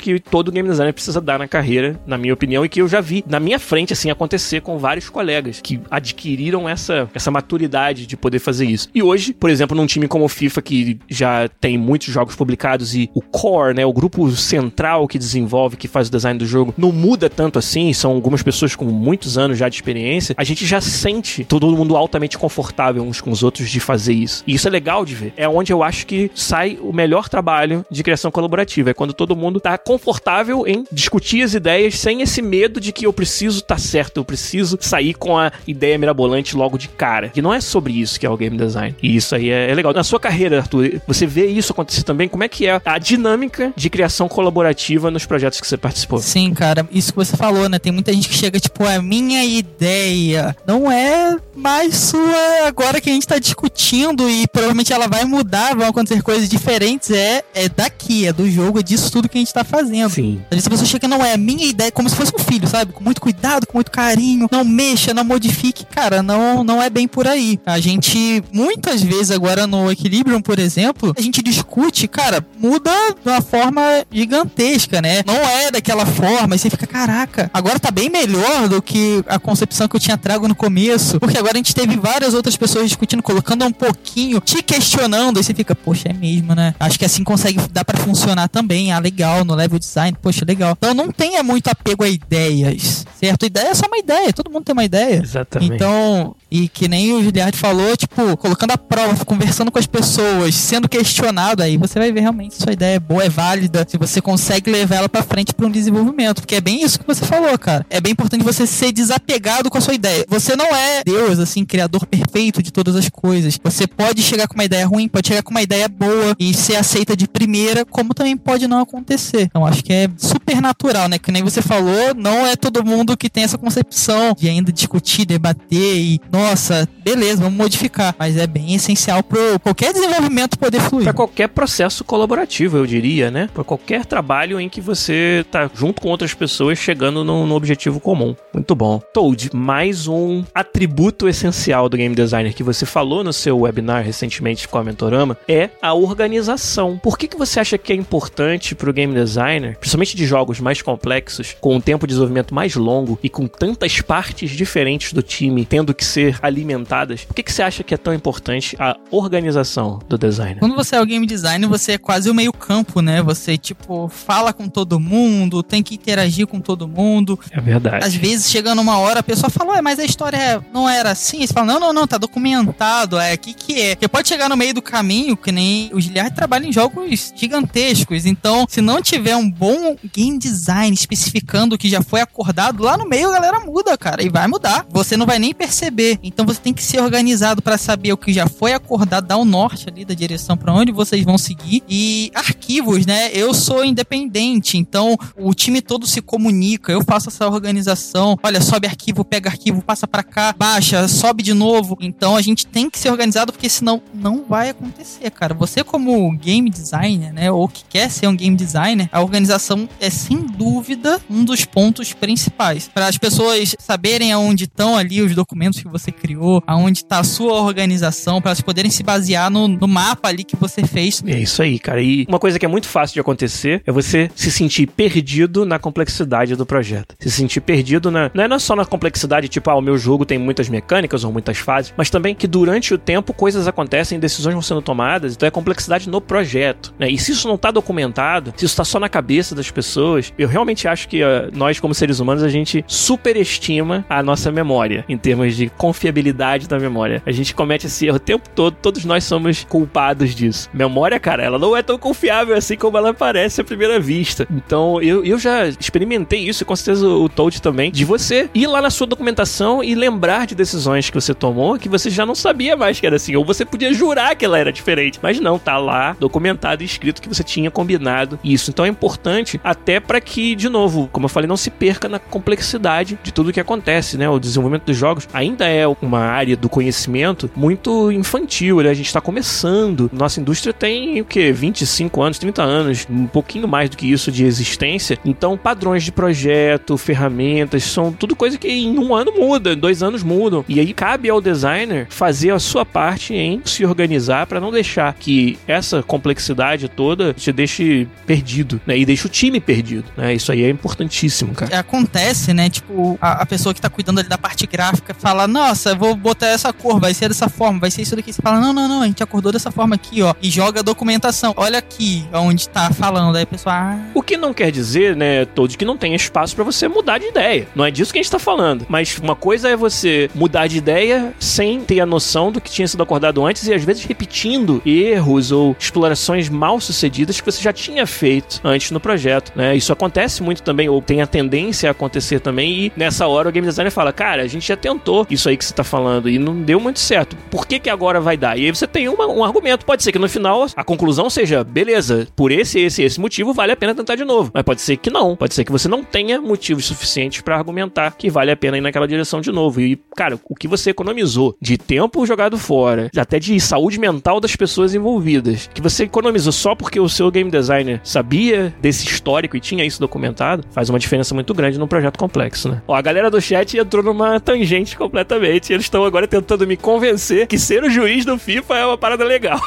que 0.00 0.18
todo 0.18 0.52
game 0.52 0.68
designer 0.68 0.92
precisa 0.92 1.20
dar 1.20 1.38
na 1.38 1.48
carreira, 1.48 1.98
na 2.06 2.18
minha 2.18 2.34
opinião, 2.34 2.64
e 2.64 2.68
que 2.68 2.80
eu 2.80 2.88
já 2.88 3.00
vi 3.00 3.24
na 3.26 3.40
minha 3.40 3.58
frente 3.58 3.92
assim 3.92 4.10
acontecer 4.10 4.60
com 4.60 4.78
vários 4.78 5.08
colegas 5.08 5.60
que 5.60 5.80
adquiriram 5.90 6.68
essa, 6.68 7.08
essa 7.14 7.30
maturidade 7.30 8.06
de 8.06 8.16
poder 8.16 8.38
fazer 8.38 8.66
isso. 8.66 8.88
E 8.94 9.02
hoje, 9.02 9.32
por 9.32 9.50
exemplo, 9.50 9.76
num 9.76 9.86
time 9.86 10.08
como 10.08 10.24
o 10.24 10.28
FIFA 10.28 10.62
que 10.62 10.98
já 11.08 11.48
tem 11.60 11.78
muitos 11.78 12.08
jogos 12.08 12.34
publicados 12.34 12.94
e 12.94 13.10
o 13.14 13.20
core, 13.20 13.74
né, 13.74 13.86
o 13.86 13.92
grupo 13.92 14.30
central 14.32 15.06
que 15.06 15.18
desenvolve, 15.18 15.76
que 15.76 15.88
faz 15.88 16.08
o 16.08 16.10
design 16.10 16.38
do 16.38 16.46
jogo, 16.46 16.74
não 16.76 16.92
muda 16.92 17.28
tanto 17.28 17.58
assim, 17.58 17.92
são 17.92 18.12
algumas 18.12 18.42
pessoas 18.42 18.74
com 18.74 18.84
muitos 18.84 19.38
anos 19.38 19.58
já 19.58 19.68
de 19.68 19.76
experiência, 19.76 20.34
a 20.36 20.44
gente 20.44 20.66
já 20.66 20.80
sente 20.80 21.44
todo 21.44 21.68
mundo 21.76 21.96
altamente 21.96 22.38
confortável 22.38 23.02
uns 23.02 23.20
com 23.20 23.30
os 23.30 23.42
outros 23.42 23.70
de 23.70 23.80
fazer 23.80 24.12
isso. 24.12 24.42
E 24.46 24.54
isso 24.54 24.68
é 24.68 24.70
legal 24.70 25.04
de 25.04 25.14
ver. 25.14 25.32
É 25.36 25.48
onde 25.48 25.72
eu 25.72 25.82
acho 25.82 26.06
que 26.06 26.30
sai 26.34 26.78
o 26.80 26.92
melhor 26.92 27.28
trabalho 27.28 27.77
de 27.90 28.02
criação 28.02 28.30
colaborativa, 28.30 28.90
é 28.90 28.94
quando 28.94 29.12
todo 29.12 29.36
mundo 29.36 29.60
tá 29.60 29.76
confortável 29.76 30.66
em 30.66 30.84
discutir 30.90 31.42
as 31.42 31.54
ideias 31.54 31.98
sem 31.98 32.22
esse 32.22 32.42
medo 32.42 32.80
de 32.80 32.92
que 32.92 33.06
eu 33.06 33.12
preciso 33.12 33.58
estar 33.58 33.76
tá 33.76 33.80
certo, 33.80 34.18
eu 34.18 34.24
preciso 34.24 34.78
sair 34.80 35.14
com 35.14 35.38
a 35.38 35.52
ideia 35.66 35.98
mirabolante 35.98 36.56
logo 36.56 36.78
de 36.78 36.88
cara. 36.88 37.28
Que 37.28 37.42
não 37.42 37.52
é 37.52 37.60
sobre 37.60 37.92
isso 37.92 38.18
que 38.18 38.26
é 38.26 38.30
o 38.30 38.36
game 38.36 38.56
design. 38.56 38.94
E 39.02 39.16
isso 39.16 39.34
aí 39.34 39.50
é, 39.50 39.70
é 39.70 39.74
legal. 39.74 39.92
Na 39.92 40.04
sua 40.04 40.20
carreira, 40.20 40.58
Arthur, 40.58 41.00
você 41.06 41.26
vê 41.26 41.46
isso 41.46 41.72
acontecer 41.72 42.02
também? 42.02 42.28
Como 42.28 42.44
é 42.44 42.48
que 42.48 42.66
é 42.66 42.80
a 42.84 42.98
dinâmica 42.98 43.72
de 43.76 43.90
criação 43.90 44.28
colaborativa 44.28 45.10
nos 45.10 45.26
projetos 45.26 45.60
que 45.60 45.66
você 45.66 45.76
participou? 45.76 46.18
Sim, 46.18 46.52
cara, 46.54 46.86
isso 46.90 47.12
que 47.12 47.16
você 47.16 47.36
falou, 47.36 47.68
né? 47.68 47.78
Tem 47.78 47.92
muita 47.92 48.12
gente 48.12 48.28
que 48.28 48.34
chega, 48.34 48.58
tipo, 48.58 48.84
é 48.84 49.00
minha 49.00 49.44
ideia. 49.44 50.56
Não 50.66 50.90
é 50.90 51.36
mais 51.54 51.96
sua 51.96 52.66
agora 52.66 53.00
que 53.00 53.10
a 53.10 53.12
gente 53.12 53.26
tá 53.26 53.38
discutindo 53.38 54.28
e 54.28 54.46
provavelmente 54.46 54.92
ela 54.92 55.08
vai 55.08 55.24
mudar, 55.24 55.74
vão 55.74 55.88
acontecer 55.88 56.22
coisas 56.22 56.48
diferentes. 56.48 57.10
É, 57.10 57.42
é 57.54 57.67
daqui, 57.68 58.26
é 58.26 58.32
do 58.32 58.50
jogo, 58.50 58.80
é 58.80 58.82
disso 58.82 59.10
tudo 59.10 59.28
que 59.28 59.38
a 59.38 59.40
gente 59.40 59.52
tá 59.52 59.64
fazendo. 59.64 60.10
Sim. 60.10 60.40
Às 60.50 60.56
vezes 60.56 60.66
a 60.66 60.70
pessoa 60.70 60.86
chega, 60.86 61.08
não 61.08 61.24
é 61.24 61.34
a 61.34 61.38
minha 61.38 61.66
ideia, 61.66 61.90
como 61.90 62.08
se 62.08 62.16
fosse 62.16 62.32
um 62.34 62.38
filho, 62.38 62.68
sabe? 62.68 62.92
Com 62.92 63.02
muito 63.02 63.20
cuidado, 63.20 63.66
com 63.66 63.78
muito 63.78 63.90
carinho. 63.90 64.48
Não 64.50 64.64
mexa, 64.64 65.14
não 65.14 65.24
modifique. 65.24 65.84
Cara, 65.84 66.22
não, 66.22 66.62
não 66.64 66.82
é 66.82 66.90
bem 66.90 67.08
por 67.08 67.26
aí. 67.26 67.58
A 67.64 67.78
gente, 67.78 68.42
muitas 68.52 69.02
vezes 69.02 69.30
agora 69.30 69.66
no 69.66 69.90
Equilibrium, 69.90 70.40
por 70.40 70.58
exemplo, 70.58 71.14
a 71.16 71.20
gente 71.20 71.42
discute, 71.42 72.06
cara, 72.08 72.44
muda 72.58 72.90
de 73.22 73.30
uma 73.30 73.40
forma 73.40 73.82
gigantesca, 74.10 75.00
né? 75.00 75.22
Não 75.26 75.34
é 75.34 75.70
daquela 75.70 76.06
forma, 76.06 76.54
e 76.54 76.58
você 76.58 76.70
fica, 76.70 76.86
caraca, 76.86 77.50
agora 77.52 77.78
tá 77.78 77.90
bem 77.90 78.08
melhor 78.08 78.68
do 78.68 78.80
que 78.80 79.24
a 79.26 79.38
concepção 79.38 79.88
que 79.88 79.96
eu 79.96 80.00
tinha 80.00 80.16
trago 80.16 80.48
no 80.48 80.54
começo. 80.54 81.18
Porque 81.20 81.38
agora 81.38 81.54
a 81.54 81.58
gente 81.58 81.74
teve 81.74 81.96
várias 81.96 82.34
outras 82.34 82.56
pessoas 82.56 82.88
discutindo, 82.88 83.22
colocando 83.22 83.64
um 83.64 83.72
pouquinho, 83.72 84.40
te 84.40 84.62
questionando, 84.62 85.40
e 85.40 85.42
você 85.42 85.54
fica, 85.54 85.74
poxa, 85.74 86.08
é 86.08 86.12
mesmo, 86.12 86.54
né? 86.54 86.74
Acho 86.78 86.98
que 86.98 87.04
assim 87.04 87.24
consegue, 87.24 87.57
dá 87.70 87.84
para 87.84 87.98
funcionar 87.98 88.48
também. 88.48 88.92
Ah, 88.92 88.98
legal, 88.98 89.44
no 89.44 89.54
level 89.54 89.78
design, 89.78 90.16
poxa, 90.20 90.44
legal. 90.46 90.74
Então 90.76 90.94
não 90.94 91.10
tenha 91.10 91.42
muito 91.42 91.68
apego 91.68 92.04
a 92.04 92.08
ideias, 92.08 93.04
certo? 93.20 93.46
Ideia 93.46 93.68
é 93.68 93.74
só 93.74 93.86
uma 93.86 93.98
ideia, 93.98 94.32
todo 94.32 94.50
mundo 94.50 94.64
tem 94.64 94.72
uma 94.72 94.84
ideia. 94.84 95.20
Exatamente. 95.22 95.74
Então, 95.74 96.34
e 96.50 96.68
que 96.68 96.88
nem 96.88 97.12
o 97.12 97.22
Giliard 97.22 97.56
falou, 97.56 97.96
tipo, 97.96 98.36
colocando 98.36 98.70
a 98.72 98.78
prova, 98.78 99.24
conversando 99.24 99.70
com 99.70 99.78
as 99.78 99.86
pessoas, 99.86 100.54
sendo 100.54 100.88
questionado, 100.88 101.62
aí 101.62 101.76
você 101.76 101.98
vai 101.98 102.10
ver 102.10 102.20
realmente 102.20 102.54
se 102.54 102.62
sua 102.62 102.72
ideia 102.72 102.96
é 102.96 103.00
boa, 103.00 103.24
é 103.24 103.28
válida, 103.28 103.86
se 103.88 103.98
você 103.98 104.20
consegue 104.20 104.70
levar 104.70 104.96
ela 104.96 105.08
para 105.08 105.22
frente 105.22 105.52
para 105.52 105.66
um 105.66 105.70
desenvolvimento. 105.70 106.40
Porque 106.40 106.54
é 106.54 106.60
bem 106.60 106.82
isso 106.82 106.98
que 106.98 107.06
você 107.06 107.24
falou, 107.24 107.56
cara. 107.58 107.84
É 107.90 108.00
bem 108.00 108.12
importante 108.12 108.44
você 108.44 108.66
ser 108.66 108.92
desapegado 108.92 109.70
com 109.70 109.78
a 109.78 109.80
sua 109.80 109.94
ideia. 109.94 110.24
Você 110.28 110.56
não 110.56 110.74
é 110.74 111.02
Deus, 111.04 111.38
assim, 111.38 111.64
criador 111.64 112.06
perfeito 112.06 112.62
de 112.62 112.72
todas 112.72 112.96
as 112.96 113.08
coisas. 113.08 113.58
Você 113.62 113.86
pode 113.86 114.22
chegar 114.22 114.48
com 114.48 114.54
uma 114.54 114.64
ideia 114.64 114.86
ruim, 114.86 115.08
pode 115.08 115.28
chegar 115.28 115.42
com 115.42 115.50
uma 115.50 115.62
ideia 115.62 115.88
boa 115.88 116.34
e 116.38 116.54
ser 116.54 116.76
aceita 116.76 117.16
de 117.16 117.28
primeira, 117.38 117.84
como 117.84 118.12
também 118.12 118.36
pode 118.36 118.66
não 118.66 118.80
acontecer. 118.80 119.42
Então 119.42 119.64
acho 119.64 119.84
que 119.84 119.92
é 119.92 120.08
super 120.16 120.60
natural, 120.60 121.08
né? 121.08 121.20
Que 121.20 121.30
nem 121.30 121.44
você 121.44 121.62
falou, 121.62 122.12
não 122.16 122.44
é 122.44 122.56
todo 122.56 122.84
mundo 122.84 123.16
que 123.16 123.30
tem 123.30 123.44
essa 123.44 123.56
concepção 123.56 124.34
de 124.36 124.48
ainda 124.48 124.72
discutir, 124.72 125.24
debater 125.24 125.96
e, 125.96 126.20
nossa, 126.32 126.88
beleza, 127.04 127.40
vamos 127.40 127.56
modificar. 127.56 128.12
Mas 128.18 128.36
é 128.36 128.44
bem 128.44 128.74
essencial 128.74 129.22
para 129.22 129.56
qualquer 129.60 129.92
desenvolvimento 129.92 130.58
poder 130.58 130.80
fluir. 130.80 131.04
Para 131.04 131.12
qualquer 131.12 131.48
processo 131.48 132.02
colaborativo, 132.02 132.76
eu 132.76 132.84
diria, 132.84 133.30
né? 133.30 133.48
Para 133.54 133.62
qualquer 133.62 134.04
trabalho 134.04 134.58
em 134.58 134.68
que 134.68 134.80
você 134.80 135.46
tá 135.48 135.70
junto 135.72 136.02
com 136.02 136.08
outras 136.08 136.34
pessoas 136.34 136.76
chegando 136.76 137.22
no 137.22 137.54
objetivo 137.54 138.00
comum. 138.00 138.34
Muito 138.52 138.74
bom. 138.74 139.00
Toad, 139.14 139.50
mais 139.54 140.08
um 140.08 140.42
atributo 140.52 141.28
essencial 141.28 141.88
do 141.88 141.96
game 141.96 142.16
designer 142.16 142.52
que 142.52 142.64
você 142.64 142.84
falou 142.84 143.22
no 143.22 143.32
seu 143.32 143.60
webinar 143.60 144.02
recentemente 144.02 144.66
com 144.66 144.76
a 144.76 144.82
Mentorama 144.82 145.38
é 145.46 145.70
a 145.80 145.94
organização. 145.94 146.98
Por 147.00 147.16
que, 147.16 147.27
que 147.28 147.36
você 147.36 147.60
acha 147.60 147.78
que 147.78 147.92
é 147.92 147.96
importante 147.96 148.74
para 148.74 148.90
o 148.90 148.92
game 148.92 149.14
designer, 149.14 149.76
principalmente 149.78 150.16
de 150.16 150.26
jogos 150.26 150.60
mais 150.60 150.82
complexos, 150.82 151.56
com 151.60 151.76
um 151.76 151.80
tempo 151.80 152.06
de 152.06 152.12
desenvolvimento 152.12 152.54
mais 152.54 152.74
longo 152.74 153.18
e 153.22 153.28
com 153.28 153.46
tantas 153.46 154.00
partes 154.00 154.50
diferentes 154.50 155.12
do 155.12 155.22
time 155.22 155.64
tendo 155.64 155.94
que 155.94 156.04
ser 156.04 156.38
alimentadas? 156.42 157.24
Por 157.24 157.34
que, 157.34 157.42
que 157.42 157.52
você 157.52 157.62
acha 157.62 157.82
que 157.82 157.94
é 157.94 157.96
tão 157.96 158.14
importante 158.14 158.76
a 158.78 158.96
organização 159.10 159.98
do 160.08 160.16
designer? 160.16 160.58
Quando 160.58 160.74
você 160.74 160.96
é 160.96 161.00
o 161.00 161.06
game 161.06 161.26
designer, 161.26 161.68
você 161.68 161.92
é 161.92 161.98
quase 161.98 162.30
o 162.30 162.34
meio 162.34 162.52
campo, 162.52 163.00
né? 163.00 163.22
Você, 163.22 163.56
tipo, 163.56 164.08
fala 164.08 164.52
com 164.52 164.68
todo 164.68 164.98
mundo, 164.98 165.62
tem 165.62 165.82
que 165.82 165.94
interagir 165.94 166.46
com 166.46 166.60
todo 166.60 166.88
mundo. 166.88 167.38
É 167.50 167.60
verdade. 167.60 168.04
Às 168.04 168.14
vezes, 168.14 168.50
chegando 168.50 168.80
uma 168.80 168.98
hora, 168.98 169.20
a 169.20 169.22
pessoa 169.22 169.50
fala, 169.50 169.72
ué, 169.72 169.82
mas 169.82 169.98
a 169.98 170.04
história 170.04 170.64
não 170.72 170.88
era 170.88 171.10
assim? 171.10 171.46
Você 171.46 171.52
fala, 171.52 171.66
não, 171.66 171.80
não, 171.80 171.92
não, 171.92 172.06
tá 172.06 172.18
documentado, 172.18 173.18
é, 173.18 173.34
o 173.34 173.38
que 173.38 173.54
que 173.54 173.80
é? 173.80 173.94
Porque 173.94 174.08
pode 174.08 174.28
chegar 174.28 174.48
no 174.48 174.56
meio 174.56 174.74
do 174.74 174.82
caminho, 174.82 175.36
que 175.36 175.52
nem 175.52 175.90
o 175.92 176.00
Giliard 176.00 176.34
trabalha 176.34 176.66
em 176.66 176.72
jogos 176.72 177.17
gigantescos, 177.34 178.26
então, 178.26 178.66
se 178.68 178.80
não 178.80 179.02
tiver 179.02 179.36
um 179.36 179.50
bom 179.50 179.96
game 180.12 180.38
design 180.38 180.94
especificando 180.94 181.74
o 181.74 181.78
que 181.78 181.88
já 181.88 182.02
foi 182.02 182.20
acordado, 182.20 182.82
lá 182.82 182.96
no 182.96 183.08
meio 183.08 183.28
a 183.28 183.32
galera 183.32 183.60
muda, 183.60 183.96
cara, 183.96 184.22
e 184.22 184.28
vai 184.28 184.46
mudar. 184.46 184.86
Você 184.90 185.16
não 185.16 185.26
vai 185.26 185.38
nem 185.38 185.54
perceber. 185.54 186.18
Então, 186.22 186.46
você 186.46 186.60
tem 186.60 186.72
que 186.72 186.82
ser 186.82 187.00
organizado 187.00 187.62
para 187.62 187.78
saber 187.78 188.12
o 188.12 188.16
que 188.16 188.32
já 188.32 188.46
foi 188.46 188.72
acordado, 188.72 189.26
dar 189.26 189.36
o 189.36 189.44
norte 189.44 189.88
ali 189.88 190.04
da 190.04 190.14
direção 190.14 190.56
para 190.56 190.72
onde 190.72 190.92
vocês 190.92 191.24
vão 191.24 191.38
seguir. 191.38 191.82
E 191.88 192.30
arquivos, 192.34 193.06
né? 193.06 193.30
Eu 193.32 193.54
sou 193.54 193.84
independente, 193.84 194.76
então 194.76 195.16
o 195.36 195.54
time 195.54 195.80
todo 195.80 196.06
se 196.06 196.20
comunica, 196.20 196.92
eu 196.92 197.02
faço 197.04 197.28
essa 197.28 197.48
organização. 197.48 198.38
Olha, 198.42 198.60
sobe 198.60 198.86
arquivo, 198.86 199.24
pega 199.24 199.48
arquivo, 199.48 199.82
passa 199.82 200.06
para 200.06 200.22
cá, 200.22 200.54
baixa, 200.56 201.06
sobe 201.08 201.42
de 201.42 201.54
novo. 201.54 201.96
Então 202.00 202.36
a 202.36 202.42
gente 202.42 202.66
tem 202.66 202.88
que 202.90 202.98
ser 202.98 203.10
organizado 203.10 203.52
porque 203.52 203.68
senão 203.68 204.02
não 204.14 204.44
vai 204.44 204.70
acontecer, 204.70 205.30
cara. 205.30 205.54
Você 205.54 205.82
como 205.82 206.30
game 206.36 206.70
designer, 207.08 207.32
né, 207.32 207.50
ou 207.50 207.66
que 207.68 207.84
quer 207.88 208.10
ser 208.10 208.26
um 208.26 208.36
game 208.36 208.56
designer, 208.56 209.08
a 209.10 209.20
organização 209.20 209.88
é 210.00 210.10
sem 210.10 210.38
dúvida 210.38 211.20
um 211.30 211.44
dos 211.44 211.64
pontos 211.64 212.12
principais 212.12 212.88
para 212.88 213.06
as 213.06 213.16
pessoas 213.16 213.74
saberem 213.78 214.32
aonde 214.32 214.64
estão 214.64 214.96
ali 214.96 215.22
os 215.22 215.34
documentos 215.34 215.80
que 215.80 215.88
você 215.88 216.12
criou, 216.12 216.62
aonde 216.66 216.98
está 216.98 217.20
a 217.20 217.24
sua 217.24 217.54
organização, 217.62 218.40
para 218.40 218.50
elas 218.50 218.60
poderem 218.60 218.90
se 218.90 219.02
basear 219.02 219.50
no, 219.50 219.68
no 219.68 219.88
mapa 219.88 220.28
ali 220.28 220.44
que 220.44 220.56
você 220.56 220.84
fez. 220.86 221.22
É 221.26 221.38
isso 221.38 221.62
aí, 221.62 221.78
cara. 221.78 222.02
E 222.02 222.26
uma 222.28 222.38
coisa 222.38 222.58
que 222.58 222.66
é 222.66 222.68
muito 222.68 222.88
fácil 222.88 223.14
de 223.14 223.20
acontecer 223.20 223.82
é 223.86 223.92
você 223.92 224.30
se 224.34 224.50
sentir 224.50 224.86
perdido 224.86 225.64
na 225.64 225.78
complexidade 225.78 226.56
do 226.56 226.66
projeto. 226.66 227.14
Se 227.18 227.30
sentir 227.30 227.60
perdido 227.60 228.10
na. 228.10 228.30
Não 228.34 228.56
é 228.56 228.58
só 228.58 228.74
na 228.74 228.84
complexidade, 228.84 229.48
tipo, 229.48 229.70
ah, 229.70 229.76
o 229.76 229.80
meu 229.80 229.96
jogo 229.96 230.24
tem 230.24 230.38
muitas 230.38 230.68
mecânicas 230.68 231.24
ou 231.24 231.32
muitas 231.32 231.58
fases, 231.58 231.92
mas 231.96 232.10
também 232.10 232.34
que 232.34 232.46
durante 232.46 232.92
o 232.92 232.98
tempo 232.98 233.32
coisas 233.32 233.66
acontecem, 233.66 234.18
decisões 234.18 234.52
vão 234.52 234.62
sendo 234.62 234.82
tomadas, 234.82 235.34
então 235.34 235.46
é 235.46 235.50
complexidade 235.50 236.08
no 236.08 236.20
projeto. 236.20 236.92
Né? 236.98 237.10
E 237.10 237.18
se 237.18 237.32
isso 237.32 237.48
não 237.48 237.54
está 237.54 237.70
documentado, 237.70 238.52
se 238.56 238.64
isso 238.64 238.72
está 238.72 238.84
só 238.84 238.98
na 238.98 239.08
cabeça 239.08 239.54
das 239.54 239.70
pessoas, 239.70 240.32
eu 240.38 240.48
realmente 240.48 240.86
acho 240.86 241.08
que 241.08 241.22
uh, 241.22 241.50
nós, 241.52 241.80
como 241.80 241.94
seres 241.94 242.20
humanos, 242.20 242.42
a 242.42 242.48
gente 242.48 242.84
superestima 242.86 244.04
a 244.08 244.22
nossa 244.22 244.50
memória 244.50 245.04
em 245.08 245.16
termos 245.16 245.56
de 245.56 245.68
confiabilidade 245.68 246.68
da 246.68 246.78
memória. 246.78 247.22
A 247.24 247.32
gente 247.32 247.54
comete 247.54 247.86
esse 247.86 248.06
erro 248.06 248.16
o 248.16 248.20
tempo 248.20 248.48
todo, 248.54 248.76
todos 248.80 249.04
nós 249.04 249.24
somos 249.24 249.64
culpados 249.64 250.34
disso. 250.34 250.68
Memória, 250.72 251.18
cara, 251.20 251.42
ela 251.42 251.58
não 251.58 251.76
é 251.76 251.82
tão 251.82 251.98
confiável 251.98 252.56
assim 252.56 252.76
como 252.76 252.96
ela 252.96 253.14
parece 253.14 253.60
à 253.60 253.64
primeira 253.64 254.00
vista. 254.00 254.46
Então, 254.50 255.00
eu, 255.00 255.24
eu 255.24 255.38
já 255.38 255.68
experimentei 255.68 256.40
isso, 256.40 256.62
e 256.62 256.66
com 256.66 256.74
certeza 256.76 257.06
o 257.06 257.28
Toad 257.28 257.62
também, 257.62 257.90
de 257.90 258.04
você 258.04 258.50
ir 258.54 258.66
lá 258.66 258.82
na 258.82 258.90
sua 258.90 259.06
documentação 259.06 259.82
e 259.82 259.94
lembrar 259.94 260.46
de 260.46 260.54
decisões 260.54 261.08
que 261.08 261.14
você 261.14 261.34
tomou 261.34 261.78
que 261.78 261.88
você 261.88 262.10
já 262.10 262.26
não 262.26 262.34
sabia 262.34 262.76
mais 262.76 263.00
que 263.00 263.06
era 263.06 263.16
assim, 263.16 263.36
ou 263.36 263.44
você 263.44 263.64
podia 263.64 263.92
jurar 263.92 264.34
que 264.36 264.44
ela 264.44 264.58
era 264.58 264.72
diferente, 264.72 265.18
mas 265.22 265.40
não, 265.40 265.58
tá 265.58 265.78
lá 265.78 266.16
documentado 266.18 266.82
e 266.82 266.87
escrito 266.88 267.22
que 267.22 267.28
você 267.28 267.42
tinha 267.42 267.70
combinado 267.70 268.38
isso. 268.42 268.70
Então 268.70 268.84
é 268.84 268.88
importante 268.88 269.60
até 269.62 270.00
para 270.00 270.20
que, 270.20 270.54
de 270.54 270.68
novo, 270.68 271.08
como 271.12 271.26
eu 271.26 271.28
falei, 271.28 271.46
não 271.46 271.56
se 271.56 271.70
perca 271.70 272.08
na 272.08 272.18
complexidade 272.18 273.18
de 273.22 273.32
tudo 273.32 273.52
que 273.52 273.60
acontece, 273.60 274.16
né? 274.16 274.28
O 274.28 274.38
desenvolvimento 274.38 274.84
dos 274.84 274.96
jogos 274.96 275.28
ainda 275.32 275.66
é 275.68 275.86
uma 275.86 276.20
área 276.20 276.56
do 276.56 276.68
conhecimento 276.68 277.50
muito 277.54 278.10
infantil, 278.10 278.80
né? 278.80 278.90
A 278.90 278.94
gente 278.94 279.12
tá 279.12 279.20
começando. 279.20 280.10
Nossa 280.12 280.40
indústria 280.40 280.72
tem 280.72 281.20
o 281.20 281.24
que? 281.24 281.52
25 281.52 282.22
anos, 282.22 282.38
30 282.38 282.62
anos, 282.62 283.06
um 283.10 283.26
pouquinho 283.26 283.68
mais 283.68 283.90
do 283.90 283.96
que 283.96 284.10
isso 284.10 284.32
de 284.32 284.44
existência. 284.44 285.18
Então, 285.24 285.56
padrões 285.56 286.02
de 286.02 286.12
projeto, 286.12 286.96
ferramentas, 286.96 287.84
são 287.84 288.12
tudo 288.12 288.36
coisa 288.36 288.58
que 288.58 288.68
em 288.68 288.98
um 288.98 289.14
ano 289.14 289.32
muda, 289.36 289.76
dois 289.76 290.02
anos 290.02 290.22
mudam. 290.22 290.64
E 290.68 290.80
aí 290.80 290.92
cabe 290.92 291.28
ao 291.28 291.40
designer 291.40 292.06
fazer 292.10 292.50
a 292.50 292.58
sua 292.58 292.84
parte 292.84 293.34
em 293.34 293.60
se 293.64 293.84
organizar 293.84 294.46
para 294.46 294.60
não 294.60 294.70
deixar 294.70 295.12
que 295.14 295.58
essa 295.66 296.02
complexidade 296.02 296.77
toda 296.86 297.32
te 297.32 297.50
deixe 297.50 298.06
perdido, 298.26 298.78
né? 298.86 298.98
E 298.98 299.06
deixe 299.06 299.26
o 299.26 299.28
time 299.30 299.58
perdido, 299.58 300.04
né? 300.16 300.34
Isso 300.34 300.52
aí 300.52 300.62
é 300.62 300.68
importantíssimo, 300.68 301.54
cara. 301.54 301.78
Acontece, 301.78 302.52
né? 302.52 302.68
Tipo, 302.68 303.18
a, 303.20 303.42
a 303.42 303.46
pessoa 303.46 303.72
que 303.72 303.80
tá 303.80 303.88
cuidando 303.88 304.18
ali 304.18 304.28
da 304.28 304.36
parte 304.36 304.66
gráfica 304.66 305.14
fala, 305.14 305.48
nossa, 305.48 305.94
vou 305.94 306.14
botar 306.14 306.48
essa 306.48 306.72
cor, 306.72 307.00
vai 307.00 307.14
ser 307.14 307.28
dessa 307.28 307.48
forma, 307.48 307.80
vai 307.80 307.90
ser 307.90 308.02
isso 308.02 308.14
daqui. 308.14 308.32
Você 308.32 308.42
fala, 308.42 308.60
não, 308.60 308.72
não, 308.72 308.86
não, 308.86 309.02
a 309.02 309.06
gente 309.06 309.22
acordou 309.22 309.50
dessa 309.50 309.70
forma 309.70 309.94
aqui, 309.94 310.22
ó. 310.22 310.34
E 310.42 310.50
joga 310.50 310.80
a 310.80 310.82
documentação. 310.82 311.54
Olha 311.56 311.78
aqui, 311.78 312.26
onde 312.32 312.68
tá 312.68 312.90
falando. 312.92 313.36
Aí 313.36 313.44
a 313.44 313.46
pessoa, 313.46 313.74
ah... 313.74 313.98
O 314.14 314.22
que 314.22 314.36
não 314.36 314.52
quer 314.52 314.70
dizer, 314.70 315.16
né, 315.16 315.46
todos 315.46 315.76
que 315.76 315.84
não 315.84 315.96
tem 315.96 316.14
espaço 316.14 316.54
para 316.54 316.64
você 316.64 316.86
mudar 316.88 317.18
de 317.18 317.26
ideia. 317.26 317.66
Não 317.74 317.84
é 317.84 317.90
disso 317.90 318.12
que 318.12 318.18
a 318.18 318.22
gente 318.22 318.30
tá 318.30 318.38
falando. 318.38 318.84
Mas 318.88 319.16
uma 319.18 319.34
coisa 319.34 319.68
é 319.68 319.76
você 319.76 320.30
mudar 320.34 320.66
de 320.66 320.76
ideia 320.76 321.32
sem 321.38 321.80
ter 321.80 322.00
a 322.00 322.06
noção 322.06 322.52
do 322.52 322.60
que 322.60 322.70
tinha 322.70 322.86
sido 322.86 323.02
acordado 323.02 323.44
antes 323.44 323.66
e 323.66 323.72
às 323.72 323.82
vezes 323.82 324.04
repetindo 324.04 324.82
erros 324.84 325.52
ou 325.52 325.76
explorações 325.78 326.48
mal 326.48 326.67
sucedidas 326.80 327.40
que 327.40 327.46
você 327.46 327.62
já 327.62 327.72
tinha 327.72 328.06
feito 328.06 328.60
antes 328.64 328.90
no 328.90 329.00
projeto, 329.00 329.52
né? 329.54 329.76
Isso 329.76 329.92
acontece 329.92 330.42
muito 330.42 330.62
também, 330.62 330.88
ou 330.88 331.00
tem 331.00 331.22
a 331.22 331.26
tendência 331.26 331.88
a 331.88 331.92
acontecer 331.92 332.40
também, 332.40 332.86
e 332.86 332.92
nessa 332.96 333.26
hora 333.26 333.48
o 333.48 333.52
game 333.52 333.66
designer 333.66 333.90
fala, 333.90 334.12
cara, 334.12 334.42
a 334.42 334.46
gente 334.46 334.66
já 334.66 334.76
tentou 334.76 335.26
isso 335.30 335.48
aí 335.48 335.56
que 335.56 335.64
você 335.64 335.72
tá 335.72 335.84
falando 335.84 336.28
e 336.28 336.38
não 336.38 336.60
deu 336.60 336.80
muito 336.80 336.98
certo. 336.98 337.36
Por 337.50 337.66
que 337.66 337.78
que 337.78 337.90
agora 337.90 338.20
vai 338.20 338.36
dar? 338.36 338.58
E 338.58 338.66
aí 338.66 338.70
você 338.70 338.86
tem 338.86 339.08
uma, 339.08 339.26
um 339.26 339.44
argumento. 339.44 339.86
Pode 339.86 340.02
ser 340.02 340.12
que 340.12 340.18
no 340.18 340.28
final 340.28 340.66
a 340.74 340.84
conclusão 340.84 341.30
seja, 341.30 341.62
beleza, 341.62 342.26
por 342.34 342.50
esse, 342.50 342.80
esse, 342.80 343.02
esse 343.02 343.20
motivo 343.20 343.52
vale 343.52 343.72
a 343.72 343.76
pena 343.76 343.94
tentar 343.94 344.16
de 344.16 344.24
novo. 344.24 344.50
Mas 344.52 344.62
pode 344.62 344.80
ser 344.80 344.96
que 344.96 345.10
não. 345.10 345.36
Pode 345.36 345.54
ser 345.54 345.64
que 345.64 345.72
você 345.72 345.88
não 345.88 346.02
tenha 346.02 346.40
motivos 346.40 346.84
suficientes 346.86 347.40
para 347.40 347.56
argumentar 347.56 348.14
que 348.16 348.30
vale 348.30 348.50
a 348.50 348.56
pena 348.56 348.78
ir 348.78 348.80
naquela 348.80 349.06
direção 349.06 349.40
de 349.40 349.52
novo. 349.52 349.80
E, 349.80 349.96
cara, 350.16 350.38
o 350.48 350.54
que 350.54 350.68
você 350.68 350.90
economizou 350.90 351.56
de 351.60 351.78
tempo 351.78 352.26
jogado 352.26 352.58
fora, 352.58 353.10
até 353.16 353.38
de 353.38 353.58
saúde 353.60 353.98
mental 353.98 354.40
das 354.40 354.56
pessoas 354.56 354.94
envolvidas, 354.94 355.70
que 355.72 355.82
você 355.82 356.04
economizou 356.04 356.47
só 356.52 356.74
porque 356.74 357.00
o 357.00 357.08
seu 357.08 357.30
game 357.30 357.50
designer 357.50 358.00
sabia 358.02 358.74
desse 358.80 359.06
histórico 359.06 359.56
e 359.56 359.60
tinha 359.60 359.84
isso 359.84 360.00
documentado, 360.00 360.64
faz 360.70 360.88
uma 360.88 360.98
diferença 360.98 361.34
muito 361.34 361.52
grande 361.54 361.78
num 361.78 361.86
projeto 361.86 362.18
complexo, 362.18 362.68
né? 362.68 362.82
Ó, 362.86 362.94
a 362.94 363.02
galera 363.02 363.30
do 363.30 363.40
chat 363.40 363.76
entrou 363.76 364.02
numa 364.02 364.40
tangente 364.40 364.96
completamente. 364.96 365.72
Eles 365.72 365.86
estão 365.86 366.04
agora 366.04 366.26
tentando 366.26 366.66
me 366.66 366.76
convencer 366.76 367.46
que 367.46 367.58
ser 367.58 367.82
o 367.82 367.90
juiz 367.90 368.24
do 368.24 368.38
FIFA 368.38 368.76
é 368.76 368.86
uma 368.86 368.98
parada 368.98 369.24
legal. 369.24 369.60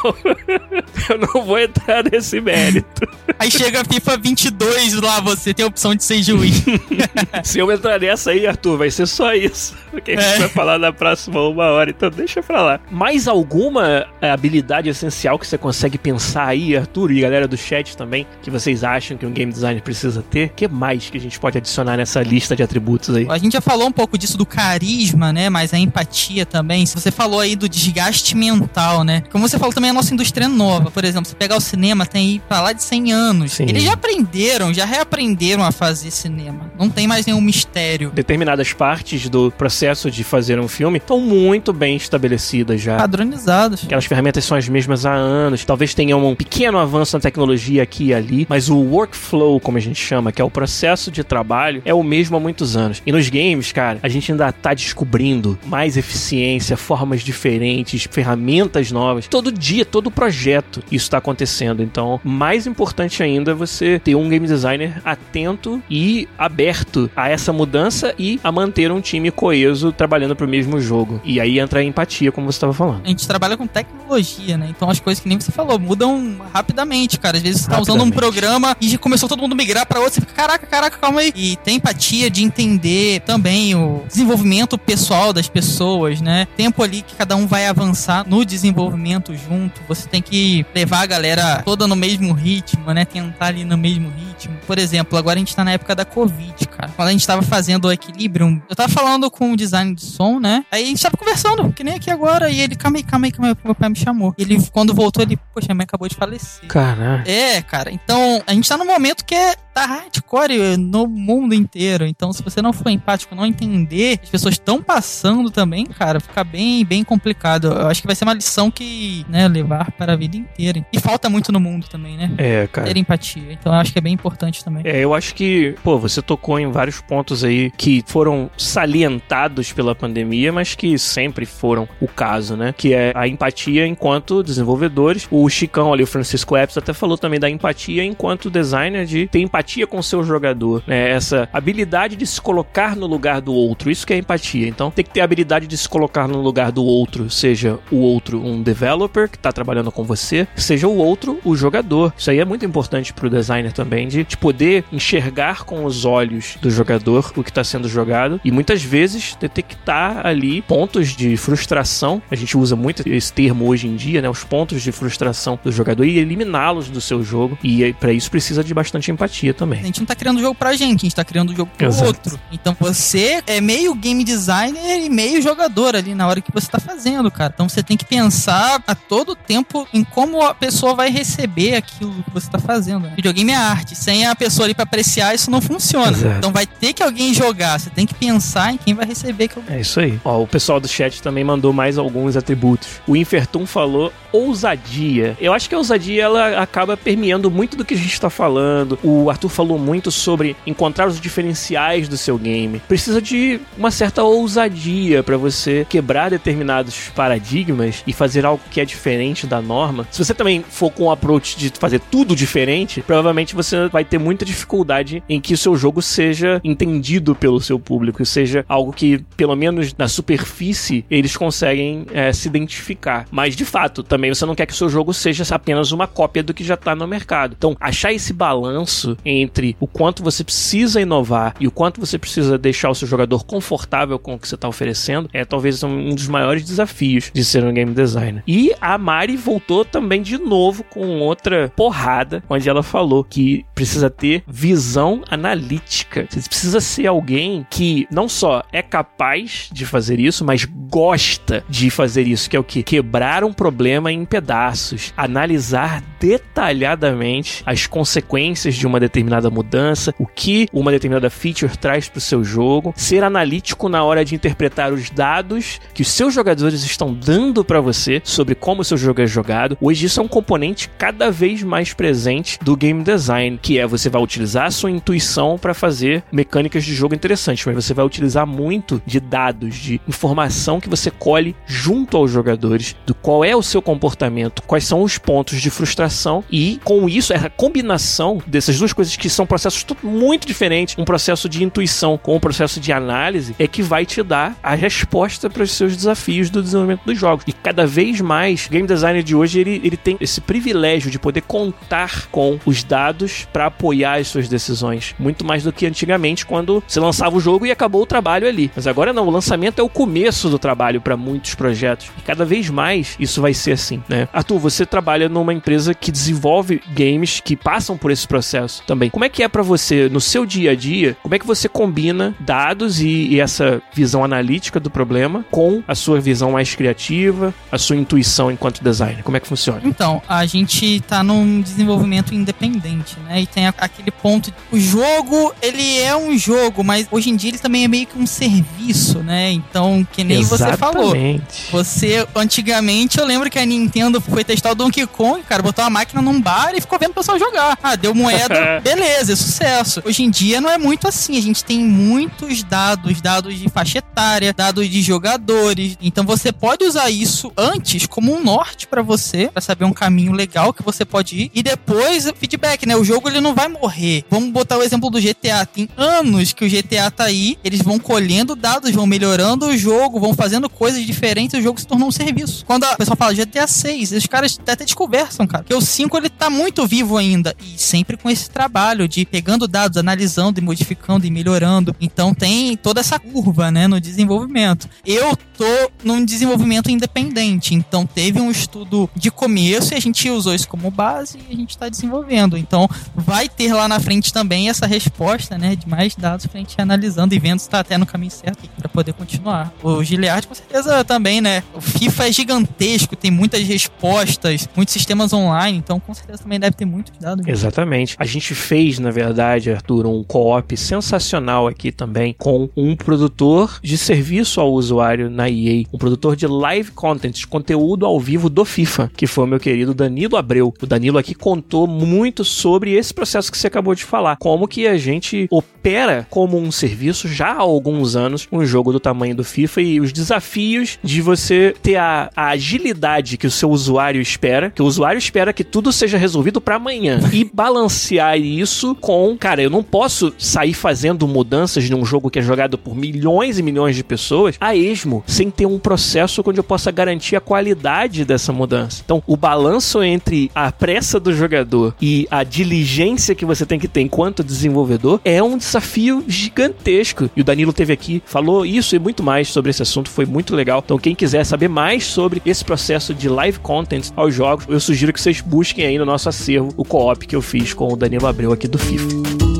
Eu 1.09 1.17
não 1.17 1.45
vou 1.45 1.59
entrar 1.59 2.03
nesse 2.03 2.39
mérito. 2.39 3.07
Aí 3.39 3.49
chega 3.49 3.81
a 3.81 3.85
FIFA 3.85 4.17
22 4.17 4.93
lá, 5.01 5.19
você 5.19 5.53
tem 5.53 5.65
a 5.65 5.67
opção 5.67 5.95
de 5.95 6.03
ser 6.03 6.21
juiz. 6.21 6.63
Se 7.43 7.59
eu 7.59 7.71
entrar 7.71 7.99
nessa 7.99 8.31
aí, 8.31 8.45
Arthur, 8.45 8.77
vai 8.77 8.91
ser 8.91 9.07
só 9.07 9.33
isso. 9.33 9.75
Porque 9.89 10.11
a 10.11 10.21
gente 10.21 10.35
é. 10.35 10.39
vai 10.39 10.49
falar 10.49 10.77
na 10.77 10.93
próxima 10.93 11.41
uma 11.41 11.65
hora, 11.65 11.89
então 11.89 12.09
deixa 12.09 12.43
pra 12.43 12.61
lá. 12.61 12.79
Mais 12.89 13.27
alguma 13.27 14.05
é, 14.21 14.29
habilidade 14.29 14.89
essencial 14.89 15.39
que 15.39 15.47
você 15.47 15.57
consegue 15.57 15.97
pensar 15.97 16.47
aí, 16.47 16.70
Arthur, 16.75 17.11
e 17.11 17.21
galera 17.21 17.47
do 17.47 17.57
chat 17.57 17.95
também, 17.95 18.25
que 18.41 18.49
vocês 18.49 18.83
acham 18.83 19.17
que 19.17 19.25
um 19.25 19.31
game 19.31 19.51
designer 19.51 19.81
precisa 19.81 20.21
ter? 20.21 20.47
O 20.47 20.49
que 20.49 20.67
mais 20.67 21.09
que 21.09 21.17
a 21.17 21.21
gente 21.21 21.39
pode 21.39 21.57
adicionar 21.57 21.97
nessa 21.97 22.21
lista 22.21 22.55
de 22.55 22.63
atributos 22.63 23.15
aí? 23.15 23.27
A 23.29 23.37
gente 23.37 23.53
já 23.53 23.61
falou 23.61 23.87
um 23.87 23.91
pouco 23.91 24.17
disso 24.17 24.37
do 24.37 24.45
carisma, 24.45 25.31
né? 25.33 25.49
Mas 25.49 25.73
a 25.73 25.77
empatia 25.77 26.45
também. 26.45 26.85
Você 26.85 27.11
falou 27.11 27.39
aí 27.39 27.55
do 27.55 27.67
desgaste 27.67 28.35
mental, 28.35 29.03
né? 29.03 29.23
Como 29.31 29.47
você 29.47 29.57
falou 29.57 29.73
também, 29.73 29.89
a 29.89 29.93
nossa 29.93 30.13
indústria 30.13 30.45
é 30.45 30.47
nova. 30.47 30.91
Por 30.91 31.03
exemplo, 31.03 31.27
você 31.27 31.35
pegar 31.35 31.57
o 31.57 31.61
cinema, 31.61 32.05
tem 32.05 32.21
aí 32.21 32.41
pra 32.47 32.61
lá 32.61 32.73
de 32.73 32.83
100 32.83 33.11
anos. 33.11 33.51
Sim. 33.53 33.65
Eles 33.67 33.83
já 33.83 33.93
aprenderam, 33.93 34.73
já 34.73 34.85
reaprenderam 34.85 35.63
a 35.63 35.71
fazer 35.71 36.11
cinema. 36.11 36.71
Não 36.77 36.89
tem 36.89 37.07
mais 37.07 37.25
nenhum 37.25 37.41
mistério. 37.41 38.11
Determinadas 38.11 38.73
partes 38.73 39.29
do 39.29 39.51
processo 39.51 40.11
de 40.11 40.23
fazer 40.23 40.59
um 40.59 40.67
filme 40.67 40.97
estão 40.97 41.19
muito 41.19 41.73
bem 41.73 41.95
estabelecidas 41.95 42.81
já. 42.81 42.97
Padronizadas. 42.97 43.83
Aquelas 43.83 44.05
ferramentas 44.05 44.45
são 44.45 44.57
as 44.57 44.67
mesmas 44.67 45.05
há 45.05 45.13
anos. 45.13 45.65
Talvez 45.65 45.93
tenham 45.93 46.25
um 46.25 46.35
pequeno 46.35 46.60
avanço 46.65 47.15
na 47.15 47.21
tecnologia 47.21 47.83
aqui 47.83 48.05
e 48.05 48.13
ali, 48.13 48.45
mas 48.49 48.69
o 48.69 48.77
workflow, 48.77 49.59
como 49.59 49.77
a 49.77 49.81
gente 49.81 49.99
chama, 49.99 50.31
que 50.31 50.41
é 50.41 50.45
o 50.45 50.49
processo 50.49 51.11
de 51.11 51.23
trabalho, 51.23 51.81
é 51.85 51.93
o 51.93 52.03
mesmo 52.03 52.37
há 52.37 52.39
muitos 52.39 52.75
anos. 52.75 53.01
E 53.05 53.11
nos 53.11 53.29
games, 53.29 53.71
cara, 53.71 53.99
a 54.01 54.09
gente 54.09 54.31
ainda 54.31 54.51
tá 54.51 54.73
descobrindo 54.73 55.57
mais 55.65 55.97
eficiência, 55.97 56.77
formas 56.77 57.21
diferentes, 57.21 58.07
ferramentas 58.09 58.91
novas. 58.91 59.27
Todo 59.27 59.51
dia, 59.51 59.85
todo 59.85 60.11
projeto, 60.11 60.81
isso 60.91 61.05
está 61.05 61.17
acontecendo. 61.17 61.81
Então, 61.81 62.19
mais 62.23 62.67
importante 62.67 63.23
ainda 63.23 63.51
é 63.51 63.55
você 63.55 63.99
ter 63.99 64.15
um 64.15 64.29
game 64.29 64.47
designer 64.47 65.01
atento 65.03 65.81
e 65.89 66.27
aberto 66.37 67.09
a 67.15 67.29
essa 67.29 67.53
mudança 67.53 68.13
e 68.17 68.39
a 68.43 68.51
manter 68.51 68.91
um 68.91 69.01
time 69.01 69.31
coeso 69.31 69.91
trabalhando 69.91 70.35
pro 70.35 70.47
mesmo 70.47 70.79
jogo. 70.79 71.21
E 71.23 71.39
aí 71.39 71.59
entra 71.59 71.79
a 71.79 71.83
empatia, 71.83 72.31
como 72.31 72.51
você 72.51 72.57
estava 72.57 72.73
falando. 72.73 73.01
A 73.03 73.07
gente 73.07 73.27
trabalha 73.27 73.57
com 73.57 73.67
tecnologia, 73.67 74.57
né? 74.57 74.67
Então 74.69 74.89
as 74.89 74.99
coisas 74.99 75.21
que 75.21 75.29
nem 75.29 75.39
você 75.39 75.51
falou 75.51 75.79
mudam 75.79 76.37
rapidamente, 76.53 77.17
cara. 77.19 77.37
Às 77.37 77.43
vezes 77.43 77.61
você 77.61 77.69
tá 77.69 77.79
usando 77.79 78.03
um 78.03 78.11
programa 78.11 78.75
e 78.79 78.97
começou 78.97 79.27
todo 79.27 79.41
mundo 79.41 79.55
migrar 79.55 79.85
para 79.85 79.99
outro, 79.99 80.15
você 80.15 80.21
fica, 80.21 80.33
caraca, 80.33 80.65
caraca, 80.65 80.97
calma 80.97 81.21
aí. 81.21 81.31
E 81.35 81.55
tem 81.57 81.77
empatia 81.77 82.29
de 82.29 82.43
entender 82.43 83.21
também 83.21 83.75
o 83.75 84.03
desenvolvimento 84.07 84.77
pessoal 84.77 85.33
das 85.33 85.47
pessoas, 85.47 86.21
né? 86.21 86.47
Tempo 86.57 86.83
ali 86.83 87.01
que 87.01 87.15
cada 87.15 87.35
um 87.35 87.47
vai 87.47 87.67
avançar 87.67 88.27
no 88.27 88.45
desenvolvimento 88.45 89.35
junto. 89.35 89.81
Você 89.87 90.07
tem 90.07 90.21
que 90.21 90.65
levar 90.73 91.01
a 91.01 91.05
galera 91.05 91.61
toda 91.63 91.87
no 91.87 91.95
mesmo 91.95 92.33
ritmo, 92.33 92.91
né? 92.93 93.05
Tentar 93.05 93.47
ali 93.47 93.63
no 93.65 93.77
mesmo 93.77 94.09
ritmo. 94.09 94.30
Por 94.65 94.77
exemplo, 94.77 95.17
agora 95.17 95.37
a 95.37 95.39
gente 95.39 95.55
tá 95.55 95.63
na 95.63 95.71
época 95.71 95.95
da 95.95 96.05
Covid, 96.05 96.67
cara. 96.67 96.91
Quando 96.95 97.09
a 97.09 97.11
gente 97.11 97.25
tava 97.25 97.41
fazendo 97.41 97.85
o 97.85 97.91
Equilibrium, 97.91 98.61
eu 98.69 98.75
tava 98.75 98.91
falando 98.91 99.29
com 99.29 99.51
o 99.51 99.57
design 99.57 99.93
de 99.93 100.01
som, 100.01 100.39
né? 100.39 100.65
Aí 100.71 100.83
a 100.83 100.85
gente 100.87 101.01
tava 101.01 101.17
conversando, 101.17 101.71
que 101.73 101.83
nem 101.83 101.95
aqui 101.95 102.09
agora. 102.09 102.49
E 102.49 102.59
ele, 102.59 102.75
calma 102.75 102.97
aí, 102.97 103.03
calma 103.03 103.27
aí, 103.27 103.31
calma 103.31 103.47
aí, 103.49 103.57
meu 103.63 103.75
pai 103.75 103.89
me 103.89 103.95
chamou. 103.97 104.33
Ele, 104.37 104.61
quando 104.71 104.93
voltou, 104.93 105.23
ele, 105.23 105.37
poxa, 105.53 105.67
minha 105.67 105.75
mãe 105.75 105.83
acabou 105.83 106.07
de 106.07 106.15
falecer. 106.15 106.67
Caralho. 106.67 107.23
É, 107.27 107.61
cara. 107.61 107.91
Então, 107.91 108.41
a 108.45 108.53
gente 108.53 108.67
tá 108.67 108.77
num 108.77 108.85
momento 108.85 109.25
que 109.25 109.35
é 109.35 109.55
tá 109.73 109.85
hardcore 109.85 110.77
no 110.77 111.07
mundo 111.07 111.53
inteiro. 111.53 112.05
Então, 112.05 112.31
se 112.33 112.43
você 112.43 112.61
não 112.61 112.73
for 112.73 112.89
empático, 112.89 113.35
não 113.35 113.45
entender, 113.45 114.19
as 114.21 114.29
pessoas 114.29 114.55
estão 114.55 114.81
passando 114.81 115.49
também, 115.49 115.85
cara, 115.85 116.19
fica 116.19 116.43
bem, 116.43 116.85
bem 116.85 117.03
complicado. 117.03 117.67
Eu 117.67 117.87
acho 117.87 118.01
que 118.01 118.07
vai 118.07 118.15
ser 118.15 118.25
uma 118.25 118.33
lição 118.33 118.69
que, 118.69 119.25
né, 119.29 119.47
levar 119.47 119.91
para 119.91 120.13
a 120.13 120.15
vida 120.15 120.37
inteira. 120.37 120.85
E 120.91 120.99
falta 120.99 121.29
muito 121.29 121.51
no 121.51 121.59
mundo 121.59 121.87
também, 121.87 122.17
né? 122.17 122.31
É, 122.37 122.67
cara. 122.67 122.87
Ter 122.87 122.97
empatia. 122.97 123.53
Então, 123.53 123.73
eu 123.73 123.79
acho 123.79 123.91
que 123.91 123.99
é 123.99 124.01
bem 124.01 124.13
importante 124.13 124.63
também. 124.63 124.83
É, 124.85 124.99
eu 124.99 125.13
acho 125.13 125.33
que, 125.33 125.75
pô, 125.83 125.97
você 125.97 126.21
tocou 126.21 126.59
em 126.59 126.69
vários 126.71 127.01
pontos 127.01 127.43
aí 127.43 127.71
que 127.77 128.03
foram 128.05 128.49
salientados 128.57 129.71
pela 129.71 129.95
pandemia, 129.95 130.51
mas 130.51 130.75
que 130.75 130.97
sempre 130.97 131.45
foram 131.45 131.87
o 131.99 132.07
caso, 132.07 132.55
né? 132.55 132.73
Que 132.75 132.93
é 132.93 133.11
a 133.15 133.27
empatia 133.27 133.87
enquanto 133.87 134.43
desenvolvedores. 134.43 135.27
O 135.31 135.47
Chicão 135.49 135.93
ali, 135.93 136.03
o 136.03 136.07
Francisco 136.07 136.55
Epps, 136.57 136.77
até 136.77 136.93
falou 136.93 137.17
também 137.17 137.39
da 137.39 137.49
empatia 137.49 138.03
enquanto 138.03 138.49
designer, 138.49 139.05
de 139.05 139.27
ter 139.27 139.39
empatia 139.39 139.60
empatia 139.61 139.87
com 139.87 139.99
o 139.99 140.03
seu 140.03 140.23
jogador, 140.23 140.83
né? 140.87 141.11
Essa 141.11 141.47
habilidade 141.53 142.15
de 142.15 142.25
se 142.25 142.41
colocar 142.41 142.95
no 142.95 143.05
lugar 143.05 143.41
do 143.41 143.53
outro. 143.53 143.91
Isso 143.91 144.05
que 144.05 144.13
é 144.13 144.17
empatia. 144.17 144.67
Então 144.67 144.89
tem 144.89 145.05
que 145.05 145.11
ter 145.11 145.21
a 145.21 145.23
habilidade 145.23 145.67
de 145.67 145.77
se 145.77 145.87
colocar 145.87 146.27
no 146.27 146.41
lugar 146.41 146.71
do 146.71 146.83
outro, 146.83 147.29
seja 147.29 147.79
o 147.91 147.97
outro 147.97 148.43
um 148.43 148.61
developer 148.61 149.29
que 149.29 149.37
está 149.37 149.51
trabalhando 149.51 149.91
com 149.91 150.03
você, 150.03 150.47
seja 150.55 150.87
o 150.87 150.97
outro 150.97 151.39
o 151.45 151.55
jogador. 151.55 152.13
Isso 152.17 152.31
aí 152.31 152.39
é 152.39 152.45
muito 152.45 152.65
importante 152.65 153.13
para 153.13 153.27
o 153.27 153.29
designer 153.29 153.71
também, 153.71 154.07
de, 154.07 154.23
de 154.23 154.35
poder 154.35 154.83
enxergar 154.91 155.63
com 155.63 155.85
os 155.85 156.05
olhos 156.05 156.57
do 156.61 156.69
jogador 156.69 157.31
o 157.35 157.43
que 157.43 157.51
está 157.51 157.63
sendo 157.63 157.87
jogado 157.87 158.41
e 158.43 158.51
muitas 158.51 158.81
vezes 158.81 159.37
detectar 159.39 160.25
ali 160.25 160.61
pontos 160.63 161.09
de 161.09 161.37
frustração. 161.37 162.21
A 162.31 162.35
gente 162.35 162.57
usa 162.57 162.75
muito 162.75 163.07
esse 163.07 163.31
termo 163.31 163.67
hoje 163.67 163.87
em 163.87 163.95
dia, 163.95 164.21
né? 164.21 164.29
Os 164.29 164.43
pontos 164.43 164.81
de 164.81 164.91
frustração 164.91 165.59
do 165.63 165.71
jogador 165.71 166.03
e 166.03 166.17
eliminá-los 166.17 166.89
do 166.89 166.99
seu 166.99 167.23
jogo. 167.23 167.57
E 167.63 167.93
para 167.93 168.11
isso 168.11 168.31
precisa 168.31 168.63
de 168.63 168.73
bastante 168.73 169.11
empatia 169.11 169.50
também. 169.53 169.79
A 169.79 169.83
gente 169.83 169.99
não 169.99 170.05
tá 170.05 170.15
criando 170.15 170.37
o 170.37 170.41
jogo 170.41 170.55
pra 170.55 170.73
gente, 170.73 171.01
a 171.01 171.03
gente 171.03 171.15
tá 171.15 171.23
criando 171.23 171.51
o 171.51 171.55
jogo 171.55 171.71
pro 171.77 171.87
Exato. 171.87 172.07
outro. 172.07 172.39
Então 172.51 172.75
você 172.79 173.43
é 173.47 173.61
meio 173.61 173.93
game 173.95 174.23
designer 174.23 175.03
e 175.03 175.09
meio 175.09 175.41
jogador 175.41 175.95
ali 175.95 176.13
na 176.15 176.27
hora 176.27 176.41
que 176.41 176.51
você 176.51 176.67
tá 176.67 176.79
fazendo, 176.79 177.29
cara. 177.31 177.51
Então 177.53 177.67
você 177.67 177.83
tem 177.83 177.97
que 177.97 178.05
pensar 178.05 178.81
a 178.85 178.95
todo 178.95 179.35
tempo 179.35 179.87
em 179.93 180.03
como 180.03 180.41
a 180.41 180.53
pessoa 180.53 180.93
vai 180.93 181.09
receber 181.09 181.75
aquilo 181.75 182.11
que 182.23 182.31
você 182.31 182.49
tá 182.49 182.59
fazendo. 182.59 183.03
Né? 183.03 183.13
Videogame 183.15 183.51
é 183.51 183.55
arte. 183.55 183.95
Sem 183.95 184.25
a 184.25 184.35
pessoa 184.35 184.65
ali 184.65 184.73
pra 184.73 184.83
apreciar, 184.83 185.33
isso 185.35 185.49
não 185.49 185.61
funciona. 185.61 186.11
Exato. 186.17 186.37
Então 186.37 186.51
vai 186.51 186.65
ter 186.65 186.93
que 186.93 187.03
alguém 187.03 187.33
jogar. 187.33 187.79
Você 187.79 187.89
tem 187.89 188.05
que 188.05 188.13
pensar 188.13 188.73
em 188.73 188.77
quem 188.77 188.93
vai 188.93 189.05
receber 189.05 189.45
aquilo. 189.45 189.65
É 189.67 189.79
isso 189.79 189.99
aí. 189.99 190.19
Ó, 190.23 190.41
o 190.41 190.47
pessoal 190.47 190.79
do 190.79 190.87
chat 190.87 191.21
também 191.21 191.43
mandou 191.43 191.73
mais 191.73 191.97
alguns 191.97 192.35
atributos. 192.35 193.01
O 193.07 193.15
Infertum 193.15 193.65
falou 193.65 194.11
ousadia. 194.31 195.37
Eu 195.39 195.53
acho 195.53 195.67
que 195.67 195.75
a 195.75 195.77
ousadia 195.77 196.23
ela 196.23 196.61
acaba 196.61 196.95
permeando 196.95 197.49
muito 197.51 197.75
do 197.75 197.83
que 197.83 197.93
a 197.93 197.97
gente 197.97 198.13
está 198.13 198.29
falando. 198.29 198.97
O 199.03 199.29
Arthur 199.29 199.40
falou 199.49 199.77
muito 199.77 200.11
sobre 200.11 200.55
encontrar 200.65 201.07
os 201.07 201.19
diferenciais 201.19 202.07
do 202.07 202.17
seu 202.17 202.37
game. 202.37 202.81
Precisa 202.87 203.21
de 203.21 203.59
uma 203.77 203.91
certa 203.91 204.23
ousadia 204.23 205.23
para 205.23 205.37
você 205.37 205.85
quebrar 205.89 206.29
determinados 206.29 207.09
paradigmas 207.15 208.03
e 208.05 208.13
fazer 208.13 208.45
algo 208.45 208.61
que 208.69 208.81
é 208.81 208.85
diferente 208.85 209.47
da 209.47 209.61
norma. 209.61 210.07
Se 210.11 210.23
você 210.23 210.33
também 210.33 210.63
for 210.67 210.91
com 210.91 211.03
o 211.03 211.11
approach 211.11 211.57
de 211.57 211.71
fazer 211.77 211.99
tudo 211.99 212.35
diferente, 212.35 213.01
provavelmente 213.01 213.55
você 213.55 213.87
vai 213.89 214.03
ter 214.03 214.17
muita 214.17 214.45
dificuldade 214.45 215.23
em 215.27 215.39
que 215.39 215.53
o 215.53 215.57
seu 215.57 215.75
jogo 215.75 216.01
seja 216.01 216.59
entendido 216.63 217.35
pelo 217.35 217.59
seu 217.59 217.79
público, 217.79 218.25
seja 218.25 218.65
algo 218.67 218.93
que, 218.93 219.19
pelo 219.35 219.55
menos 219.55 219.93
na 219.97 220.07
superfície, 220.07 221.05
eles 221.09 221.35
conseguem 221.35 222.05
é, 222.11 222.31
se 222.33 222.47
identificar. 222.47 223.25
Mas 223.31 223.55
de 223.55 223.65
fato, 223.65 224.03
também 224.03 224.33
você 224.33 224.45
não 224.45 224.55
quer 224.55 224.65
que 224.65 224.73
o 224.73 224.75
seu 224.75 224.89
jogo 224.89 225.13
seja 225.13 225.43
apenas 225.53 225.91
uma 225.91 226.07
cópia 226.07 226.43
do 226.43 226.53
que 226.53 226.63
já 226.63 226.75
está 226.75 226.95
no 226.95 227.07
mercado. 227.07 227.55
Então, 227.57 227.75
achar 227.79 228.13
esse 228.13 228.33
balanço 228.33 229.17
entre 229.31 229.75
o 229.79 229.87
quanto 229.87 230.23
você 230.23 230.43
precisa 230.43 231.01
inovar 231.01 231.55
e 231.59 231.67
o 231.67 231.71
quanto 231.71 231.99
você 231.99 232.17
precisa 232.17 232.57
deixar 232.57 232.89
o 232.89 232.95
seu 232.95 233.07
jogador 233.07 233.43
confortável 233.45 234.19
com 234.19 234.35
o 234.35 234.39
que 234.39 234.47
você 234.47 234.55
está 234.55 234.67
oferecendo 234.67 235.29
é 235.33 235.45
talvez 235.45 235.83
um 235.83 236.13
dos 236.13 236.27
maiores 236.27 236.63
desafios 236.63 237.31
de 237.33 237.43
ser 237.43 237.63
um 237.63 237.73
game 237.73 237.93
designer. 237.93 238.43
E 238.47 238.71
a 238.79 238.97
Mari 238.97 239.37
voltou 239.37 239.85
também 239.85 240.21
de 240.21 240.37
novo 240.37 240.83
com 240.83 241.19
outra 241.19 241.71
porrada, 241.75 242.43
onde 242.49 242.69
ela 242.69 242.83
falou 242.83 243.23
que 243.23 243.65
precisa 243.73 244.09
ter 244.09 244.43
visão 244.47 245.23
analítica. 245.29 246.27
Você 246.29 246.47
precisa 246.47 246.81
ser 246.81 247.07
alguém 247.07 247.65
que 247.69 248.07
não 248.11 248.27
só 248.27 248.63
é 248.71 248.81
capaz 248.81 249.69
de 249.71 249.85
fazer 249.85 250.19
isso, 250.19 250.43
mas 250.43 250.65
gosta 250.65 251.63
de 251.69 251.89
fazer 251.89 252.27
isso, 252.27 252.49
que 252.49 252.55
é 252.55 252.59
o 252.59 252.63
que? 252.63 252.83
Quebrar 252.83 253.43
um 253.43 253.53
problema 253.53 254.11
em 254.11 254.25
pedaços, 254.25 255.13
analisar 255.15 256.03
detalhadamente 256.19 257.63
as 257.65 257.87
consequências 257.87 258.75
de 258.75 258.85
uma 258.85 258.99
determinada 258.99 259.20
mudança, 259.49 260.13
o 260.17 260.25
que 260.25 260.67
uma 260.71 260.91
determinada 260.91 261.29
feature 261.29 261.77
traz 261.77 262.09
para 262.09 262.17
o 262.17 262.21
seu 262.21 262.43
jogo, 262.43 262.93
ser 262.95 263.23
analítico 263.23 263.89
na 263.89 264.03
hora 264.03 264.23
de 264.25 264.35
interpretar 264.35 264.93
os 264.93 265.09
dados 265.09 265.79
que 265.93 266.01
os 266.01 266.07
seus 266.07 266.33
jogadores 266.33 266.83
estão 266.83 267.13
dando 267.13 267.63
para 267.63 267.81
você 267.81 268.21
sobre 268.23 268.55
como 268.55 268.81
o 268.81 268.85
seu 268.85 268.97
jogo 268.97 269.21
é 269.21 269.27
jogado. 269.27 269.77
Hoje 269.81 270.05
isso 270.05 270.19
é 270.19 270.23
um 270.23 270.27
componente 270.27 270.89
cada 270.97 271.31
vez 271.31 271.63
mais 271.63 271.93
presente 271.93 272.57
do 272.61 272.75
game 272.75 273.03
design, 273.03 273.59
que 273.61 273.77
é 273.77 273.87
você 273.87 274.09
vai 274.09 274.21
utilizar 274.21 274.65
a 274.65 274.71
sua 274.71 274.91
intuição 274.91 275.57
para 275.57 275.73
fazer 275.73 276.23
mecânicas 276.31 276.83
de 276.83 276.93
jogo 276.93 277.15
interessantes, 277.15 277.65
mas 277.65 277.75
você 277.75 277.93
vai 277.93 278.05
utilizar 278.05 278.45
muito 278.45 279.01
de 279.05 279.19
dados, 279.19 279.75
de 279.75 280.01
informação 280.07 280.79
que 280.79 280.89
você 280.89 281.11
colhe 281.11 281.55
junto 281.65 282.17
aos 282.17 282.31
jogadores, 282.31 282.95
do 283.05 283.13
qual 283.13 283.43
é 283.43 283.55
o 283.55 283.63
seu 283.63 283.81
comportamento, 283.81 284.63
quais 284.63 284.83
são 284.83 285.01
os 285.01 285.17
pontos 285.17 285.61
de 285.61 285.69
frustração 285.69 286.43
e 286.51 286.79
com 286.83 287.07
isso 287.07 287.33
essa 287.33 287.49
combinação 287.49 288.41
dessas 288.47 288.77
duas 288.77 288.93
coisas 288.93 289.10
que 289.17 289.29
são 289.29 289.45
processos 289.45 289.85
muito 290.03 290.47
diferentes, 290.47 290.95
um 290.97 291.05
processo 291.05 291.47
de 291.47 291.63
intuição 291.63 292.17
com 292.17 292.35
um 292.35 292.39
processo 292.39 292.79
de 292.79 292.91
análise, 292.91 293.55
é 293.57 293.67
que 293.67 293.81
vai 293.81 294.05
te 294.05 294.21
dar 294.23 294.55
a 294.61 294.75
resposta 294.75 295.49
para 295.49 295.63
os 295.63 295.71
seus 295.71 295.95
desafios 295.95 296.49
do 296.49 296.61
desenvolvimento 296.61 297.05
dos 297.05 297.17
jogos. 297.17 297.43
E 297.47 297.53
cada 297.53 297.85
vez 297.85 298.21
mais, 298.21 298.65
o 298.65 298.69
game 298.69 298.87
designer 298.87 299.23
de 299.23 299.35
hoje 299.35 299.59
ele, 299.59 299.81
ele 299.83 299.97
tem 299.97 300.17
esse 300.19 300.41
privilégio 300.41 301.11
de 301.11 301.19
poder 301.19 301.41
contar 301.41 302.27
com 302.27 302.59
os 302.65 302.83
dados 302.83 303.47
para 303.51 303.67
apoiar 303.67 304.19
as 304.19 304.27
suas 304.27 304.47
decisões, 304.47 305.15
muito 305.17 305.45
mais 305.45 305.63
do 305.63 305.73
que 305.73 305.85
antigamente 305.85 306.45
quando 306.45 306.83
você 306.87 306.99
lançava 306.99 307.35
o 307.35 307.39
jogo 307.39 307.65
e 307.65 307.71
acabou 307.71 308.01
o 308.01 308.05
trabalho 308.05 308.47
ali. 308.47 308.71
Mas 308.75 308.87
agora 308.87 309.13
não, 309.13 309.27
o 309.27 309.31
lançamento 309.31 309.79
é 309.79 309.83
o 309.83 309.89
começo 309.89 310.49
do 310.49 310.59
trabalho 310.59 311.01
para 311.01 311.17
muitos 311.17 311.55
projetos. 311.55 312.11
E 312.17 312.21
cada 312.21 312.45
vez 312.45 312.69
mais 312.69 313.15
isso 313.19 313.41
vai 313.41 313.53
ser 313.53 313.73
assim, 313.73 314.03
né? 314.07 314.27
Arthur, 314.33 314.59
você 314.59 314.85
trabalha 314.85 315.29
numa 315.29 315.53
empresa 315.53 315.93
que 315.93 316.11
desenvolve 316.11 316.81
games 316.93 317.39
que 317.39 317.55
passam 317.55 317.97
por 317.97 318.11
esse 318.11 318.27
processo 318.27 318.83
também. 318.85 319.00
Como 319.09 319.25
é 319.25 319.29
que 319.29 319.43
é 319.43 319.47
para 319.47 319.61
você 319.61 320.09
no 320.09 320.21
seu 320.21 320.45
dia 320.45 320.71
a 320.71 320.75
dia? 320.75 321.17
Como 321.21 321.33
é 321.33 321.39
que 321.39 321.45
você 321.45 321.67
combina 321.67 322.35
dados 322.39 323.01
e, 323.01 323.07
e 323.07 323.39
essa 323.39 323.81
visão 323.93 324.23
analítica 324.23 324.79
do 324.79 324.89
problema 324.89 325.45
com 325.49 325.83
a 325.87 325.95
sua 325.95 326.19
visão 326.19 326.51
mais 326.51 326.75
criativa, 326.75 327.53
a 327.71 327.77
sua 327.77 327.95
intuição 327.95 328.51
enquanto 328.51 328.83
designer? 328.83 329.23
Como 329.23 329.37
é 329.37 329.39
que 329.39 329.47
funciona? 329.47 329.81
Então, 329.83 330.21
a 330.27 330.45
gente 330.45 331.01
tá 331.01 331.23
num 331.23 331.61
desenvolvimento 331.61 332.33
independente, 332.33 333.17
né? 333.21 333.41
E 333.41 333.45
tem 333.45 333.67
aquele 333.67 334.11
ponto. 334.11 334.53
O 334.71 334.79
jogo, 334.79 335.53
ele 335.61 335.99
é 335.99 336.15
um 336.15 336.37
jogo, 336.37 336.83
mas 336.83 337.07
hoje 337.11 337.29
em 337.29 337.35
dia 337.35 337.51
ele 337.51 337.59
também 337.59 337.83
é 337.83 337.87
meio 337.87 338.07
que 338.07 338.17
um 338.17 338.27
serviço, 338.27 339.19
né? 339.19 339.51
Então, 339.51 340.05
que 340.11 340.23
nem 340.23 340.43
você 340.43 340.75
falou. 340.77 341.15
Exatamente. 341.15 341.71
Você, 341.71 342.27
antigamente, 342.35 343.19
eu 343.19 343.25
lembro 343.25 343.49
que 343.49 343.59
a 343.59 343.65
Nintendo 343.65 344.19
foi 344.19 344.43
testar 344.43 344.71
o 344.71 344.75
Donkey 344.75 345.05
Kong, 345.07 345.41
cara, 345.43 345.61
botou 345.61 345.83
a 345.83 345.89
máquina 345.89 346.21
num 346.21 346.41
bar 346.41 346.73
e 346.75 346.81
ficou 346.81 346.99
vendo 346.99 347.11
o 347.11 347.15
pessoal 347.15 347.39
jogar. 347.39 347.77
Ah, 347.81 347.95
deu 347.95 348.13
moeda, 348.13 348.79
beleza, 348.95 349.31
é 349.31 349.35
sucesso. 349.37 350.01
Hoje 350.05 350.23
em 350.23 350.29
dia 350.29 350.59
não 350.59 350.69
é 350.69 350.77
muito 350.77 351.07
assim, 351.07 351.37
a 351.37 351.41
gente 351.41 351.63
tem 351.63 351.79
muitos 351.79 352.61
dados, 352.61 353.21
dados 353.21 353.57
de 353.57 353.69
faixa 353.69 353.99
etária, 353.99 354.53
dados 354.53 354.89
de 354.89 355.01
jogadores. 355.01 355.97
Então 356.01 356.25
você 356.25 356.51
pode 356.51 356.83
usar 356.83 357.09
isso 357.09 357.51
antes 357.55 358.05
como 358.05 358.35
um 358.35 358.43
norte 358.43 358.87
pra 358.87 359.01
você, 359.01 359.47
pra 359.47 359.61
saber 359.61 359.85
um 359.85 359.93
caminho 359.93 360.33
legal 360.33 360.73
que 360.73 360.83
você 360.83 361.05
pode 361.05 361.35
ir 361.43 361.51
e 361.53 361.63
depois 361.63 362.29
feedback, 362.37 362.85
né? 362.85 362.95
O 362.97 363.03
jogo 363.03 363.29
ele 363.29 363.39
não 363.39 363.55
vai 363.55 363.69
morrer. 363.69 364.25
Vamos 364.29 364.51
botar 364.51 364.77
o 364.77 364.83
exemplo 364.83 365.09
do 365.09 365.21
GTA. 365.21 365.65
Tem 365.65 365.87
anos 365.95 366.51
que 366.51 366.65
o 366.65 366.69
GTA 366.69 367.09
tá 367.09 367.25
aí, 367.25 367.57
eles 367.63 367.81
vão 367.81 367.97
colhendo 367.97 368.55
dados, 368.55 368.91
vão 368.91 369.07
melhorando 369.07 369.67
o 369.67 369.77
jogo, 369.77 370.19
vão 370.19 370.33
fazendo 370.33 370.69
coisas 370.69 371.05
diferentes, 371.05 371.57
o 371.57 371.63
jogo 371.63 371.79
se 371.79 371.87
tornou 371.87 372.09
um 372.09 372.11
serviço. 372.11 372.65
Quando 372.65 372.83
a 372.83 372.97
pessoa 372.97 373.15
fala 373.15 373.33
GTA 373.33 373.67
6, 373.67 374.11
os 374.11 374.25
caras 374.25 374.59
até 374.59 374.83
desconversam, 374.83 375.47
cara. 375.47 375.63
Porque 375.63 375.75
o 375.75 375.81
5 375.81 376.17
ele 376.17 376.29
tá 376.29 376.49
muito 376.49 376.85
vivo 376.85 377.17
ainda 377.17 377.55
e 377.61 377.79
sempre 377.79 378.17
com 378.17 378.29
esse 378.29 378.49
trabalho 378.49 378.70
de 379.07 379.25
pegando 379.25 379.67
dados, 379.67 379.97
analisando 379.97 380.59
e 380.59 380.63
modificando 380.63 381.25
e 381.25 381.31
melhorando. 381.31 381.95
Então 381.99 382.33
tem 382.33 382.75
toda 382.77 382.99
essa 382.99 383.19
curva, 383.19 383.69
né, 383.69 383.87
no 383.87 383.99
desenvolvimento. 383.99 384.89
Eu 385.05 385.35
tô 385.57 385.91
num 386.03 386.23
desenvolvimento 386.23 386.89
independente, 386.89 387.75
então 387.75 388.05
teve 388.05 388.39
um 388.39 388.49
estudo 388.49 389.09
de 389.15 389.29
começo 389.29 389.93
e 389.93 389.97
a 389.97 389.99
gente 389.99 390.29
usou 390.29 390.55
isso 390.55 390.67
como 390.67 390.89
base 390.89 391.37
e 391.49 391.53
a 391.53 391.55
gente 391.55 391.77
tá 391.77 391.89
desenvolvendo. 391.89 392.57
Então 392.57 392.89
vai 393.15 393.47
ter 393.47 393.73
lá 393.73 393.87
na 393.87 393.99
frente 393.99 394.33
também 394.33 394.69
essa 394.69 394.87
resposta, 394.87 395.57
né, 395.57 395.75
de 395.75 395.87
mais 395.87 396.15
dados 396.15 396.45
pra 396.45 396.59
gente 396.59 396.73
ir 396.73 396.81
analisando 396.81 397.35
e 397.35 397.39
vendo 397.39 397.59
se 397.59 397.69
tá 397.69 397.79
até 397.79 397.97
no 397.97 398.05
caminho 398.05 398.31
certo 398.31 398.67
para 398.77 398.89
poder 398.89 399.13
continuar. 399.13 399.71
O 399.83 400.03
Giliard 400.03 400.47
com 400.47 400.55
certeza 400.55 401.03
também, 401.03 401.41
né? 401.41 401.63
O 401.73 401.81
FIFA 401.81 402.27
é 402.27 402.31
gigantesco, 402.31 403.15
tem 403.15 403.31
muitas 403.31 403.61
respostas, 403.67 404.67
muitos 404.75 404.93
sistemas 404.93 405.33
online, 405.33 405.77
então 405.77 405.99
com 405.99 406.13
certeza 406.13 406.43
também 406.43 406.59
deve 406.59 406.75
ter 406.75 406.85
muitos 406.85 407.17
dados. 407.19 407.45
Exatamente. 407.47 408.15
A 408.17 408.25
gente 408.25 408.53
fez, 408.61 408.99
na 408.99 409.11
verdade, 409.11 409.71
Arthur, 409.71 410.05
um 410.05 410.23
co-op 410.23 410.77
sensacional 410.77 411.67
aqui 411.67 411.91
também 411.91 412.35
com 412.37 412.69
um 412.77 412.95
produtor 412.95 413.79
de 413.81 413.97
serviço 413.97 414.61
ao 414.61 414.71
usuário 414.71 415.29
na 415.29 415.49
EA, 415.49 415.83
um 415.91 415.97
produtor 415.97 416.35
de 416.35 416.47
live 416.47 416.91
content, 416.91 417.33
de 417.33 417.47
conteúdo 417.47 418.05
ao 418.05 418.19
vivo 418.19 418.49
do 418.49 418.63
FIFA, 418.63 419.11
que 419.15 419.27
foi 419.27 419.43
o 419.43 419.47
meu 419.47 419.59
querido 419.59 419.93
Danilo 419.93 420.37
Abreu. 420.37 420.73
O 420.81 420.85
Danilo 420.85 421.17
aqui 421.17 421.33
contou 421.33 421.87
muito 421.87 422.45
sobre 422.45 422.93
esse 422.93 423.13
processo 423.13 423.51
que 423.51 423.57
você 423.57 423.67
acabou 423.67 423.95
de 423.95 424.05
falar, 424.05 424.37
como 424.37 424.67
que 424.67 424.87
a 424.87 424.97
gente 424.97 425.47
opera 425.49 426.27
como 426.29 426.57
um 426.57 426.71
serviço 426.71 427.27
já 427.27 427.47
há 427.53 427.59
alguns 427.59 428.15
anos 428.15 428.47
um 428.51 428.63
jogo 428.65 428.91
do 428.91 428.99
tamanho 428.99 429.35
do 429.35 429.43
FIFA 429.43 429.81
e 429.81 429.99
os 429.99 430.13
desafios 430.13 430.99
de 431.03 431.21
você 431.21 431.73
ter 431.81 431.95
a, 431.95 432.29
a 432.35 432.49
agilidade 432.49 433.37
que 433.37 433.47
o 433.47 433.51
seu 433.51 433.69
usuário 433.69 434.21
espera, 434.21 434.69
que 434.69 434.81
o 434.81 434.85
usuário 434.85 435.17
espera 435.17 435.51
que 435.51 435.63
tudo 435.63 435.91
seja 435.91 436.17
resolvido 436.17 436.61
para 436.61 436.75
amanhã. 436.75 437.19
E 437.31 437.45
balancear 437.45 438.37
isso 438.59 438.95
com, 438.95 439.35
cara, 439.37 439.61
eu 439.61 439.69
não 439.69 439.83
posso 439.83 440.33
sair 440.37 440.73
fazendo 440.73 441.27
mudanças 441.27 441.89
num 441.89 442.05
jogo 442.05 442.29
que 442.29 442.39
é 442.39 442.41
jogado 442.41 442.77
por 442.77 442.95
milhões 442.95 443.57
e 443.57 443.63
milhões 443.63 443.95
de 443.95 444.03
pessoas 444.03 444.55
a 444.59 444.75
esmo, 444.75 445.23
sem 445.25 445.49
ter 445.49 445.65
um 445.65 445.79
processo 445.79 446.43
onde 446.45 446.59
eu 446.59 446.63
possa 446.63 446.91
garantir 446.91 447.35
a 447.35 447.41
qualidade 447.41 448.25
dessa 448.25 448.51
mudança. 448.51 449.01
Então, 449.03 449.23
o 449.25 449.37
balanço 449.37 450.01
entre 450.03 450.51
a 450.53 450.71
pressa 450.71 451.19
do 451.19 451.33
jogador 451.33 451.95
e 452.01 452.27
a 452.29 452.43
diligência 452.43 453.35
que 453.35 453.45
você 453.45 453.65
tem 453.65 453.79
que 453.79 453.87
ter 453.87 454.01
enquanto 454.01 454.43
desenvolvedor 454.43 455.19
é 455.23 455.41
um 455.41 455.57
desafio 455.57 456.23
gigantesco. 456.27 457.29
E 457.35 457.41
o 457.41 457.43
Danilo 457.43 457.73
teve 457.73 457.93
aqui, 457.93 458.21
falou 458.25 458.65
isso 458.65 458.95
e 458.95 458.99
muito 458.99 459.23
mais 459.23 459.47
sobre 459.47 459.69
esse 459.69 459.81
assunto, 459.81 460.09
foi 460.09 460.25
muito 460.25 460.55
legal. 460.55 460.81
Então, 460.83 460.97
quem 460.97 461.15
quiser 461.15 461.45
saber 461.45 461.67
mais 461.67 462.05
sobre 462.05 462.41
esse 462.45 462.63
processo 462.63 463.13
de 463.13 463.29
live 463.29 463.59
content 463.59 464.09
aos 464.15 464.33
jogos, 464.33 464.65
eu 464.67 464.79
sugiro 464.79 465.13
que 465.13 465.21
vocês 465.21 465.41
busquem 465.41 465.85
aí 465.85 465.97
no 465.97 466.05
nosso 466.05 466.29
acervo 466.29 466.69
o 466.77 466.85
co-op 466.85 467.25
que 467.25 467.35
eu 467.35 467.41
fiz 467.41 467.73
com 467.73 467.91
o 467.93 467.95
Danilo 467.95 468.27
Abreu 468.41 468.53
aqui 468.53 468.67
do 468.67 468.79
FIFA. 468.79 469.50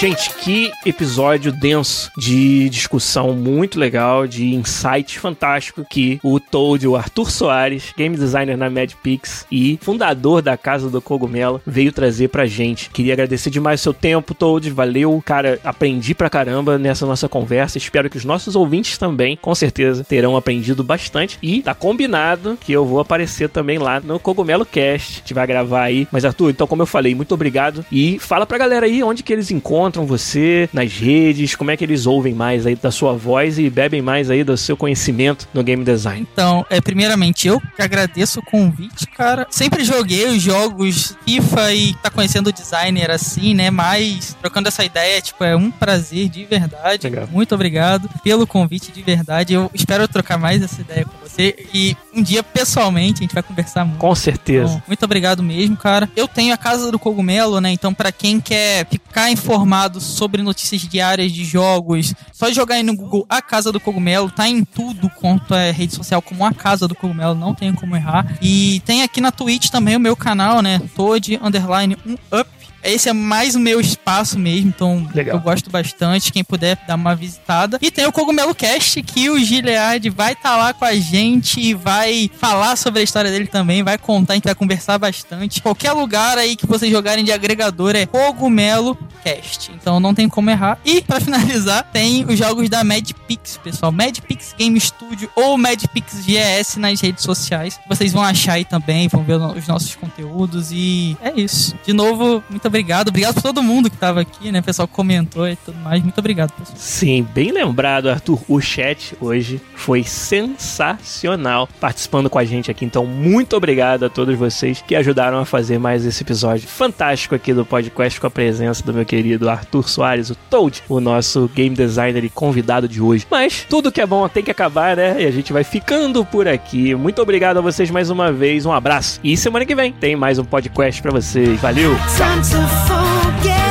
Gente, 0.00 0.32
que 0.36 0.72
episódio 0.86 1.52
denso 1.52 2.10
de 2.16 2.70
discussão 2.70 3.34
muito 3.34 3.78
legal, 3.78 4.26
de 4.26 4.54
insight 4.54 5.18
fantástico 5.18 5.84
que 5.84 6.18
o 6.22 6.40
Toad, 6.40 6.88
o 6.88 6.96
Arthur 6.96 7.30
Soares, 7.30 7.92
game 7.94 8.16
designer 8.16 8.56
na 8.56 8.70
MadPix 8.70 9.44
e 9.52 9.78
fundador 9.82 10.40
da 10.40 10.56
Casa 10.56 10.88
do 10.88 11.02
Cogumelo, 11.02 11.60
veio 11.66 11.92
trazer 11.92 12.28
pra 12.28 12.46
gente. 12.46 12.88
Queria 12.88 13.12
agradecer 13.12 13.50
demais 13.50 13.80
o 13.80 13.82
seu 13.82 13.92
tempo, 13.92 14.32
Toad. 14.32 14.70
Valeu, 14.70 15.22
cara. 15.22 15.60
Aprendi 15.62 16.14
pra 16.14 16.30
caramba 16.30 16.78
nessa 16.78 17.04
nossa 17.04 17.28
conversa. 17.28 17.76
Espero 17.76 18.08
que 18.08 18.16
os 18.16 18.24
nossos 18.24 18.56
ouvintes 18.56 18.96
também, 18.96 19.36
com 19.36 19.54
certeza, 19.54 20.02
terão 20.02 20.34
aprendido 20.34 20.82
bastante. 20.82 21.38
E 21.42 21.60
tá 21.60 21.74
combinado 21.74 22.56
que 22.58 22.72
eu 22.72 22.86
vou 22.86 23.00
aparecer 23.00 23.50
também 23.50 23.76
lá 23.76 24.00
no 24.00 24.18
Cogumelo 24.18 24.64
Cast. 24.64 25.16
A 25.16 25.18
gente 25.18 25.34
vai 25.34 25.46
gravar 25.46 25.82
aí. 25.82 26.08
Mas, 26.10 26.24
Arthur, 26.24 26.52
então, 26.52 26.66
como 26.66 26.80
eu 26.80 26.86
falei, 26.86 27.14
muito 27.14 27.34
obrigado. 27.34 27.84
E 27.92 28.18
fala 28.18 28.46
pra 28.46 28.56
galera 28.56 28.86
aí 28.86 29.02
onde 29.02 29.22
que 29.22 29.30
eles 29.30 29.50
encontram 29.50 29.89
encontram 29.90 30.06
você 30.06 30.68
nas 30.72 30.92
redes? 30.92 31.56
Como 31.56 31.70
é 31.70 31.76
que 31.76 31.84
eles 31.84 32.06
ouvem 32.06 32.32
mais 32.32 32.64
aí 32.64 32.76
da 32.76 32.92
sua 32.92 33.12
voz 33.12 33.58
e 33.58 33.68
bebem 33.68 34.00
mais 34.00 34.30
aí 34.30 34.44
do 34.44 34.56
seu 34.56 34.76
conhecimento 34.76 35.48
no 35.52 35.64
game 35.64 35.84
design? 35.84 36.26
Então, 36.32 36.64
é, 36.70 36.80
primeiramente, 36.80 37.48
eu 37.48 37.60
que 37.60 37.82
agradeço 37.82 38.38
o 38.38 38.42
convite, 38.44 39.06
cara. 39.08 39.46
Sempre 39.50 39.84
joguei 39.84 40.26
os 40.26 40.40
jogos 40.40 41.16
FIFA 41.26 41.74
e 41.74 41.94
tá 41.94 42.08
conhecendo 42.08 42.48
o 42.48 42.52
designer 42.52 43.10
assim, 43.10 43.52
né? 43.52 43.70
Mas 43.70 44.36
trocando 44.40 44.68
essa 44.68 44.84
ideia, 44.84 45.20
tipo, 45.20 45.42
é 45.42 45.56
um 45.56 45.70
prazer 45.70 46.28
de 46.28 46.44
verdade. 46.44 47.08
Legal. 47.08 47.28
Muito 47.30 47.54
obrigado 47.54 48.08
pelo 48.22 48.46
convite 48.46 48.92
de 48.92 49.02
verdade. 49.02 49.54
Eu 49.54 49.70
espero 49.74 50.06
trocar 50.06 50.38
mais 50.38 50.62
essa 50.62 50.80
ideia 50.80 51.04
com 51.04 51.28
você 51.28 51.66
e 51.74 51.96
um 52.14 52.22
dia 52.22 52.42
pessoalmente 52.42 53.20
a 53.20 53.22
gente 53.22 53.34
vai 53.34 53.42
conversar 53.42 53.84
muito. 53.84 53.98
Com 53.98 54.14
certeza. 54.14 54.72
Então, 54.72 54.82
muito 54.86 55.04
obrigado 55.04 55.42
mesmo, 55.42 55.76
cara. 55.76 56.08
Eu 56.16 56.26
tenho 56.26 56.52
a 56.52 56.56
Casa 56.56 56.90
do 56.90 56.98
Cogumelo, 56.98 57.60
né? 57.60 57.70
Então, 57.70 57.94
para 57.94 58.12
quem 58.12 58.40
quer 58.40 58.86
ficar 58.86 59.30
informado 59.30 60.00
sobre 60.00 60.42
notícias 60.42 60.82
diárias 60.82 61.32
de 61.32 61.44
jogos, 61.44 62.14
só 62.32 62.50
jogar 62.52 62.76
aí 62.76 62.82
no 62.82 62.96
Google 62.96 63.26
A 63.28 63.40
Casa 63.40 63.72
do 63.72 63.80
Cogumelo, 63.80 64.30
tá 64.30 64.48
em 64.48 64.64
tudo 64.64 65.10
quanto 65.10 65.54
é 65.54 65.70
rede 65.70 65.94
social 65.94 66.20
como 66.22 66.44
A 66.44 66.52
Casa 66.52 66.86
do 66.86 66.94
Cogumelo, 66.94 67.34
não 67.34 67.54
tem 67.54 67.72
como 67.72 67.96
errar. 67.96 68.36
E 68.40 68.82
tem 68.84 69.02
aqui 69.02 69.20
na 69.20 69.30
Twitch 69.30 69.68
também 69.70 69.96
o 69.96 70.00
meu 70.00 70.16
canal, 70.16 70.62
né? 70.62 70.80
Toad 70.94 71.38
Underline 71.42 71.96
1 72.06 72.12
Up 72.40 72.59
esse 72.82 73.08
é 73.08 73.12
mais 73.12 73.54
o 73.54 73.60
meu 73.60 73.80
espaço 73.80 74.38
mesmo, 74.38 74.68
então 74.68 75.08
Legal. 75.14 75.36
eu 75.36 75.40
gosto 75.40 75.70
bastante. 75.70 76.32
Quem 76.32 76.44
puder 76.44 76.78
dar 76.86 76.94
uma 76.94 77.14
visitada. 77.14 77.78
E 77.80 77.90
tem 77.90 78.06
o 78.06 78.12
Cogumelo 78.12 78.54
Cast, 78.54 79.02
que 79.02 79.28
o 79.30 79.38
Giliard 79.38 80.08
vai 80.10 80.32
estar 80.32 80.50
tá 80.50 80.56
lá 80.56 80.72
com 80.72 80.84
a 80.84 80.94
gente 80.94 81.60
e 81.60 81.74
vai 81.74 82.30
falar 82.38 82.76
sobre 82.76 83.00
a 83.00 83.02
história 83.02 83.30
dele 83.30 83.46
também, 83.46 83.82
vai 83.82 83.98
contar, 83.98 84.34
a 84.34 84.36
gente 84.36 84.44
vai 84.44 84.54
conversar 84.54 84.98
bastante. 84.98 85.60
Qualquer 85.60 85.92
lugar 85.92 86.38
aí 86.38 86.56
que 86.56 86.66
vocês 86.66 86.90
jogarem 86.90 87.24
de 87.24 87.32
agregador 87.32 87.94
é 87.94 88.06
Cogumelo 88.06 88.96
Cast. 89.22 89.70
Então 89.72 90.00
não 90.00 90.14
tem 90.14 90.28
como 90.28 90.50
errar. 90.50 90.78
E 90.84 91.02
para 91.02 91.20
finalizar, 91.20 91.84
tem 91.92 92.24
os 92.24 92.38
jogos 92.38 92.68
da 92.68 92.82
Madpix, 92.82 93.58
pessoal. 93.58 93.92
Madpix 93.92 94.54
Game 94.58 94.80
Studio 94.80 95.30
ou 95.34 95.58
Madpix 95.58 96.24
GS 96.24 96.76
nas 96.76 97.00
redes 97.00 97.24
sociais. 97.24 97.78
Vocês 97.88 98.12
vão 98.12 98.22
achar 98.22 98.54
aí 98.54 98.64
também, 98.64 99.08
vão 99.08 99.22
ver 99.22 99.36
os 99.36 99.66
nossos 99.66 99.94
conteúdos 99.94 100.70
e 100.72 101.16
é 101.22 101.32
isso. 101.38 101.74
De 101.84 101.92
novo, 101.92 102.42
muito 102.48 102.69
obrigado. 102.70 103.08
Obrigado 103.08 103.34
por 103.34 103.42
todo 103.42 103.62
mundo 103.62 103.90
que 103.90 103.96
tava 103.96 104.20
aqui, 104.20 104.50
né? 104.50 104.60
O 104.60 104.62
pessoal 104.62 104.88
comentou 104.88 105.46
e 105.46 105.56
tudo 105.56 105.76
mais. 105.78 106.02
Muito 106.02 106.18
obrigado, 106.18 106.52
pessoal. 106.52 106.78
Sim, 106.78 107.26
bem 107.34 107.52
lembrado, 107.52 108.08
Arthur. 108.08 108.40
O 108.48 108.60
chat 108.60 109.14
hoje 109.20 109.60
foi 109.74 110.02
sensacional 110.02 111.68
participando 111.80 112.30
com 112.30 112.38
a 112.38 112.44
gente 112.44 112.70
aqui. 112.70 112.84
Então, 112.84 113.04
muito 113.04 113.56
obrigado 113.56 114.04
a 114.04 114.08
todos 114.08 114.36
vocês 114.38 114.82
que 114.86 114.94
ajudaram 114.94 115.38
a 115.38 115.44
fazer 115.44 115.78
mais 115.78 116.04
esse 116.04 116.22
episódio 116.22 116.66
fantástico 116.68 117.34
aqui 117.34 117.52
do 117.52 117.64
podcast 117.64 118.20
com 118.20 118.26
a 118.26 118.30
presença 118.30 118.82
do 118.82 118.94
meu 118.94 119.04
querido 119.04 119.50
Arthur 119.50 119.88
Soares, 119.88 120.30
o 120.30 120.34
Toad, 120.34 120.82
o 120.88 121.00
nosso 121.00 121.50
game 121.54 121.74
designer 121.74 122.24
e 122.24 122.30
convidado 122.30 122.88
de 122.88 123.00
hoje. 123.00 123.26
Mas 123.30 123.66
tudo 123.68 123.92
que 123.92 124.00
é 124.00 124.06
bom 124.06 124.28
tem 124.28 124.42
que 124.42 124.50
acabar, 124.50 124.96
né? 124.96 125.22
E 125.22 125.26
a 125.26 125.30
gente 125.30 125.52
vai 125.52 125.64
ficando 125.64 126.24
por 126.24 126.46
aqui. 126.46 126.94
Muito 126.94 127.20
obrigado 127.20 127.58
a 127.58 127.60
vocês 127.60 127.90
mais 127.90 128.10
uma 128.10 128.32
vez. 128.32 128.64
Um 128.64 128.72
abraço. 128.72 129.20
E 129.22 129.36
semana 129.36 129.66
que 129.66 129.74
vem 129.74 129.92
tem 129.92 130.14
mais 130.16 130.38
um 130.38 130.44
podcast 130.44 131.02
para 131.02 131.10
vocês. 131.10 131.60
Valeu! 131.60 131.94
Tchau! 132.16 132.59
to 132.60 132.66
forget. 132.66 133.69